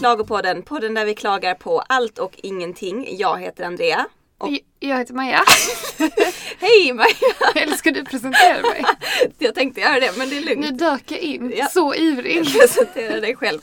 Klagopodden, 0.00 0.62
podden 0.62 0.94
där 0.94 1.04
vi 1.04 1.14
klagar 1.14 1.54
på 1.54 1.80
allt 1.80 2.18
och 2.18 2.32
ingenting. 2.42 3.06
Jag 3.18 3.38
heter 3.40 3.64
Andrea. 3.64 4.06
Och 4.38 4.48
Jag- 4.78 4.98
heter 4.98 5.14
Maja. 5.14 5.40
hej 6.58 6.92
Maja! 6.92 7.08
Eller 7.54 7.76
ska 7.76 7.90
du 7.90 8.04
presentera 8.04 8.62
mig? 8.62 8.84
Jag 9.38 9.54
tänkte 9.54 9.80
göra 9.80 10.00
det 10.00 10.16
men 10.18 10.30
det 10.30 10.38
är 10.38 10.40
Nu 10.40 10.54
lugnt. 10.54 10.78
dök 10.78 11.02
jag 11.06 11.20
in. 11.20 11.52
Ja. 11.56 11.66
Så 11.66 11.94
ivrig. 11.94 12.52
Presentera 12.60 13.20
dig 13.20 13.36
själv. 13.36 13.58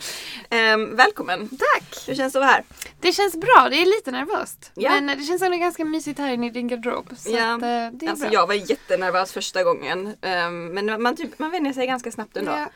Ehm, 0.49 0.95
välkommen! 0.95 1.49
Tack! 1.49 2.07
Hur 2.07 2.15
känns 2.15 2.33
det 2.33 2.39
att 2.39 2.43
vara 2.45 2.51
här? 2.51 2.63
Det 3.01 3.11
känns 3.11 3.35
bra. 3.35 3.67
Det 3.69 3.75
är 3.81 3.85
lite 3.85 4.11
nervöst. 4.11 4.71
Ja. 4.75 4.89
Men 4.89 5.17
det 5.17 5.23
känns 5.23 5.41
ändå 5.41 5.57
ganska 5.57 5.85
mysigt 5.85 6.19
här 6.19 6.33
inne 6.33 6.47
i 6.47 6.49
din 6.49 6.67
garderob. 6.67 7.09
Så 7.17 7.31
Ja, 7.31 7.55
att, 7.55 7.61
eh, 7.61 7.67
det 7.99 8.05
är 8.05 8.09
Alltså 8.09 8.25
bra. 8.25 8.33
jag 8.33 8.47
var 8.47 8.53
jättenervös 8.53 9.31
första 9.31 9.63
gången. 9.63 10.13
Ehm, 10.21 10.65
men 10.67 11.01
man, 11.01 11.15
typ, 11.15 11.39
man 11.39 11.51
vänjer 11.51 11.73
sig 11.73 11.87
ganska 11.87 12.11
snabbt 12.11 12.37
ändå. 12.37 12.51
Ja. 12.51 12.69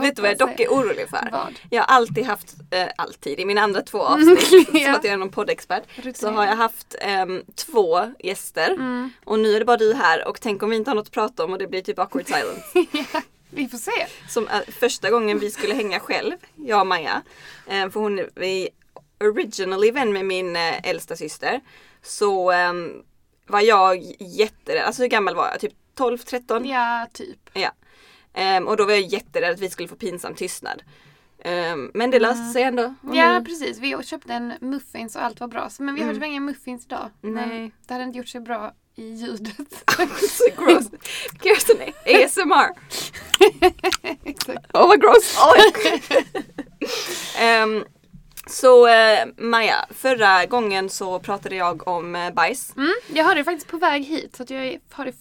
Vet 0.00 0.16
du 0.16 0.22
vad 0.22 0.30
jag 0.30 0.38
dock 0.38 0.60
är 0.60 0.68
orolig 0.68 1.08
för? 1.08 1.28
Vad? 1.32 1.60
Jag 1.70 1.82
har 1.82 1.96
alltid 1.96 2.24
haft, 2.24 2.54
eh, 2.70 2.86
alltid, 2.96 3.40
i 3.40 3.44
mina 3.44 3.60
andra 3.60 3.80
två 3.82 3.98
avsnitt, 3.98 4.48
Ja. 4.72 4.84
som 4.84 4.94
att 4.94 5.04
jag 5.04 5.12
är 5.12 5.16
någon 5.16 5.30
poddexpert, 5.30 5.82
så 5.96 6.02
Rutinerad. 6.02 6.34
har 6.36 6.44
jag 6.44 6.56
haft 6.56 6.94
ehm, 7.00 7.42
två 7.54 8.00
gäster. 8.18 8.70
Mm. 8.70 9.10
Och 9.24 9.38
nu 9.38 9.54
är 9.54 9.58
det 9.58 9.64
bara 9.64 9.76
du 9.76 9.94
här 9.94 10.28
och 10.28 10.40
tänk 10.40 10.62
om 10.62 10.70
vi 10.70 10.76
inte 10.76 10.90
har 10.90 10.94
något 10.94 11.06
att 11.06 11.12
prata 11.12 11.44
om 11.44 11.52
och 11.52 11.58
det 11.58 11.66
blir 11.66 11.82
typ 11.82 11.98
awkward 11.98 12.26
silence. 12.26 12.62
ja, 13.12 13.20
vi 13.50 13.68
får 13.68 13.78
se. 13.78 14.06
Som 14.28 14.48
eh, 14.48 14.60
första 14.80 15.10
gången 15.10 15.38
vi 15.38 15.50
skulle 15.50 15.74
hänga 15.74 16.00
själv, 16.00 16.32
jag 16.56 16.80
och 16.80 16.86
Maja. 16.86 17.22
Eh, 17.66 17.90
för 17.90 18.00
hon 18.00 18.18
är 18.18 18.68
originally 19.20 19.90
vän 19.90 20.12
med 20.12 20.24
min 20.24 20.56
eh, 20.56 20.88
äldsta 20.90 21.16
syster. 21.16 21.60
Så 22.02 22.50
ehm, 22.50 23.02
var 23.46 23.60
jag 23.60 24.02
jätterädd, 24.18 24.82
alltså 24.84 25.02
hur 25.02 25.08
gammal 25.08 25.34
var 25.34 25.48
jag? 25.48 25.60
Typ 25.60 25.72
12, 25.94 26.18
13? 26.18 26.64
Ja, 26.66 27.06
typ. 27.12 27.38
Ja. 27.52 27.70
Ehm, 28.34 28.68
och 28.68 28.76
då 28.76 28.84
var 28.84 28.92
jag 28.92 29.00
jätterädd 29.00 29.50
att 29.54 29.60
vi 29.60 29.70
skulle 29.70 29.88
få 29.88 29.96
pinsam 29.96 30.34
tystnad. 30.34 30.82
Ehm, 31.44 31.90
men 31.94 32.10
det 32.10 32.18
löste 32.18 32.44
sig 32.52 32.62
ändå. 32.62 32.94
Ja, 33.12 33.38
nu- 33.38 33.44
precis. 33.44 33.78
Vi 33.78 33.96
köpte 34.04 34.32
en 34.32 34.52
muffins 34.60 35.16
och 35.16 35.22
allt 35.24 35.40
var 35.40 35.48
bra. 35.48 35.70
Men 35.78 35.94
vi 35.94 36.00
Mm. 36.02 36.14
tyvärr 36.14 36.26
inga 36.26 36.40
muffins 36.40 36.84
idag. 36.86 37.10
Nej. 37.20 37.72
det 37.86 37.94
hade 37.94 38.04
inte 38.04 38.18
gjort 38.18 38.28
sig 38.28 38.40
bra 38.40 38.72
i 38.96 39.08
ljudet. 39.14 39.84
så 40.30 40.44
gross. 40.64 40.90
Kirsten 41.42 41.76
ASMR. 42.06 42.68
Åh 44.74 44.88
vad 44.88 45.00
gross! 45.00 45.36
Ehm, 47.38 47.84
så 48.46 48.86
eh, 48.88 49.26
Maja, 49.36 49.86
förra 49.90 50.46
gången 50.46 50.88
så 50.90 51.18
pratade 51.18 51.56
jag 51.56 51.88
om 51.88 52.16
eh, 52.16 52.30
bajs. 52.32 52.76
Mm, 52.76 52.92
jag 53.14 53.24
har 53.24 53.34
det 53.34 53.44
faktiskt 53.44 53.68
på 53.68 53.76
väg 53.76 54.04
hit 54.04 54.36
så 54.36 54.44
jag 54.48 54.78
har 54.92 55.04
det 55.04 55.12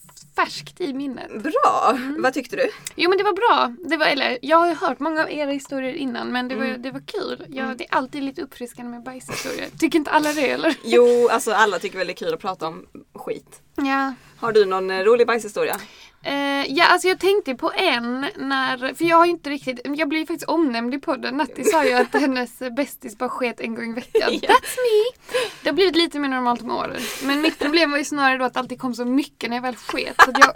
färskt 0.46 0.82
i 0.82 0.94
minnet. 0.94 1.44
Bra! 1.44 1.92
Mm. 1.96 2.22
Vad 2.22 2.34
tyckte 2.34 2.56
du? 2.56 2.70
Jo 2.96 3.10
men 3.10 3.18
det 3.18 3.24
var 3.24 3.34
bra. 3.34 3.76
Det 3.90 3.98
var, 3.98 4.06
eller, 4.06 4.38
jag 4.42 4.58
har 4.58 4.68
ju 4.68 4.74
hört 4.76 5.00
många 5.00 5.22
av 5.24 5.32
era 5.32 5.52
historier 5.52 5.94
innan 5.94 6.28
men 6.28 6.48
det 6.48 6.56
var, 6.56 6.66
Mm. 6.66 6.82
det 6.82 6.92
var 6.92 7.00
kul. 7.06 7.46
Jag, 7.50 7.78
Det 7.78 7.84
är 7.92 7.96
alltid 7.96 8.24
lite 8.24 8.42
uppfriskande 8.42 8.92
med 8.92 9.04
bajshistorier. 9.04 9.70
Tycker 9.80 10.00
inte 10.00 10.12
alla 10.12 10.34
det 10.34 10.50
eller? 10.52 10.76
Jo, 10.84 11.28
alltså 11.32 11.52
alla 11.52 11.80
tycker 11.80 11.98
väl 11.98 12.08
det 12.08 12.14
är 12.14 12.16
kul 12.16 12.34
att 12.34 12.40
prata 12.40 12.68
om 12.68 12.86
skit. 13.16 13.62
Ja. 13.76 14.14
Har 14.38 14.52
du 14.52 14.66
någon 14.66 14.92
eh, 14.92 15.00
rolig 15.00 15.28
bajshistoria? 15.28 15.76
Eh, 16.24 16.66
ja, 16.68 16.86
alltså 16.88 17.08
jag 17.08 17.20
tänkte 17.20 17.56
på 17.56 17.72
en 17.76 18.26
när, 18.38 18.94
för 18.94 19.06
jag 19.06 19.18
har 19.18 19.26
ju 19.26 19.32
inte 19.32 19.50
riktigt, 19.50 19.80
jag 19.84 20.10
blir 20.10 20.26
faktiskt 20.26 20.50
omnämnd 20.50 20.94
i 20.94 21.00
podden. 21.00 21.38
Natti 21.38 21.64
sa 21.64 21.86
ju 21.86 21.94
att 21.94 22.14
hennes 22.14 22.60
bästis 22.60 23.18
bara 23.18 23.30
sket 23.30 23.60
en 23.60 23.76
gång 23.76 23.92
i 23.92 23.94
veckan. 23.94 24.30
That's 24.32 24.78
me! 24.78 25.20
Det 25.64 25.70
har 25.70 25.74
blivit 25.74 25.96
lite 25.96 26.20
mer 26.20 26.30
normalt 26.30 26.62
med 26.62 26.76
åren. 26.76 27.02
Men 27.24 27.42
mitt 27.42 27.60
problem 27.60 27.92
var 27.92 27.98
ju 27.98 28.04
snarare 28.04 28.38
då 28.38 28.46
att 28.46 28.54
det 28.54 28.60
alltid 28.60 28.80
kom 28.80 28.96
så 28.96 29.06
mycket 29.06 29.50
när 29.50 29.58
jag 29.58 29.62
väl 29.62 29.76
sket. 29.76 30.16
Så 30.26 30.32
jag, 30.34 30.54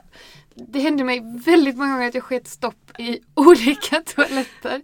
det 0.56 0.80
hände 0.80 1.04
mig 1.04 1.22
väldigt 1.46 1.78
många 1.78 1.94
gånger 1.94 2.08
att 2.08 2.16
jag 2.16 2.24
sket 2.24 2.48
stopp 2.48 3.00
i 3.00 3.20
olika 3.34 4.02
toaletter. 4.02 4.82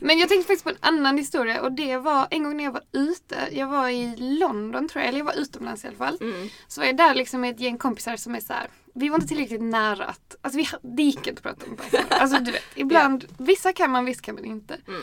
Men 0.00 0.18
jag 0.18 0.28
tänkte 0.28 0.46
faktiskt 0.46 0.64
på 0.64 0.70
en 0.70 0.96
annan 0.96 1.18
historia 1.18 1.62
och 1.62 1.72
det 1.72 1.96
var 1.96 2.26
en 2.30 2.44
gång 2.44 2.56
när 2.56 2.64
jag 2.64 2.72
var 2.72 2.82
ute. 2.92 3.36
Jag 3.52 3.66
var 3.66 3.88
i 3.88 4.16
London 4.16 4.88
tror 4.88 5.02
jag, 5.02 5.08
eller 5.08 5.18
jag 5.18 5.24
var 5.24 5.38
utomlands 5.38 5.84
i 5.84 5.88
alla 5.88 5.96
fall. 5.96 6.18
Mm. 6.20 6.48
Så 6.68 6.80
var 6.80 6.86
jag 6.86 6.96
där 6.96 7.14
liksom 7.14 7.40
med 7.40 7.50
ett 7.50 7.60
gäng 7.60 7.78
kompisar 7.78 8.16
som 8.16 8.34
är 8.34 8.40
så 8.40 8.52
här. 8.52 8.68
Vi 8.96 9.08
var 9.08 9.16
inte 9.16 9.28
tillräckligt 9.28 9.62
nära 9.62 10.04
att, 10.04 10.36
alltså 10.42 10.58
vi, 10.58 10.68
det 10.82 11.02
gick 11.02 11.26
inte 11.26 11.30
att 11.30 11.42
prata 11.42 11.66
om 11.70 11.76
bajs. 11.76 12.04
Alltså 12.08 12.38
du 12.38 12.50
vet, 12.52 12.62
ibland, 12.74 13.24
vissa 13.38 13.72
kan 13.72 13.90
man, 13.90 14.04
vissa 14.04 14.22
kan 14.22 14.34
man 14.34 14.44
inte. 14.44 14.78
Mm. 14.88 15.02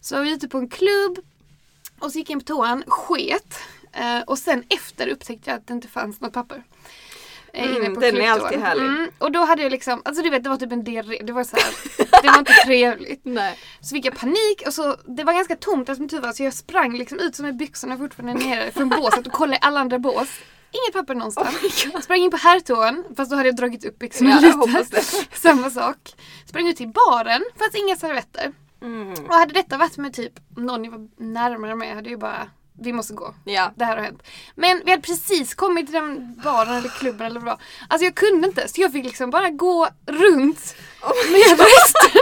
Så 0.00 0.16
var 0.16 0.22
vi 0.22 0.32
ute 0.32 0.48
på 0.48 0.58
en 0.58 0.68
klubb 0.68 1.18
och 1.98 2.12
så 2.12 2.18
gick 2.18 2.30
jag 2.30 2.34
in 2.34 2.40
på 2.40 2.44
toan, 2.46 2.84
sket. 2.86 3.58
Eh, 3.92 4.20
och 4.26 4.38
sen 4.38 4.64
efter 4.68 5.08
upptäckte 5.08 5.50
jag 5.50 5.56
att 5.56 5.66
det 5.66 5.74
inte 5.74 5.88
fanns 5.88 6.20
något 6.20 6.32
papper. 6.32 6.62
eh, 7.52 7.76
Mm, 7.76 7.94
den 8.00 8.16
är 8.16 8.30
alltid 8.30 8.60
härlig. 8.60 8.84
Mm, 8.86 9.10
och 9.18 9.32
då 9.32 9.44
hade 9.44 9.62
jag 9.62 9.72
liksom, 9.72 10.02
alltså 10.04 10.22
du 10.22 10.30
vet 10.30 10.44
det 10.44 10.50
var 10.50 10.56
typ 10.56 10.72
en 10.72 10.84
diarré. 10.84 11.20
Det 11.24 11.32
var 11.32 11.44
så 11.44 11.56
här, 11.56 11.74
det 12.22 12.28
var 12.28 12.38
inte 12.38 12.52
trevligt. 12.52 13.20
Nej. 13.24 13.58
Så 13.80 13.94
fick 13.94 14.04
jag 14.04 14.16
panik 14.16 14.62
och 14.66 14.74
så, 14.74 14.96
det 15.06 15.24
var 15.24 15.32
ganska 15.32 15.56
tomt 15.56 15.96
som 15.96 16.08
tur 16.08 16.20
var 16.20 16.32
så 16.32 16.42
jag 16.42 16.54
sprang 16.54 16.98
liksom 16.98 17.18
ut 17.18 17.36
som 17.36 17.46
med 17.46 17.56
byxorna 17.56 17.98
fortfarande 17.98 18.44
nere 18.46 18.70
från 18.70 18.88
båset 18.88 19.26
och 19.26 19.32
kollade 19.32 19.56
i 19.56 19.60
alla 19.62 19.80
andra 19.80 19.98
bås. 19.98 20.28
Inget 20.72 20.92
papper 20.92 21.14
någonstans. 21.14 21.56
sprang 22.04 22.18
in 22.18 22.30
på 22.30 22.36
herrtoan 22.36 23.04
fast 23.16 23.30
då 23.30 23.36
hade 23.36 23.48
jag 23.48 23.56
dragit 23.56 23.84
upp 23.84 23.98
byxorna 23.98 24.40
Ja, 24.42 24.66
lite. 24.78 25.02
Samma 25.36 25.70
sak. 25.70 26.14
Sprang 26.46 26.68
ut 26.68 26.76
till 26.76 26.88
baren, 26.88 27.42
fanns 27.58 27.74
inga 27.74 27.96
servetter. 27.96 28.52
Mm. 28.82 29.24
Och 29.24 29.34
hade 29.34 29.52
detta 29.52 29.76
varit 29.76 29.96
med 29.96 30.14
typ 30.14 30.32
någon 30.56 30.84
jag 30.84 30.90
var 30.92 31.08
närmare 31.16 31.74
mig 31.74 31.94
hade 31.94 32.10
ju 32.10 32.16
bara 32.16 32.48
vi 32.82 32.92
måste 32.92 33.14
gå. 33.14 33.34
Ja. 33.44 33.72
Det 33.76 33.84
här 33.84 33.96
har 33.96 34.04
hänt. 34.04 34.22
Men 34.54 34.82
vi 34.84 34.90
hade 34.90 35.02
precis 35.02 35.54
kommit 35.54 35.86
till 35.86 35.94
den 35.94 36.40
baren 36.44 36.74
eller 36.74 36.88
klubben 36.88 37.26
eller 37.26 37.40
vad. 37.40 37.60
Alltså 37.88 38.04
jag 38.04 38.14
kunde 38.14 38.48
inte 38.48 38.68
så 38.68 38.80
jag 38.80 38.92
fick 38.92 39.04
liksom 39.04 39.30
bara 39.30 39.50
gå 39.50 39.88
runt 40.06 40.76
med 41.32 41.58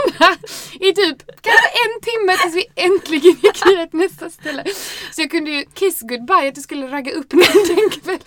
resterna 0.09 0.37
i 0.89 0.93
typ 0.93 1.17
kanske 1.41 1.67
en 1.69 2.01
timme 2.01 2.37
tills 2.37 2.55
vi 2.55 2.65
äntligen 2.75 3.31
gick 3.43 3.65
vidare 3.65 3.87
till 3.87 3.99
nästa 3.99 4.29
ställe. 4.29 4.63
Så 5.11 5.21
jag 5.21 5.31
kunde 5.31 5.51
ju 5.51 5.65
kiss 5.73 6.01
goodbye 6.01 6.37
att 6.49 6.57
jag 6.57 6.63
skulle 6.63 6.87
ragga 6.91 7.11
upp 7.11 7.33
någon 7.33 7.43
den 7.67 7.89
kvällen. 7.89 8.19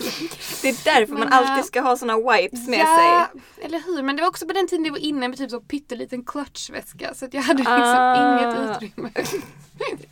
Det 0.62 0.68
är 0.68 0.84
därför 0.84 1.12
man 1.12 1.20
Men, 1.20 1.32
alltid 1.32 1.58
äh, 1.58 1.62
ska 1.64 1.80
ha 1.80 1.96
såna 1.96 2.16
wipes 2.16 2.68
med 2.68 2.78
ja, 2.80 3.28
sig. 3.32 3.42
eller 3.66 3.82
hur. 3.86 4.02
Men 4.02 4.16
det 4.16 4.22
var 4.22 4.28
också 4.28 4.46
på 4.46 4.52
den 4.52 4.68
tiden 4.68 4.84
jag 4.84 4.92
var 4.92 4.98
inne 4.98 5.28
med 5.28 5.38
typ 5.38 5.50
så 5.50 5.60
pytteliten 5.60 6.24
clutchväska 6.24 7.14
så 7.14 7.24
att 7.24 7.34
jag 7.34 7.42
hade 7.42 7.58
liksom 7.58 7.74
Ah. 7.78 8.40
inget 8.40 8.76
utrymme. 8.82 9.10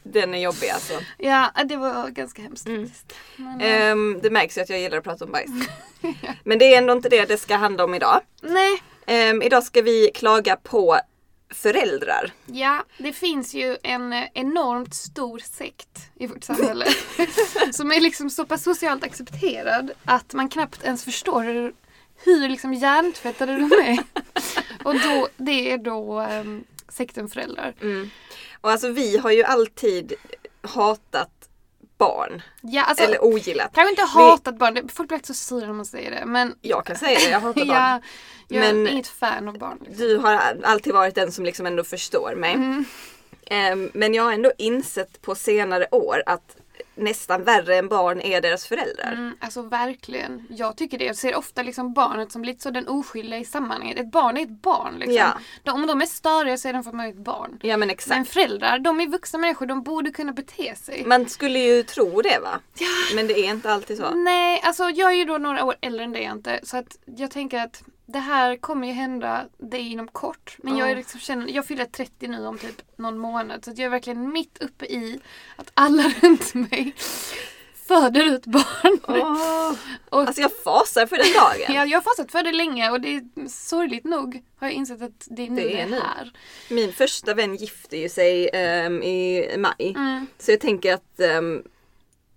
Den 0.03 0.35
är 0.35 0.39
jobbig 0.39 0.69
alltså. 0.69 0.93
Ja, 1.19 1.51
det 1.65 1.77
var 1.77 2.09
ganska 2.09 2.43
hemskt 2.43 2.67
Mm. 2.67 2.91
Men, 3.37 3.61
Ehm, 3.61 4.21
det 4.23 4.31
märks 4.31 4.59
ju 4.59 4.63
att 4.63 4.71
jag 4.71 4.81
gillar 4.81 4.99
att 4.99 5.05
prata 5.05 5.25
om 5.25 5.33
bajs. 5.33 5.51
Men 6.45 6.59
det 6.59 6.75
är 6.75 6.79
ändå 6.79 6.93
inte 6.93 7.09
det 7.09 7.25
det 7.25 7.37
ska 7.37 7.57
handla 7.57 7.85
om 7.85 7.95
idag. 7.95 8.21
Nej, 8.43 8.83
Ehm, 9.07 9.43
idag 9.43 9.65
ska 9.65 9.83
vi 9.83 10.11
klaga 10.15 10.57
på 10.57 10.99
föräldrar. 11.51 12.33
Ja, 12.47 12.85
det 12.99 13.13
finns 13.13 13.55
ju 13.55 13.77
en 13.83 14.13
enormt 14.35 14.95
stor 14.95 15.39
sekt 15.39 16.11
i 16.15 16.27
vårt 16.27 16.45
samhälle. 16.45 16.87
som 17.73 17.93
är 17.93 18.01
liksom 18.01 18.31
så 18.31 18.47
pass 18.47 18.63
socialt 18.63 19.05
accepterad 19.05 19.91
att 20.05 20.35
man 20.35 20.49
knappt 20.49 20.85
ens 20.85 21.05
förstår 21.05 21.43
hur, 21.43 21.75
hur 22.17 22.49
liksom 22.49 22.75
hjärntvättade 22.75 23.53
de 23.53 23.73
är. 23.73 23.99
Och 24.85 24.95
då, 24.95 25.29
det 25.37 25.73
är 25.73 25.79
då 25.79 26.21
um, 26.21 26.65
sekten 26.89 27.29
föräldrar. 27.29 27.75
Mm. 27.83 28.11
Och 28.61 28.71
alltså 28.71 28.89
vi 28.89 29.17
har 29.17 29.31
ju 29.31 29.45
alltid 29.45 30.13
hatat 30.63 31.40
barn. 32.01 32.43
Ja, 32.61 32.83
alltså, 32.83 33.05
eller 33.05 33.25
ogillat. 33.25 33.71
kanske 33.75 33.91
inte 33.91 34.03
hatat 34.03 34.59
barn, 34.59 34.75
det- 34.75 34.89
folk 34.93 35.09
blir 35.09 35.21
så 35.25 35.35
sura 35.35 35.67
när 35.67 35.73
man 35.73 35.85
säger 35.87 36.11
det. 36.11 36.23
Men 36.27 36.55
Jag 36.61 36.87
kan 36.87 36.97
säga 36.97 37.19
det, 37.19 37.31
jag 37.31 37.41
hatar 37.41 37.61
barn. 37.67 37.69
ja, 37.69 38.01
jag 38.49 38.61
Men- 38.61 38.87
är 38.87 38.91
inget 38.93 39.09
fan 39.09 39.49
av 39.49 39.59
barn. 39.59 39.79
Liksom. 39.81 40.07
Du 40.07 40.17
har 40.17 40.57
alltid 40.65 40.93
varit 40.93 41.15
den 41.15 41.33
som 41.33 41.45
liksom 41.45 41.67
ändå 41.67 41.85
förstår 41.85 42.35
mig. 42.37 42.55
Mm. 42.55 42.85
Ehm, 43.47 43.91
men 43.95 44.15
jag 44.15 44.23
har 44.23 44.33
ändå 44.33 44.53
insett 44.59 45.23
på 45.23 45.35
senare 45.35 45.87
år 45.91 46.23
att 46.27 46.57
nästan 47.01 47.45
värre 47.45 47.77
än 47.77 47.89
barn 47.89 48.21
är 48.21 48.41
deras 48.41 48.67
föräldrar. 48.67 49.13
Mm, 49.13 49.37
alltså 49.41 49.63
verkligen. 49.63 50.47
Jag 50.51 50.77
tycker 50.77 50.99
det. 50.99 51.05
Jag 51.05 51.17
ser 51.17 51.35
ofta 51.35 51.63
liksom 51.63 51.93
barnet 51.93 52.33
som 52.33 52.45
lite 52.45 52.63
så 52.63 52.71
den 52.71 52.89
oskyldiga 52.89 53.39
i 53.39 53.45
sammanhanget. 53.45 53.99
Ett 53.99 54.11
barn 54.11 54.37
är 54.37 54.43
ett 54.43 54.63
barn. 54.63 54.95
Liksom. 54.99 55.15
Ja. 55.15 55.39
De, 55.63 55.71
om 55.71 55.87
de 55.87 56.03
är 56.03 56.07
störiga 56.07 56.57
så 56.57 56.69
är 56.69 56.73
de 56.73 56.85
för 56.85 56.93
mig 56.93 57.11
ett 57.11 57.17
barn. 57.17 57.59
Ja 57.63 57.77
men 57.77 57.91
exakt. 57.91 58.17
Men 58.17 58.25
föräldrar, 58.25 58.79
de 58.79 59.01
är 59.01 59.07
vuxna 59.07 59.39
människor. 59.39 59.67
De 59.67 59.83
borde 59.83 60.11
kunna 60.11 60.33
bete 60.33 60.75
sig. 60.77 61.05
Man 61.07 61.29
skulle 61.29 61.59
ju 61.59 61.83
tro 61.83 62.23
det 62.23 62.39
va? 62.39 62.61
Men 63.15 63.27
det 63.27 63.41
är 63.41 63.51
inte 63.51 63.73
alltid 63.73 63.97
så. 63.99 64.11
Nej, 64.15 64.61
alltså 64.65 64.91
jag 64.91 65.13
är 65.13 65.17
ju 65.17 65.25
då 65.25 65.39
några 65.39 65.65
år 65.65 65.75
äldre 65.81 66.05
än 66.05 66.13
dig 66.13 66.23
inte. 66.23 66.61
Så 66.63 66.77
att 66.77 66.99
jag 67.05 67.31
tänker 67.31 67.59
att 67.59 67.83
det 68.13 68.19
här 68.19 68.57
kommer 68.57 68.87
ju 68.87 68.93
hända 68.93 69.47
dig 69.59 69.93
inom 69.93 70.09
kort. 70.09 70.57
Men 70.59 70.77
jag, 70.77 70.91
är 70.91 70.97
liksom, 70.97 71.21
känner, 71.21 71.49
jag 71.49 71.67
fyller 71.67 71.85
30 71.85 72.29
nu 72.29 72.47
om 72.47 72.59
typ 72.59 72.83
någon 72.97 73.19
månad. 73.19 73.65
Så 73.65 73.71
jag 73.71 73.79
är 73.81 73.89
verkligen 73.89 74.33
mitt 74.33 74.59
uppe 74.63 74.85
i 74.85 75.21
att 75.57 75.71
alla 75.75 76.03
runt 76.23 76.55
mig 76.55 76.95
föder 77.89 78.25
ut 78.35 78.47
barn. 78.47 78.99
Åh. 79.09 79.73
Och 80.11 80.21
Alltså 80.21 80.43
jag 80.43 80.51
fasar 80.65 81.07
för 81.07 81.17
den 81.17 81.33
dagen. 81.33 81.75
Ja, 81.77 81.87
jag 81.87 81.97
har 81.99 82.03
fasat 82.03 82.33
för 82.33 82.43
det 82.43 82.53
länge 82.53 82.91
och 82.91 83.01
det 83.01 83.15
är 83.17 83.49
sorgligt 83.49 84.05
nog 84.05 84.43
har 84.57 84.67
jag 84.67 84.75
insett 84.75 85.03
att 85.03 85.27
det 85.31 85.47
är 85.47 85.51
nu 85.51 85.63
Det 85.63 85.69
det 85.69 85.81
är 85.81 85.87
är, 85.87 85.91
nu. 85.91 85.97
här. 86.01 86.33
Min 86.71 86.93
första 86.93 87.35
vän 87.35 87.57
gifte 87.57 87.97
ju 87.97 88.09
sig 88.09 88.51
ehm, 88.53 89.03
i 89.03 89.49
maj. 89.59 89.95
Mm. 89.97 90.27
Så 90.39 90.51
jag 90.51 90.61
tänker 90.61 90.95
att 90.95 91.21
ehm, 91.21 91.63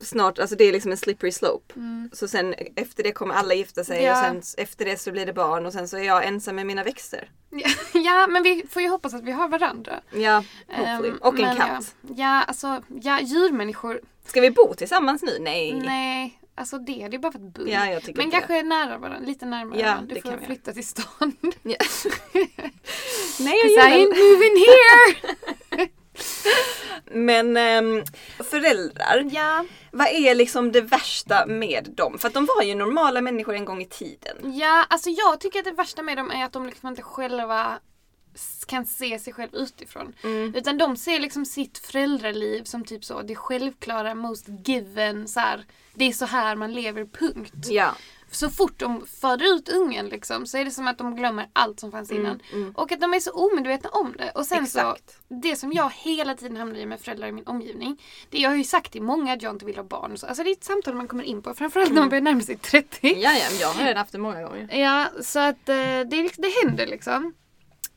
snart, 0.03 0.39
alltså 0.39 0.55
det 0.55 0.63
är 0.63 0.71
liksom 0.71 0.91
en 0.91 0.97
slippery 0.97 1.31
slope. 1.31 1.73
Mm. 1.75 2.09
Så 2.13 2.27
sen 2.27 2.55
efter 2.75 3.03
det 3.03 3.11
kommer 3.11 3.35
alla 3.35 3.53
gifta 3.53 3.83
sig 3.83 4.03
Ja. 4.03 4.11
och 4.11 4.43
sen 4.43 4.63
efter 4.63 4.85
det 4.85 4.97
så 4.97 5.11
blir 5.11 5.25
det 5.25 5.33
barn 5.33 5.65
och 5.65 5.73
sen 5.73 5.87
så 5.87 5.97
är 5.97 6.03
jag 6.03 6.25
ensam 6.25 6.55
med 6.55 6.65
mina 6.65 6.83
växter. 6.83 7.29
Ja, 7.49 7.69
ja, 7.99 8.27
men 8.27 8.43
vi 8.43 8.63
får 8.69 8.81
ju 8.81 8.89
hoppas 8.89 9.13
att 9.13 9.23
vi 9.23 9.31
har 9.31 9.47
varandra. 9.47 9.99
Ja, 10.13 10.43
hopefully. 10.67 11.09
Ehm, 11.09 11.17
och 11.21 11.39
en 11.39 11.55
katt. 11.55 11.95
Ja, 12.01 12.13
ja, 12.15 12.43
alltså 12.43 12.81
ja, 13.01 13.19
djurmänniskor. 13.21 14.01
Ska 14.25 14.41
vi 14.41 14.51
bo 14.51 14.73
tillsammans 14.73 15.21
nu? 15.23 15.37
Nej. 15.39 15.73
Nej, 15.85 16.39
alltså 16.55 16.77
det 16.77 17.01
hade 17.01 17.15
ju 17.15 17.19
bara 17.19 17.31
varit 17.31 17.53
bull. 17.53 17.69
Ja, 17.69 17.85
jag 17.89 18.03
tycker 18.03 18.21
men 18.21 18.31
kanske 18.31 18.63
nära 18.63 18.97
varandra, 18.97 19.27
lite 19.27 19.45
närmare 19.45 19.79
Ja, 19.79 19.85
varandra. 19.87 20.13
det 20.15 20.21
Du 20.21 20.21
får 20.37 20.45
flytta 20.45 20.73
till 20.73 20.87
stan. 20.87 21.35
Ja. 21.63 21.75
Nej, 23.39 23.55
jag 23.63 23.63
'Cause 23.63 23.65
I 23.65 23.69
gillar 23.69 23.89
ain't 23.89 24.07
moving 24.09 24.65
here! 24.65 25.87
Men 27.13 27.57
ehm, 27.57 28.03
föräldrar, 28.39 29.29
ja, 29.31 29.65
vad 29.91 30.07
är 30.07 30.35
liksom 30.35 30.71
det 30.71 30.81
värsta 30.81 31.45
med 31.45 31.89
dem? 31.97 32.17
För 32.17 32.27
att 32.27 32.33
de 32.33 32.45
var 32.45 32.63
ju 32.63 32.75
normala 32.75 33.21
människor 33.21 33.55
en 33.55 33.65
gång 33.65 33.81
i 33.81 33.85
tiden. 33.85 34.37
ja, 34.57 34.85
alltså 34.89 35.09
jag 35.09 35.39
tycker 35.39 35.59
att 35.59 35.65
det 35.65 35.71
värsta 35.71 36.01
med 36.01 36.17
dem 36.17 36.31
är 36.31 36.45
att 36.45 36.53
de 36.53 36.65
liksom 36.65 36.89
inte 36.89 37.01
själva 37.01 37.79
kan 38.67 38.85
se 38.85 39.19
sig 39.19 39.33
själv 39.33 39.55
utifrån. 39.55 40.13
Mm. 40.23 40.55
Utan 40.55 40.77
de 40.77 40.97
ser 40.97 41.19
liksom 41.19 41.45
sitt 41.45 41.77
föräldraliv 41.77 42.63
som 42.63 42.85
typ 42.85 43.05
så, 43.05 43.21
det 43.21 43.35
självklara, 43.35 44.15
most 44.15 44.45
given, 44.65 45.27
så 45.27 45.39
här, 45.39 45.65
det 45.93 46.05
är 46.05 46.13
så 46.13 46.25
här 46.25 46.55
man 46.55 46.73
lever, 46.73 47.05
punkt. 47.05 47.67
Ja. 47.69 47.95
Så 48.33 48.49
fort 48.49 48.79
de 48.79 49.05
föder 49.21 49.55
ut 49.55 49.69
ungen 49.69 50.07
liksom, 50.09 50.45
så 50.45 50.57
är 50.57 50.65
det 50.65 50.71
som 50.71 50.87
att 50.87 50.97
de 50.97 51.15
glömmer 51.15 51.49
allt 51.53 51.79
som 51.79 51.91
fanns 51.91 52.11
innan. 52.11 52.39
mm. 52.53 52.71
Och 52.71 52.91
att 52.91 53.01
de 53.01 53.13
är 53.13 53.19
så 53.19 53.31
omedvetna 53.31 53.89
om 53.89 54.13
det. 54.17 54.31
Och 54.31 54.45
sen 54.45 54.63
Exakt. 54.63 55.09
så, 55.11 55.33
det 55.33 55.55
som 55.55 55.73
jag 55.73 55.91
hela 55.95 56.35
tiden 56.35 56.57
hamnar 56.57 56.79
i 56.79 56.85
med 56.85 56.99
föräldrar 57.01 57.27
i 57.27 57.31
min 57.31 57.47
omgivning. 57.47 58.01
Det 58.29 58.37
jag 58.37 58.49
har 58.49 58.57
ju 58.57 58.63
sagt 58.63 58.91
till 58.91 59.01
många 59.01 59.33
att 59.33 59.41
jag 59.41 59.53
inte 59.55 59.65
vill 59.65 59.75
ha 59.75 59.83
barn. 59.83 60.17
Så, 60.17 60.27
alltså 60.27 60.43
det 60.43 60.49
är 60.49 60.51
ett 60.51 60.63
samtal 60.63 60.95
man 60.95 61.07
kommer 61.07 61.23
in 61.23 61.41
på, 61.41 61.53
framförallt 61.53 61.91
när 61.93 61.99
man 62.01 62.09
börjar 62.09 62.21
närma 62.21 62.41
sig 62.41 62.57
30. 62.57 62.97
Ja, 63.01 63.31
ja, 63.33 63.45
jag 63.59 63.67
har 63.67 63.83
redan 63.83 63.97
haft 63.97 64.11
det 64.11 64.17
många 64.17 64.43
gånger. 64.43 64.77
Ja, 64.77 65.07
så 65.21 65.39
att 65.39 65.69
eh, 65.69 65.75
det, 65.75 66.23
liksom- 66.23 66.41
det 66.41 66.51
händer 66.63 66.87
liksom. 66.87 67.33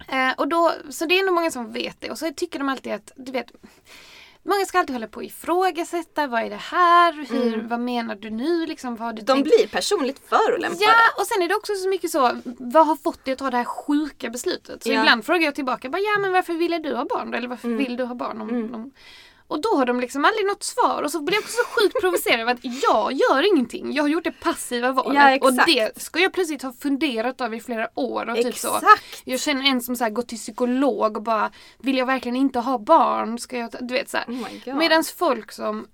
Eh, 0.09 0.33
och 0.37 0.49
då, 0.49 0.73
så 0.91 1.07
det 1.07 1.19
är 1.19 1.27
nog 1.27 1.35
många 1.35 1.51
som 1.51 1.73
vet 1.73 2.01
det. 2.01 2.11
Och 2.11 2.19
så 2.19 2.33
tycker 2.37 2.59
de 2.59 2.69
alltid 2.69 2.93
att, 2.93 3.13
du 3.17 3.33
vet, 3.33 3.53
Många 4.47 4.65
ska 4.67 4.79
alltid 4.79 4.95
hålla 4.95 5.07
på 5.09 5.17
och 5.17 5.25
ifrågasätta, 5.25 6.27
vad 6.27 6.43
är 6.43 6.51
det 6.51 6.57
här? 6.57 7.13
Hur, 7.13 7.63
Vad 7.69 7.81
menar 7.81 8.15
du 8.15 8.31
nu? 8.31 8.67
Liksom, 8.67 8.97
vad 8.97 9.07
har 9.07 9.13
du 9.13 9.23
De 9.23 9.33
tänkt? 9.33 9.45
blir 9.45 9.67
personligt 9.69 10.21
förolämpade. 10.29 10.85
Ja, 10.85 10.95
och 11.21 11.27
sen 11.27 11.43
är 11.43 11.49
det 11.49 11.55
också 11.55 11.75
så 11.75 11.89
mycket 11.89 12.11
så, 12.11 12.41
vad 12.59 12.87
har 12.87 12.97
fått 12.97 13.25
dig 13.25 13.33
att 13.33 13.39
ta 13.39 13.51
det 13.51 13.57
här 13.57 13.65
sjuka 13.65 14.31
beslutet? 14.31 14.83
Så 14.83 14.93
Ja. 14.93 15.01
ibland 15.01 15.25
frågar 15.27 15.43
jag 15.45 15.55
tillbaka, 15.55 15.89
bara, 15.91 15.99
ja 15.99 16.19
men 16.21 16.33
varför 16.33 16.53
ville 16.55 16.79
du 16.79 16.95
ha 16.95 17.05
barn? 17.05 17.35
Eller 17.35 17.49
varför 17.49 17.69
Mm. 17.69 17.79
vill 17.79 17.97
du 17.97 18.05
ha 18.05 18.15
barn? 18.15 18.41
Om, 18.41 18.75
om... 18.75 18.91
Och 19.49 19.61
då 19.63 19.69
har 19.77 19.87
de 19.87 20.01
liksom 20.01 20.25
aldrig 20.25 20.47
något 20.47 20.63
svar 20.63 21.03
och 21.03 21.11
så 21.11 21.21
blir 21.21 21.35
jag 21.35 21.43
också 21.43 21.53
så 21.53 21.81
sjukt 21.81 22.01
provocerad 22.01 22.41
av 22.41 22.49
att 22.49 22.65
jag 22.83 23.13
gör 23.13 23.55
ingenting. 23.55 23.93
Jag 23.93 24.03
har 24.03 24.09
gjort 24.09 24.25
det 24.25 24.41
passiva 24.41 24.93
valet 24.93 25.15
Ja, 25.15 25.39
och 25.41 25.51
exakt. 25.51 25.67
det 25.67 26.03
ska 26.03 26.21
jag 26.21 26.33
plötsligt 26.33 26.63
ha 26.63 26.73
funderat 26.73 27.41
över 27.41 27.57
i 27.57 27.61
flera 27.61 27.89
år 27.95 28.31
och 28.31 28.37
typ 28.37 28.57
så. 28.57 28.77
Exakt. 28.77 29.23
Jag 29.25 29.41
känner 29.41 29.71
en 29.71 29.81
som 29.81 29.97
så 29.97 30.05
här 30.05 30.11
går 30.11 30.23
till 30.23 30.39
psykolog 30.39 31.17
och 31.17 31.23
bara, 31.23 31.51
vill 31.79 31.99
jag 31.99 32.07
verkligen 32.07 32.37
inte 32.37 32.59
ha 32.59 32.79
barn? 32.79 33.39
Ska 33.39 33.59
jag 33.59 33.73
ta? 33.73 33.79
Du 33.81 33.95
vet 33.95 34.11
så 34.11 34.17
här. 34.17 34.27
Oh. 34.27 34.77
Medan 34.79 35.05
folk 35.05 35.53
som 35.53 35.87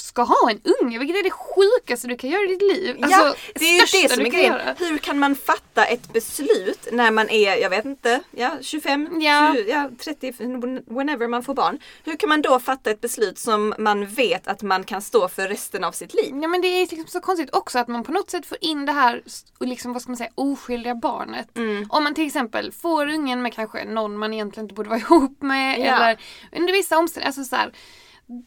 ska 0.00 0.22
ha 0.22 0.50
en 0.50 0.60
unge, 0.80 0.98
vilket 0.98 1.16
är 1.16 1.22
det 1.22 1.30
sjukaste 1.30 2.08
du 2.08 2.16
kan 2.16 2.30
göra 2.30 2.42
i 2.42 2.46
ditt 2.46 2.62
liv. 2.62 2.96
ja, 2.98 3.06
Alltså, 3.06 3.42
det 3.54 3.64
är 3.64 3.72
ju 3.96 4.02
det 4.02 4.08
som 4.14 4.26
är 4.26 4.30
grejen. 4.30 4.60
Hur 4.78 4.98
kan 4.98 5.18
man 5.18 5.34
fatta 5.36 5.84
ett 5.84 6.12
beslut 6.12 6.88
när 6.92 7.10
man 7.10 7.30
är, 7.30 7.56
jag 7.56 7.70
vet 7.70 7.84
inte, 7.84 8.20
ja, 8.30 8.50
25, 8.60 9.08
Ja. 9.20 9.54
20, 9.56 9.70
ja, 9.70 9.90
30, 10.04 10.32
whenever 10.94 11.28
man 11.28 11.42
får 11.42 11.54
barn. 11.54 11.78
Hur 12.04 12.16
kan 12.16 12.28
man 12.28 12.42
då 12.42 12.58
fatta 12.60 12.90
ett 12.90 13.00
beslut 13.00 13.38
som 13.38 13.74
man 13.78 14.06
vet 14.06 14.48
att 14.48 14.62
man 14.62 14.84
kan 14.84 15.02
stå 15.02 15.28
för 15.28 15.48
resten 15.48 15.84
av 15.84 15.92
sitt 15.92 16.14
liv? 16.14 16.34
Ja 16.42 16.48
men 16.48 16.60
det 16.60 16.68
är 16.68 16.80
liksom 16.80 17.06
så 17.06 17.20
konstigt 17.20 17.54
också 17.54 17.78
att 17.78 17.88
man 17.88 18.04
på 18.04 18.12
något 18.12 18.30
sätt 18.30 18.46
får 18.46 18.58
in 18.60 18.86
det 18.86 18.92
här 18.92 19.22
liksom, 19.60 19.92
vad 19.92 20.02
ska 20.02 20.10
man 20.10 20.16
säga, 20.16 20.30
oskyldiga 20.34 20.94
barnet. 20.94 21.56
Mm. 21.58 21.86
Om 21.90 22.04
man 22.04 22.14
till 22.14 22.26
exempel 22.26 22.72
får 22.72 23.06
ungen 23.08 23.42
med 23.42 23.54
kanske 23.54 23.84
någon 23.84 24.18
man 24.18 24.32
egentligen 24.34 24.64
inte 24.64 24.74
borde 24.74 24.88
vara 24.88 24.98
ihop 25.06 25.42
med 25.42 25.78
Ja. 25.78 25.84
eller 25.84 26.18
under 26.52 26.72
vissa 26.72 26.98
omständigheter, 26.98 27.26
alltså 27.40 27.44
så 27.44 27.56
här, 27.56 27.72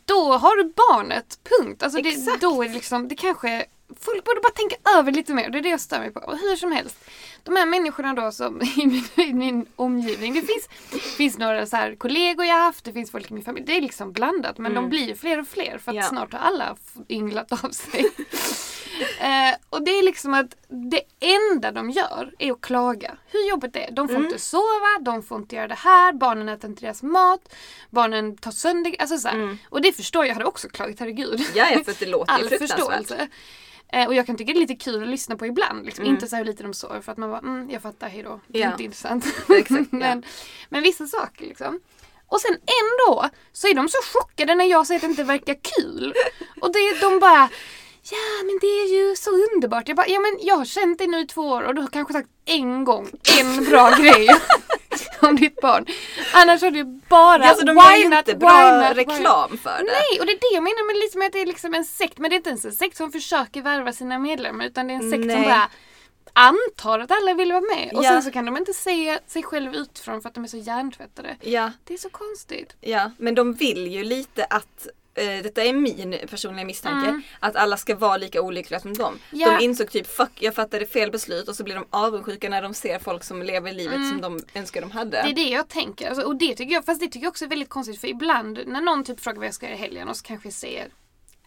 då 0.06 0.32
har 0.34 0.56
du 0.64 0.74
barnet, 0.76 1.40
punkt. 1.44 1.84
Alltså 1.84 2.02
det, 2.02 2.40
då 2.42 2.64
är 2.64 2.68
det 2.68 2.74
liksom, 2.74 3.08
det 3.08 3.16
kanske 3.16 3.66
Folk 4.00 4.24
borde 4.24 4.42
bara 4.42 4.52
tänka 4.52 4.76
över 4.98 5.12
lite 5.12 5.34
mer, 5.34 5.50
det 5.50 5.58
är 5.58 5.62
det 5.62 5.70
jag 5.70 5.82
stör 5.82 6.00
mig 6.00 6.12
på. 6.12 6.20
Och 6.20 6.38
hur 6.38 6.56
som 6.56 6.72
helst, 6.72 6.98
de 7.44 7.56
här 7.56 7.66
människorna 7.66 8.14
då 8.14 8.32
som 8.32 8.62
i 8.78 8.86
min, 8.86 9.28
i 9.30 9.34
min 9.34 9.66
omgivning, 9.76 10.34
det 10.34 10.42
finns, 10.42 10.68
finns 11.18 11.38
några 11.38 11.66
så 11.66 11.76
här 11.76 11.96
kollegor 11.96 12.46
jag 12.46 12.56
haft, 12.56 12.86
det 12.86 12.94
finns 12.94 13.12
folk 13.12 13.32
i 13.32 13.34
min 13.34 13.44
familj, 13.44 13.66
det 13.66 13.78
är 13.78 13.82
liksom 13.82 14.12
blandat 14.12 14.58
men 14.58 14.74
de 14.74 14.90
blir 14.90 15.16
fler 15.16 15.40
och 15.40 15.48
fler 15.48 15.78
för 15.78 15.92
att 15.92 15.96
Ja. 15.96 16.04
snart 16.04 16.34
har 16.34 16.40
alla 16.40 16.76
ynglat 17.10 17.52
av 17.64 17.70
sig. 17.70 18.06
Eh, 19.20 19.56
och 19.70 19.84
det 19.84 19.92
är 19.92 20.04
liksom 20.04 20.34
att 20.34 20.56
det 20.92 21.02
enda 21.20 21.72
de 21.72 21.90
gör 21.90 22.34
är 22.40 22.52
att 22.52 22.62
klaga. 22.62 23.18
Hur 23.28 23.50
jobbigt 23.50 23.74
det 23.74 23.88
är. 23.88 23.92
De 23.92 24.08
får 24.08 24.18
inte 24.26 24.40
sova, 24.40 25.00
de 25.02 25.24
får 25.24 25.38
inte 25.38 25.56
göra 25.56 25.68
det 25.68 25.76
här, 25.76 26.14
barnen 26.14 26.50
äter 26.50 26.70
inte 26.70 26.82
deras 26.86 27.04
mat, 27.04 27.54
barnen 27.90 28.38
tar 28.38 28.52
sönder, 28.52 28.96
alltså 29.00 29.18
så 29.18 29.28
här. 29.28 29.58
Och 29.70 29.82
det 29.82 29.92
förstår 29.92 30.24
jag, 30.24 30.30
jag 30.30 30.34
hade 30.36 30.46
också 30.46 30.70
klagat, 30.70 31.00
herregud. 31.00 31.42
Ja, 31.56 31.66
för 31.86 31.92
att 31.92 32.00
det 32.00 32.06
låter 32.06 32.40
ju 32.40 32.48
fruktansvärt. 32.58 33.30
Eh, 33.94 34.08
och 34.08 34.16
jag 34.16 34.26
kan 34.26 34.38
tycka 34.38 34.54
det 34.54 34.58
är 34.58 34.62
lite 34.62 34.76
kul 34.76 35.04
att 35.04 35.10
lyssna 35.10 35.36
på 35.38 35.46
ibland. 35.46 35.86
Liksom. 35.86 36.04
Mm. 36.04 36.16
Inte 36.16 36.28
så 36.28 36.36
hur 36.36 36.46
lite 36.46 36.64
de 36.64 36.74
sover 36.74 37.02
för 37.02 37.12
att 37.12 37.18
man 37.18 37.30
bara, 37.30 37.40
mm, 37.40 37.70
jag 37.70 37.82
fattar, 37.82 38.10
hejdå. 38.10 38.40
Det 38.48 38.60
är 38.60 38.64
Ja. 38.66 38.72
inte 38.72 38.84
intressant. 38.84 39.26
Exakt, 39.50 39.92
men, 39.92 40.24
men 40.70 40.84
vissa 40.84 41.08
saker 41.08 41.46
liksom. 41.46 41.80
Och 42.28 42.42
sen 42.42 42.52
ändå 42.54 43.30
så 43.54 43.68
är 43.68 43.74
de 43.74 43.90
så 43.90 43.98
chockade 44.14 44.56
när 44.56 44.66
jag 44.66 44.88
säger 44.88 44.98
att 44.98 45.02
det 45.02 45.08
inte 45.08 45.24
verkar 45.24 45.56
kul. 45.62 46.14
Och 46.62 46.74
det, 46.74 47.00
de 47.02 47.20
bara 47.20 47.50
Ja 48.12 48.44
men 48.46 48.58
det 48.62 48.68
är 48.68 48.88
ju 49.10 49.16
så 49.16 49.30
underbart. 49.30 49.88
Jag 49.88 49.98
bara, 49.98 50.08
ja 50.08 50.20
men 50.20 50.38
jag 50.42 50.56
har 50.56 50.66
känt 50.66 50.98
dig 50.98 51.08
nu 51.08 51.20
i 51.20 51.28
två 51.28 51.42
år 51.42 51.62
och 51.64 51.76
du 51.76 51.82
har 51.82 51.88
kanske 51.88 52.14
sagt 52.14 52.30
en 52.46 52.84
gång 52.84 53.10
en 53.40 53.64
bra 53.66 53.90
grej 54.00 54.28
om 55.22 55.36
ditt 55.36 55.62
barn. 55.62 55.86
Annars 56.34 56.62
har 56.62 56.72
du 56.72 56.84
bara 57.10 57.44
Alltså 57.44 57.66
de 57.66 57.76
gör 57.78 57.96
ju 57.98 58.18
inte 58.18 58.36
bra 58.36 58.94
reklam 58.94 59.58
för 59.58 59.78
det. 59.78 59.84
Nej, 59.84 60.20
och 60.20 60.26
det 60.26 60.32
är 60.32 60.40
det 60.52 60.56
jag 60.56 60.64
menar 60.64 60.88
med 60.88 60.96
med 61.20 61.26
att 61.28 61.34
det 61.34 61.42
är 61.42 61.46
liksom 61.46 61.74
en 61.74 61.86
sekt. 61.86 62.18
Men 62.18 62.30
det 62.30 62.36
är 62.36 62.38
inte 62.38 62.50
ens 62.50 62.66
en 62.66 62.72
sekt 62.72 62.98
som 62.98 63.12
försöker 63.12 63.62
värva 63.62 63.94
sina 63.94 64.20
medlemmar 64.20 64.66
utan 64.66 64.88
det 64.88 64.94
är 64.94 64.96
en 64.96 65.12
sekt 65.12 65.22
som 65.24 65.28
Nej. 65.42 65.46
bara 65.46 65.70
antar 66.34 67.00
att 67.00 67.12
alla 67.12 67.34
vill 67.34 67.52
vara 67.52 67.62
med. 67.76 67.92
Och 67.94 68.04
Ja. 68.04 68.10
sen 68.10 68.24
så 68.24 68.32
kan 68.32 68.46
de 68.46 68.58
inte 68.58 68.74
se 68.74 69.20
sig 69.28 69.44
själv 69.44 69.76
utifrån 69.76 70.22
för 70.22 70.30
att 70.30 70.36
de 70.36 70.44
är 70.44 70.48
så 70.48 70.58
hjärntvättade. 70.58 71.36
Ja, 71.42 71.72
Det 71.84 71.94
är 71.94 71.98
så 71.98 72.10
konstigt. 72.10 72.76
ja, 72.82 73.12
men 73.18 73.36
de 73.36 73.54
vill 73.54 73.88
ju 73.88 74.04
lite 74.04 74.46
att 74.46 74.88
eh, 75.16 75.44
detta 75.44 75.64
är 75.64 75.74
min 75.74 76.18
personliga 76.30 76.66
misstanke, 76.66 77.10
Mm. 77.10 77.22
att 77.40 77.56
alla 77.56 77.78
ska 77.78 77.96
vara 77.96 78.18
lika 78.18 78.42
olyckliga 78.42 78.80
som 78.80 78.94
dem. 78.94 79.20
Ja. 79.32 79.58
De 79.58 79.64
insåg 79.66 79.92
typ 79.92 80.08
fuck 80.08 80.32
jag 80.40 80.56
fattade 80.56 80.86
fel 80.86 81.12
beslut 81.12 81.48
och 81.48 81.56
så 81.56 81.64
blir 81.64 81.76
de 81.76 81.86
avundsjuka 81.90 82.50
när 82.50 82.62
de 82.62 82.74
ser 82.74 83.00
folk 83.00 83.24
som 83.24 83.44
lever 83.44 83.74
livet 83.74 84.10
som 84.10 84.22
de 84.22 84.40
önskar 84.60 84.82
de 84.82 84.92
hade. 84.92 85.18
Mm. 85.18 85.36
Det 85.36 85.42
är 85.42 85.46
det 85.46 85.52
jag 85.52 85.68
tänker. 85.68 86.08
Alltså, 86.10 86.24
och 86.26 86.36
det 86.36 86.56
tycker 86.56 86.74
jag, 86.74 86.86
fast 86.86 87.00
det 87.02 87.08
tycker 87.08 87.24
jag 87.26 87.32
också 87.32 87.46
är 87.46 87.50
väldigt 87.50 87.70
konstigt 87.70 88.02
för 88.02 88.08
ibland 88.08 88.60
när 88.66 88.82
någon 88.82 89.04
typ 89.04 89.20
frågar 89.20 89.38
vad 89.38 89.48
jag 89.48 89.54
ska 89.54 89.66
göra 89.66 89.76
i 89.76 89.80
helgen 89.80 90.08
och 90.10 90.18
så 90.18 90.24
kanske 90.24 90.48
jag 90.48 90.54
säger 90.54 90.88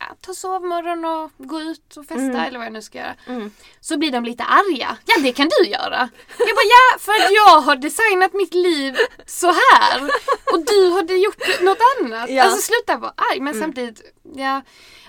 ja, 0.01 0.07
ta 0.21 0.35
sovmorgon 0.35 1.05
och 1.05 1.31
gå 1.37 1.61
ut 1.61 1.97
och 1.97 2.07
festa 2.07 2.47
eller 2.47 2.59
vad 2.59 2.67
jag 2.67 2.73
nu 2.73 2.83
ska 2.83 2.99
göra. 2.99 3.15
Mm. 3.27 3.51
Så 3.81 3.99
blir 3.99 4.11
de 4.13 4.25
lite 4.25 4.45
arga. 4.45 4.97
Ja 5.07 5.15
det 5.23 5.33
kan 5.33 5.49
du 5.59 5.69
göra. 5.69 6.09
Jag 6.39 6.49
bara 6.57 6.65
ja 6.65 6.99
för 6.99 7.13
att 7.13 7.33
jag 7.33 7.61
har 7.61 7.77
designat 7.77 8.33
mitt 8.33 8.55
liv 8.55 8.97
så 9.27 9.47
här 9.47 10.03
och 10.53 10.65
du 10.67 10.91
hade 10.93 11.15
gjort 11.15 11.61
något 11.61 11.79
annat. 11.99 12.31
Ja. 12.31 12.43
Mm. 12.43 12.45
Alltså 12.45 12.63
sluta 12.63 12.97
vara 12.97 13.13
arg 13.17 13.41
men 13.41 13.61
samtidigt, 13.61 14.03
ja. 14.35 14.63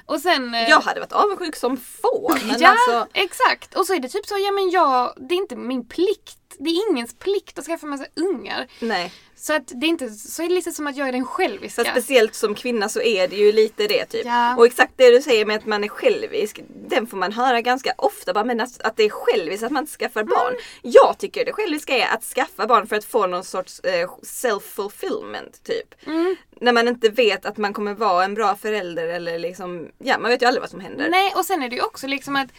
Och 0.06 0.20
sen... 0.20 0.54
eh, 0.56 0.70
Jag 0.70 0.82
hade 0.82 1.00
varit 1.00 1.12
avundsjuk 1.12 1.56
som 1.56 1.78
få. 1.78 2.38
Men 2.46 2.60
ja, 2.60 2.70
alltså, 2.70 3.08
exakt. 3.14 3.76
Och 3.76 3.86
så 3.86 3.94
är 3.94 4.00
det 4.00 4.10
typ 4.10 4.26
så, 4.26 4.38
ja 4.38 4.52
men 4.52 4.70
jag, 4.70 5.14
det 5.18 5.36
är 5.36 5.38
inte 5.38 5.56
min 5.56 5.88
plikt. 5.88 6.38
Det 6.58 6.70
är 6.70 6.90
ingens 6.92 7.14
plikt 7.20 7.60
att 7.60 7.66
skaffa 7.66 7.88
massa 7.88 8.06
ungar. 8.16 8.68
nej. 8.80 9.14
Så 9.42 9.54
att 9.54 9.68
det 9.68 9.86
är 9.86 9.90
inte, 9.90 10.10
så 10.10 10.44
är 10.44 10.48
det 10.48 10.54
lite 10.54 10.72
som 10.72 10.88
att 10.88 10.98
jag 10.98 11.08
är 11.08 11.12
den 11.12 11.26
själviska. 11.26 11.84
För 11.84 11.92
speciellt 11.92 12.36
som 12.36 12.56
kvinna 12.56 12.90
så 12.90 13.02
är 13.02 13.28
det 13.28 13.36
ju 13.36 13.52
lite 13.52 13.88
det 13.88 14.06
typ. 14.06 14.26
Ja. 14.26 14.56
Och 14.58 14.66
exakt 14.66 14.94
det 14.96 15.10
du 15.12 15.22
säger 15.22 15.46
med 15.46 15.56
att 15.56 15.66
man 15.66 15.84
är 15.84 15.88
självisk, 15.88 16.60
den 16.88 17.08
får 17.08 17.18
man 17.18 17.32
höra 17.32 17.62
ganska 17.62 17.94
ofta. 17.98 18.34
Bara, 18.34 18.44
men 18.44 18.60
att, 18.62 18.82
att 18.82 18.98
det 18.98 19.04
är 19.04 19.10
själviskt 19.10 19.64
att 19.64 19.72
man 19.72 19.84
inte 19.84 19.92
skaffar 19.98 20.22
Mm. 20.22 20.30
barn. 20.30 20.54
Jag 20.82 21.18
tycker 21.18 21.46
det 21.46 21.54
själviska 21.54 21.98
är 21.98 22.14
att 22.16 22.24
skaffa 22.24 22.68
barn 22.68 22.88
för 22.88 22.96
att 22.96 23.06
få 23.06 23.28
någon 23.28 23.44
sorts 23.44 23.80
eh, 23.80 24.10
self-fulfillment 24.24 25.64
typ. 25.64 26.08
Mm. 26.08 26.36
När 26.62 26.72
man 26.74 26.88
inte 26.88 27.10
vet 27.10 27.46
att 27.46 27.58
man 27.58 27.74
kommer 27.74 27.94
vara 27.94 28.24
en 28.26 28.34
bra 28.34 28.56
förälder 28.56 29.08
eller 29.08 29.40
liksom, 29.40 29.88
ja 29.98 30.18
man 30.20 30.32
vet 30.32 30.42
ju 30.42 30.46
aldrig 30.46 30.62
vad 30.62 30.70
som 30.70 30.80
händer. 30.80 31.10
Nej, 31.10 31.34
och 31.36 31.46
sen 31.46 31.64
är 31.64 31.70
det 31.70 31.76
ju 31.76 31.82
också 31.82 32.08
liksom 32.08 32.36
att 32.36 32.50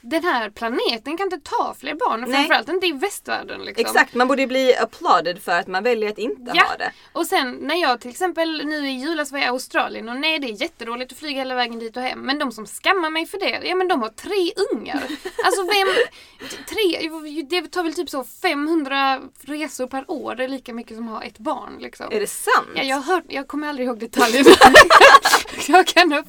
den 0.00 0.24
här 0.24 0.50
planeten 0.50 1.16
kan 1.16 1.26
inte 1.32 1.50
ta 1.50 1.74
fler 1.78 1.94
barn. 1.94 2.20
Nej. 2.20 2.32
Framförallt 2.32 2.68
inte 2.68 2.86
i 2.86 2.92
västvärlden. 2.92 3.60
Liksom. 3.60 3.86
Exakt, 3.86 4.14
man 4.14 4.28
borde 4.28 4.46
bli 4.46 4.76
applauded 4.76 5.42
för 5.42 5.52
att 5.52 5.66
man 5.66 5.82
väljer 5.82 6.10
att 6.10 6.18
inte 6.18 6.52
Ja. 6.54 6.64
ha 6.64 6.76
det. 6.76 6.92
Och 7.12 7.26
sen 7.26 7.52
när 7.52 7.74
jag 7.74 8.00
till 8.00 8.10
exempel 8.10 8.66
nu 8.66 8.88
i 8.88 8.92
julas 8.92 9.32
var 9.32 9.38
jag 9.38 9.46
i 9.46 9.50
Australien 9.50 10.08
och 10.08 10.16
nej 10.16 10.38
det 10.38 10.46
är 10.46 10.62
jättedåligt 10.62 11.12
att 11.12 11.18
flyga 11.18 11.38
hela 11.38 11.54
vägen 11.54 11.78
dit 11.78 11.96
och 11.96 12.02
hem. 12.02 12.20
Men 12.20 12.38
de 12.38 12.52
som 12.52 12.66
skammar 12.66 13.10
mig 13.10 13.26
för 13.26 13.38
det, 13.38 13.60
ja 13.68 13.74
men 13.74 13.88
de 13.88 14.02
har 14.02 14.08
tre 14.08 14.52
ungar. 14.72 15.02
Alltså 15.44 15.62
vem, 15.62 15.88
tre, 16.48 17.42
det, 17.42 17.68
tar 17.70 17.82
väl 17.82 17.94
typ 17.94 18.10
så 18.10 18.24
500 18.24 19.20
resor 19.42 19.86
per 19.86 20.10
år. 20.10 20.34
Det 20.34 20.44
är 20.44 20.48
lika 20.48 20.74
mycket 20.74 20.96
som 20.96 21.08
att 21.08 21.14
ha 21.14 21.22
ett 21.22 21.38
barn 21.38 21.76
liksom. 21.80 22.06
Är 22.12 22.20
det 22.20 22.26
sant? 22.26 22.68
Ja, 22.74 22.82
jag, 22.82 23.00
hört, 23.00 23.24
jag 23.28 23.48
kommer 23.48 23.68
aldrig 23.68 23.86
ihåg 23.88 23.98
detaljerna. 23.98 24.50
jag 25.68 25.86
kan 25.86 26.12
ha 26.12 26.22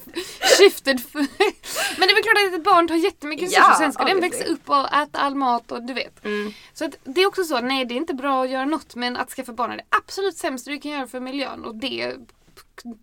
shifted. 0.59 1.01
Men 1.13 1.27
det 2.07 2.11
är 2.11 2.15
väl 2.15 2.23
klart 2.23 2.47
att 2.47 2.53
ett 2.59 2.63
barn 2.63 2.87
tar 2.87 2.95
jättemycket 2.95 3.43
resurser. 3.45 3.60
Ja, 3.69 3.75
Sen 3.77 3.93
ska 3.93 4.03
den 4.03 4.21
växa 4.21 4.43
upp 4.43 4.69
och 4.69 4.93
äta 4.93 5.19
all 5.19 5.35
mat 5.35 5.71
och 5.71 5.83
du 5.83 5.93
vet. 5.93 6.25
Mm. 6.25 6.53
Så 6.73 6.85
att 6.85 6.95
det 7.03 7.21
är 7.21 7.27
också 7.27 7.43
så, 7.43 7.59
nej 7.59 7.85
det 7.85 7.93
är 7.93 7.97
inte 7.97 8.13
bra 8.13 8.43
att 8.43 8.49
göra 8.49 8.65
något 8.65 8.95
men 8.95 9.17
att 9.17 9.29
skaffa 9.29 9.53
barn 9.53 9.71
är 9.71 9.77
det 9.77 9.83
absolut 9.89 10.37
sämsta 10.37 10.71
du 10.71 10.79
kan 10.79 10.91
göra 10.91 11.07
för 11.07 11.19
miljön 11.19 11.65
och 11.65 11.75
det 11.75 12.15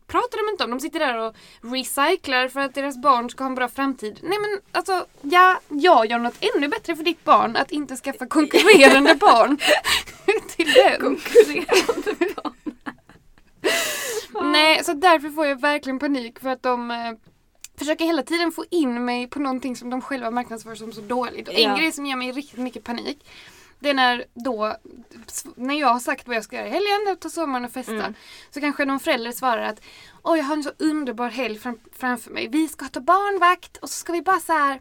pratar 0.07 0.47
de 0.47 0.53
inte 0.53 0.65
om. 0.65 0.71
De 0.71 0.81
sitter 0.81 0.99
där 0.99 1.19
och 1.19 1.35
recyclar 1.63 2.49
för 2.49 2.61
att 2.61 2.75
deras 2.75 2.97
barn 3.03 3.31
ska 3.31 3.45
ha 3.45 3.49
en 3.49 3.55
bra 3.55 3.69
framtid. 3.69 4.19
Nej 4.23 4.39
men 4.39 4.61
alltså, 4.73 5.07
ja, 5.23 5.61
jag 5.69 6.07
gör 6.07 6.19
något 6.19 6.45
ännu 6.57 6.69
bättre 6.69 6.97
för 6.97 7.05
ditt 7.05 7.25
barn 7.25 7.57
att 7.57 7.71
inte 7.73 7.97
skaffa 7.97 8.27
konkurrerande 8.27 9.15
barn 9.21 9.59
till 10.57 10.73
den. 10.73 11.01
Konkurrerande 11.01 12.35
barn. 12.37 12.53
Nej, 14.53 14.85
så 14.85 14.93
därför 14.93 15.29
får 15.29 15.47
jag 15.47 15.61
verkligen 15.61 15.99
panik 15.99 16.39
för 16.39 16.49
att 16.49 16.63
de 16.63 16.91
eh, 16.91 17.13
försöker 17.79 18.05
hela 18.05 18.23
tiden 18.23 18.53
få 18.53 18.65
in 18.71 19.05
mig 19.05 19.27
på 19.27 19.39
någonting 19.39 19.77
som 19.77 19.91
de 19.91 20.03
själva 20.03 20.31
marknadsför 20.31 20.75
som 20.75 20.93
så 20.93 21.01
dåligt. 21.01 21.49
Och 21.49 21.55
en 21.55 21.63
Ja. 21.71 21.77
grej 21.77 21.93
som 21.93 22.07
ger 22.07 22.17
mig 22.17 22.33
riktigt 22.33 22.59
mycket 22.61 22.85
panik 22.85 23.25
det 23.81 23.91
är 23.91 23.95
när 23.95 24.25
då, 24.35 24.77
när 25.57 25.75
jag 25.81 25.89
har 25.89 26.01
sagt 26.01 26.27
vad 26.27 26.37
jag 26.37 26.45
ska 26.45 26.57
göra 26.57 26.67
i 26.67 26.71
helgen, 26.71 27.17
ta 27.21 27.29
sommaren 27.31 27.65
och 27.65 27.71
festa. 27.73 27.93
Mm. 27.93 28.15
Så 28.51 28.61
kanske 28.61 28.85
någon 28.85 29.01
förälder 29.01 29.33
svarar 29.33 29.63
att 29.63 29.81
Oj, 30.23 30.39
jag 30.39 30.45
har 30.45 30.57
en 30.57 30.63
så 30.63 30.71
underbar 30.79 31.29
helg 31.29 31.59
fram, 31.59 31.79
framför 31.93 32.31
mig. 32.31 32.49
Vi 32.49 32.69
ska 32.69 32.89
ta 32.89 33.01
barnvakt 33.01 33.77
och 33.77 33.91
så 33.91 33.95
ska 34.01 34.13
vi 34.13 34.23
bara 34.23 34.41
så 34.41 34.53
här 34.53 34.81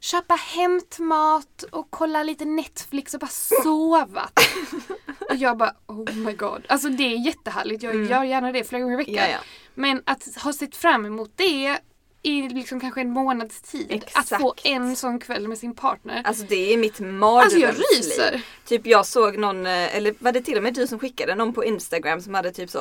köpa 0.00 0.34
hämtmat 0.34 1.62
och 1.70 1.86
kolla 1.90 2.22
lite 2.22 2.44
Netflix 2.44 3.14
och 3.14 3.20
bara 3.20 3.30
sova. 3.62 4.28
och 5.30 5.36
jag 5.36 5.56
bara 5.56 5.74
oh 5.86 6.14
my 6.14 6.32
god. 6.32 6.66
Alltså 6.68 6.88
det 6.88 7.02
är 7.04 7.26
jättehärligt. 7.26 7.82
Jag 7.82 7.94
Mm. 7.94 8.10
gör 8.10 8.24
gärna 8.24 8.52
det 8.52 8.64
flera 8.64 8.82
gånger 8.82 8.94
i 8.94 8.96
veckan. 8.96 9.14
Ja, 9.14 9.28
ja. 9.28 9.38
Men 9.74 10.02
att 10.06 10.28
ha 10.42 10.52
sett 10.52 10.76
fram 10.76 11.06
emot 11.06 11.32
det 11.36 11.78
i 12.22 12.48
liksom 12.48 12.80
kanske 12.80 13.00
en 13.00 13.10
månads 13.10 13.60
tid. 13.60 13.86
Exakt. 13.90 14.32
Att 14.32 14.40
få 14.40 14.54
en 14.64 14.96
sån 14.96 15.18
kväll 15.18 15.48
med 15.48 15.58
sin 15.58 15.74
partner. 15.74 16.22
Alltså 16.24 16.44
det 16.48 16.72
är 16.72 16.76
mitt 16.76 16.90
Alltså 16.92 17.04
jag 17.04 17.12
mardrömsliv. 17.14 17.76
ryser. 17.96 18.42
Typ 18.66 18.86
jag 18.86 19.06
såg 19.06 19.38
någon, 19.38 19.66
eh, 19.66 19.96
eller 19.96 20.14
var 20.18 20.32
det 20.32 20.42
till 20.42 20.56
och 20.56 20.62
med 20.62 20.74
du 20.74 20.86
som 20.86 20.98
skickade 20.98 21.34
någon 21.34 21.52
på 21.52 21.64
Instagram 21.64 22.20
som 22.20 22.34
hade 22.34 22.52
typ 22.52 22.70
så 22.70 22.80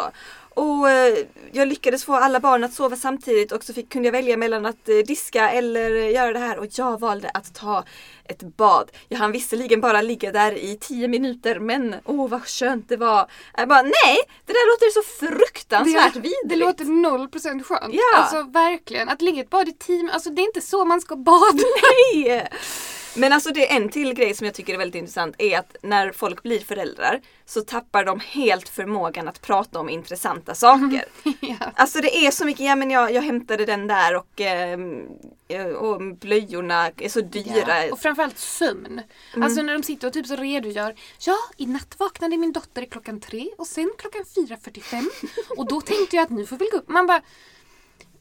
och 0.54 0.90
eh, 0.90 1.18
jag 1.52 1.68
lyckades 1.68 2.06
få 2.06 2.16
alla 2.16 2.40
barn 2.40 2.64
att 2.64 2.74
sova 2.74 2.96
samtidigt 2.96 3.52
och 3.52 3.64
så 3.64 3.74
fick, 3.74 3.90
kunde 3.90 4.08
jag 4.08 4.12
välja 4.12 4.38
mellan 4.38 4.66
att 4.66 4.90
eh, 4.90 4.98
diska 4.98 5.50
eller 5.52 5.96
eh, 5.96 6.12
göra 6.12 6.34
det 6.34 6.40
här 6.40 6.60
och 6.60 6.66
jag 6.70 7.00
valde 7.00 7.30
att 7.30 7.56
ta 7.56 7.84
ett 8.26 8.42
bad. 8.42 8.92
Jag 9.10 9.18
hann 9.18 9.32
visserligen 9.32 9.82
bara 9.82 10.02
ligga 10.02 10.32
där 10.32 10.52
i 10.52 10.78
10 10.82 11.08
minuter 11.08 11.60
men 11.60 11.96
åh 12.06 12.30
vad 12.30 12.48
skönt 12.48 12.90
det 12.90 12.98
var. 12.98 13.32
Jag 13.58 13.68
bara 13.68 13.82
nej, 13.82 14.18
det 14.46 14.54
där 14.54 14.74
låter 14.74 15.02
så 15.02 15.26
fruktansvärt 15.26 16.14
det, 16.14 16.20
vidrigt. 16.20 16.50
det 16.50 16.56
låter 16.56 16.86
0% 16.86 17.64
skönt. 17.64 17.94
Ja. 17.94 18.18
Alltså 18.18 18.42
verkligen. 18.44 19.10
Att 19.10 19.22
ligga 19.22 19.38
i 19.38 19.42
ett 19.42 19.50
bad 19.50 19.70
i 19.70 19.74
team, 19.74 20.10
alltså 20.14 20.30
det 20.30 20.42
är 20.42 20.46
inte 20.46 20.62
så 20.62 20.86
man 20.86 21.02
ska 21.02 21.16
bada. 21.16 21.64
Nej! 22.14 22.48
Men 23.16 23.34
alltså 23.34 23.52
det 23.52 23.72
är 23.72 23.76
en 23.78 23.90
till 23.90 24.14
grej 24.14 24.34
som 24.34 24.46
jag 24.46 24.54
tycker 24.54 24.74
är 24.74 24.78
väldigt 24.78 25.00
intressant 25.00 25.36
är 25.38 25.60
att 25.60 25.76
när 25.82 26.12
folk 26.12 26.44
blir 26.44 26.60
föräldrar 26.60 27.22
så 27.46 27.62
tappar 27.62 28.06
de 28.06 28.20
helt 28.20 28.70
förmågan 28.70 29.28
att 29.28 29.42
prata 29.42 29.80
om 29.80 29.90
intressanta 29.90 30.56
saker. 30.56 31.06
ja. 31.40 31.56
Alltså 31.76 32.02
det 32.02 32.26
är 32.26 32.32
så 32.32 32.46
mycket, 32.46 32.66
ja 32.66 32.76
men 32.76 32.92
jag, 32.92 33.14
jag 33.14 33.22
hämtade 33.22 33.66
den 33.66 33.88
där 33.88 34.16
och, 34.16 34.42
ehm, 34.42 35.08
eh, 35.48 35.66
och 35.66 36.02
blöjorna 36.16 36.92
är 36.98 37.10
så 37.10 37.22
dyra. 37.22 37.86
Ja, 37.86 37.94
och 37.94 38.00
framförallt 38.00 38.38
sömn. 38.38 39.02
Mm. 39.34 39.44
Alltså 39.44 39.62
när 39.62 39.74
de 39.74 39.84
sitter 39.84 40.08
och 40.08 40.14
typ 40.14 40.28
så 40.28 40.36
redogör. 40.36 40.96
Ja, 41.20 41.38
i 41.58 41.66
natt 41.66 41.96
vaknade 41.98 42.38
min 42.38 42.52
dotter 42.52 42.86
klockan 42.86 43.20
tre 43.20 43.50
och 43.58 43.68
sen 43.68 43.92
klockan 43.98 44.24
4.45. 44.24 45.08
Och 45.58 45.68
då 45.68 45.82
tänkte 45.82 46.16
jag 46.16 46.24
att 46.24 46.30
nu 46.30 46.46
får 46.46 46.58
vi 46.58 46.70
gå 46.72 46.78
upp. 46.78 46.90
Man 46.90 47.08
bara 47.08 47.22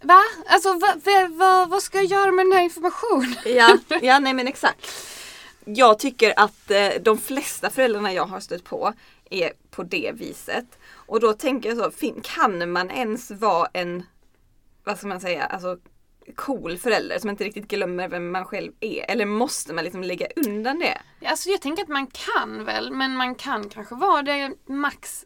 Va? 0.02 0.20
Alltså 0.46 0.72
va, 0.72 0.94
va, 1.04 1.28
va, 1.28 1.66
vad 1.70 1.82
ska 1.82 1.98
jag 1.98 2.06
göra 2.06 2.32
med 2.32 2.46
den 2.46 2.52
här 2.52 2.62
informationen? 2.62 3.36
Ja, 3.44 3.78
ja 4.02 4.18
nej 4.18 4.34
men 4.34 4.48
exakt. 4.48 4.86
Jag 5.64 5.98
tycker 5.98 6.34
att 6.36 6.70
eh, 6.70 6.88
de 7.00 7.18
flesta 7.18 7.70
föräldrarna 7.70 8.12
jag 8.12 8.26
har 8.26 8.40
stött 8.40 8.64
på 8.64 8.92
är 9.30 9.52
på 9.70 9.82
det 9.82 10.12
viset. 10.14 10.78
Och 10.92 11.20
då 11.20 11.32
tänker 11.32 11.68
jag 11.68 11.78
så, 11.78 12.12
kan 12.22 12.72
man 12.72 12.90
ens 12.90 13.30
vara 13.30 13.68
en, 13.72 14.02
vad 14.84 14.98
ska 14.98 15.06
man 15.06 15.20
säga, 15.20 15.44
alltså 15.44 15.78
cool 16.36 16.78
förälder 16.78 17.18
som 17.18 17.30
inte 17.30 17.44
riktigt 17.44 17.68
glömmer 17.68 18.08
vem 18.08 18.30
man 18.30 18.44
själv 18.44 18.72
är? 18.80 19.10
Eller 19.10 19.26
måste 19.26 19.74
man 19.74 19.84
liksom 19.84 20.02
lägga 20.02 20.26
undan 20.36 20.78
det? 20.78 20.98
Alltså 21.28 21.50
jag 21.50 21.60
tänker 21.60 21.82
att 21.82 21.88
man 21.88 22.06
kan 22.06 22.64
väl, 22.64 22.92
men 22.92 23.16
man 23.16 23.34
kan 23.34 23.68
kanske 23.68 23.94
vara 23.94 24.22
det 24.22 24.52
max 24.66 25.24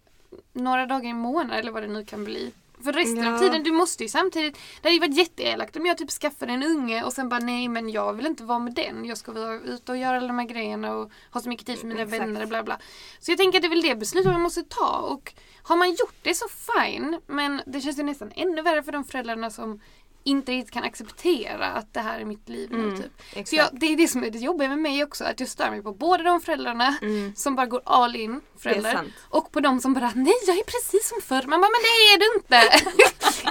några 0.53 0.87
dagar 0.87 1.11
i 1.11 1.13
månaden 1.13 1.59
eller 1.59 1.73
vad 1.73 1.83
det 1.83 1.89
nu 1.89 2.05
kan 2.05 2.25
bli. 2.25 2.53
För 2.85 2.93
resten 2.93 3.25
Ja. 3.25 3.35
av 3.35 3.39
tiden, 3.39 3.63
du 3.63 3.73
måste 3.73 4.03
ju 4.03 4.09
samtidigt, 4.09 4.55
det 4.55 4.89
hade 4.89 4.95
ju 4.95 5.01
varit 5.01 5.17
jätteelakt 5.19 5.77
om 5.77 5.87
jag 5.87 5.99
typ 5.99 6.11
skaffade 6.11 6.53
en 6.53 6.63
unge 6.63 7.05
och 7.05 7.13
sen 7.13 7.29
bara 7.29 7.41
nej 7.41 7.69
men 7.69 7.89
jag 7.89 8.13
vill 8.13 8.27
inte 8.27 8.45
vara 8.45 8.59
med 8.59 8.75
den. 8.75 9.05
Jag 9.05 9.19
ska 9.19 9.33
vara 9.33 9.55
ute 9.55 9.93
och 9.93 9.99
göra 9.99 10.17
alla 10.17 10.27
de 10.27 10.39
här 10.39 10.47
grejerna 10.47 10.95
och 10.95 11.11
ha 11.31 11.41
så 11.41 11.49
mycket 11.49 11.67
tid 11.67 11.79
för 11.79 11.87
mina 11.87 12.03
Exakt. 12.03 12.23
vänner 12.23 12.47
bla 12.47 12.63
bla. 12.63 12.79
Så 13.21 13.31
jag 13.31 13.39
tänker 13.39 13.59
att 13.59 13.63
det 13.63 13.67
är 13.67 13.71
väl 13.71 13.83
det 13.83 13.95
beslutet 13.97 14.33
man 14.33 14.41
måste 14.43 14.63
ta 14.63 14.99
och 14.99 15.35
har 15.63 15.77
man 15.77 15.91
gjort 15.91 16.15
det 16.23 16.35
så 16.35 16.47
fine 16.49 17.21
men 17.27 17.63
det 17.67 17.81
känns 17.81 17.99
ju 17.99 18.03
nästan 18.03 18.33
ännu 18.37 18.63
värre 18.63 18.83
för 18.83 18.93
de 18.93 19.05
föräldrarna 19.05 19.51
som 19.51 19.81
inte 20.25 20.53
riktigt 20.53 20.75
kan 20.75 20.85
acceptera 20.85 21.67
att 21.67 21.95
det 21.95 22.01
här 22.01 22.21
är 22.21 22.25
mitt 22.25 22.49
liv 22.49 22.69
nu 22.73 22.79
Mm, 22.79 22.97
typ. 23.03 23.13
exakt. 23.31 23.49
Så 23.49 23.57
jag, 23.57 23.69
det 23.73 23.87
är 23.87 23.97
det 23.97 24.09
som 24.09 24.25
är 24.25 24.31
det 24.31 24.39
jobbiga 24.39 24.69
med 24.69 24.79
mig 24.79 25.05
också, 25.05 25.25
att 25.25 25.41
jag 25.41 25.49
stör 25.49 25.71
mig 25.71 25.83
på 25.83 25.93
både 25.93 26.23
de 26.25 26.41
föräldrarna 26.41 26.97
Mm. 27.03 27.33
som 27.37 27.57
bara 27.57 27.67
går 27.67 27.83
all 27.85 28.17
in 28.17 28.41
föräldrar 28.59 29.05
och 29.31 29.53
på 29.53 29.61
de 29.61 29.81
som 29.81 29.95
bara 29.95 30.13
nej 30.15 30.35
jag 30.47 30.57
är 30.59 30.65
precis 30.65 31.09
som 31.09 31.19
förr. 31.23 31.47
Man 31.47 31.61
bara 31.61 31.71
men 31.71 31.83
det 31.83 32.15
är 32.15 32.19
du 32.19 32.37
inte. 32.37 32.63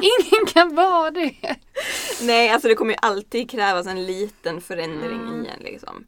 Ingen 0.35 0.45
kan 0.45 0.75
vara 0.75 1.11
det. 1.11 1.35
Nej, 2.21 2.49
alltså 2.49 2.67
det 2.67 2.75
kommer 2.75 2.91
ju 2.93 2.97
alltid 3.01 3.49
krävas 3.51 3.87
en 3.87 4.05
liten 4.05 4.61
förändring 4.61 5.21
Mm. 5.21 5.45
i 5.45 5.47
en 5.47 5.59
liksom. 5.63 6.05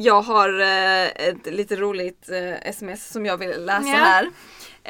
Jag 0.00 0.22
har 0.22 0.60
eh, 0.60 1.04
ett 1.28 1.46
lite 1.46 1.76
roligt 1.76 2.28
eh, 2.28 2.68
sms 2.68 3.08
som 3.12 3.26
jag 3.26 3.36
vill 3.36 3.64
läsa 3.64 3.88
Ja. 3.88 3.96
här. 3.96 4.30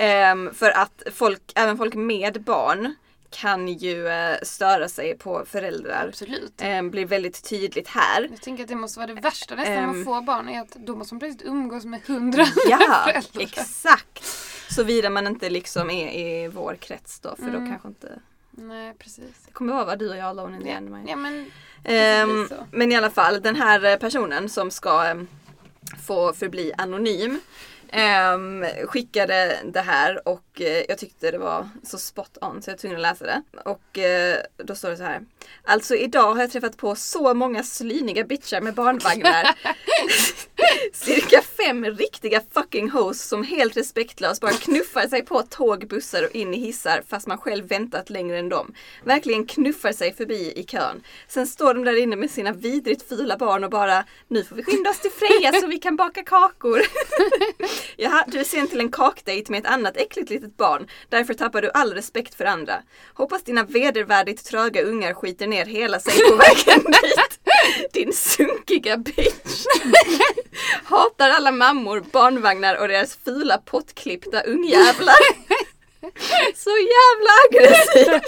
Ehm, 0.00 0.54
för 0.54 0.70
att 0.70 1.02
folk, 1.12 1.52
även 1.54 1.76
folk 1.76 1.94
med 1.94 2.42
barn 2.42 2.94
kan 3.30 3.68
ju 3.68 4.08
eh, 4.08 4.36
störa 4.42 4.88
sig 4.88 5.18
på 5.18 5.44
föräldrar. 5.46 6.04
Absolut. 6.08 6.52
Ehm, 6.58 6.90
blir 6.90 7.06
väldigt 7.06 7.48
tydligt 7.48 7.88
här. 7.88 8.28
Jag 8.30 8.40
tänker 8.42 8.62
att 8.62 8.68
det 8.68 8.76
måste 8.76 8.98
vara 9.00 9.14
det 9.14 9.20
värsta 9.20 9.54
nästan 9.54 9.76
Ehm. 9.76 10.00
att 10.00 10.04
få 10.04 10.20
barn 10.20 10.48
är 10.48 10.60
att 10.60 10.70
då 10.70 10.96
måste 10.96 11.14
man 11.14 11.18
plötsligt 11.20 11.48
umgås 11.48 11.84
med 11.84 12.00
hundra 12.06 12.44
Ja, 12.70 12.78
föräldrar. 13.04 13.42
exakt. 13.42 14.24
Såvida 14.70 15.10
man 15.10 15.26
inte 15.26 15.50
liksom 15.50 15.90
är 15.90 16.12
i 16.12 16.48
vår 16.48 16.74
krets 16.80 17.20
då 17.20 17.36
för 17.36 17.50
då 17.50 17.56
Mm. 17.58 17.68
kanske 17.70 17.88
inte 17.88 18.08
Nej 18.50 18.94
precis. 18.98 19.34
det 19.46 19.52
kommer 19.52 19.72
vara 19.72 19.96
du 19.96 20.10
och 20.10 20.16
jag 20.16 20.24
alone 20.26 20.56
in 20.56 20.62
the 20.62 20.70
end. 20.70 21.08
Ja 21.08 21.16
men 21.16 21.50
Ehm, 21.84 22.46
så. 22.48 22.54
men 22.72 22.92
i 22.92 22.96
alla 22.96 23.10
fall, 23.10 23.42
den 23.42 23.56
här 23.56 23.96
personen 23.96 24.48
som 24.48 24.70
ska 24.70 25.04
ehm, 25.04 25.28
få 26.06 26.32
förbli 26.32 26.72
anonym 26.78 27.40
ehm, 27.92 28.64
skickade 28.86 29.58
det 29.64 29.80
här 29.80 30.28
och 30.28 30.60
eh, 30.60 30.84
jag 30.88 30.98
tyckte 30.98 31.30
det 31.30 31.38
var 31.38 31.68
så 31.82 31.98
spot 31.98 32.38
on 32.40 32.62
så 32.62 32.70
jag 32.70 32.74
var 32.74 32.78
tvungen 32.78 32.96
att 32.96 33.02
läsa 33.02 33.24
det. 33.24 33.42
Och 33.64 33.98
eh, 33.98 34.38
då 34.56 34.74
står 34.74 34.90
det 34.90 34.96
så 34.96 35.02
här. 35.02 35.20
Alltså 35.64 35.94
idag 35.94 36.34
har 36.34 36.40
jag 36.40 36.50
träffat 36.50 36.76
på 36.76 36.94
så 36.94 37.34
många 37.34 37.62
slyniga 37.62 38.24
bitchar 38.24 38.60
med 38.60 38.74
barnvagnar. 38.74 39.54
Cirka 40.92 41.42
fem 41.42 41.84
riktiga 41.84 42.42
fucking 42.52 42.90
hoes 42.90 43.28
som 43.28 43.44
helt 43.44 43.76
respektlöst 43.76 44.40
bara 44.40 44.52
knuffar 44.52 45.08
sig 45.08 45.24
på 45.24 45.42
tåg, 45.42 45.88
bussar 45.88 46.24
och 46.24 46.34
in 46.34 46.54
i 46.54 46.58
hissar 46.58 47.02
fast 47.08 47.26
man 47.26 47.38
själv 47.38 47.68
väntat 47.68 48.10
längre 48.10 48.38
än 48.38 48.48
dem. 48.48 48.74
Verkligen 49.04 49.46
knuffar 49.46 49.92
sig 49.92 50.14
förbi 50.14 50.52
i 50.56 50.64
kön. 50.64 51.02
Sen 51.28 51.46
står 51.46 51.74
de 51.74 51.84
där 51.84 51.96
inne 51.96 52.16
med 52.16 52.30
sina 52.30 52.52
vidrigt 52.52 53.08
fula 53.08 53.36
barn 53.36 53.64
och 53.64 53.70
bara 53.70 54.04
Nu 54.28 54.44
får 54.44 54.56
vi 54.56 54.62
skynda 54.62 54.90
oss 54.90 55.00
till 55.00 55.10
Freja 55.10 55.52
så 55.52 55.66
vi 55.66 55.78
kan 55.78 55.96
baka 55.96 56.22
kakor. 56.22 56.80
Jaha, 57.96 58.24
du 58.26 58.40
är 58.40 58.44
sen 58.44 58.68
till 58.68 58.80
en 58.80 58.90
kakdejt 58.90 59.50
med 59.50 59.58
ett 59.58 59.72
annat 59.72 59.96
äckligt 59.96 60.30
litet 60.30 60.56
barn. 60.56 60.88
Därför 61.08 61.34
tappar 61.34 61.62
du 61.62 61.70
all 61.70 61.94
respekt 61.94 62.34
för 62.34 62.44
andra. 62.44 62.82
Hoppas 63.14 63.42
dina 63.42 63.62
vedervärdigt 63.64 64.44
tröga 64.44 64.82
ungar 64.82 65.14
skiter 65.14 65.46
ner 65.46 65.66
hela 65.66 66.00
sig 66.00 66.30
på 66.30 66.36
vägen 66.36 66.84
dit. 66.92 67.40
Din 67.92 68.12
sunkiga 68.12 68.96
bitch. 68.96 69.64
Hatar 70.84 71.30
alla 71.30 71.52
mammor, 71.52 72.04
barnvagnar 72.12 72.74
och 72.80 72.88
deras 72.88 73.18
fula 73.24 73.58
pottklippta 73.58 74.40
ungjävlar. 74.40 75.16
Så 76.56 76.70
jävla 76.70 77.30
aggressiv! 77.50 78.20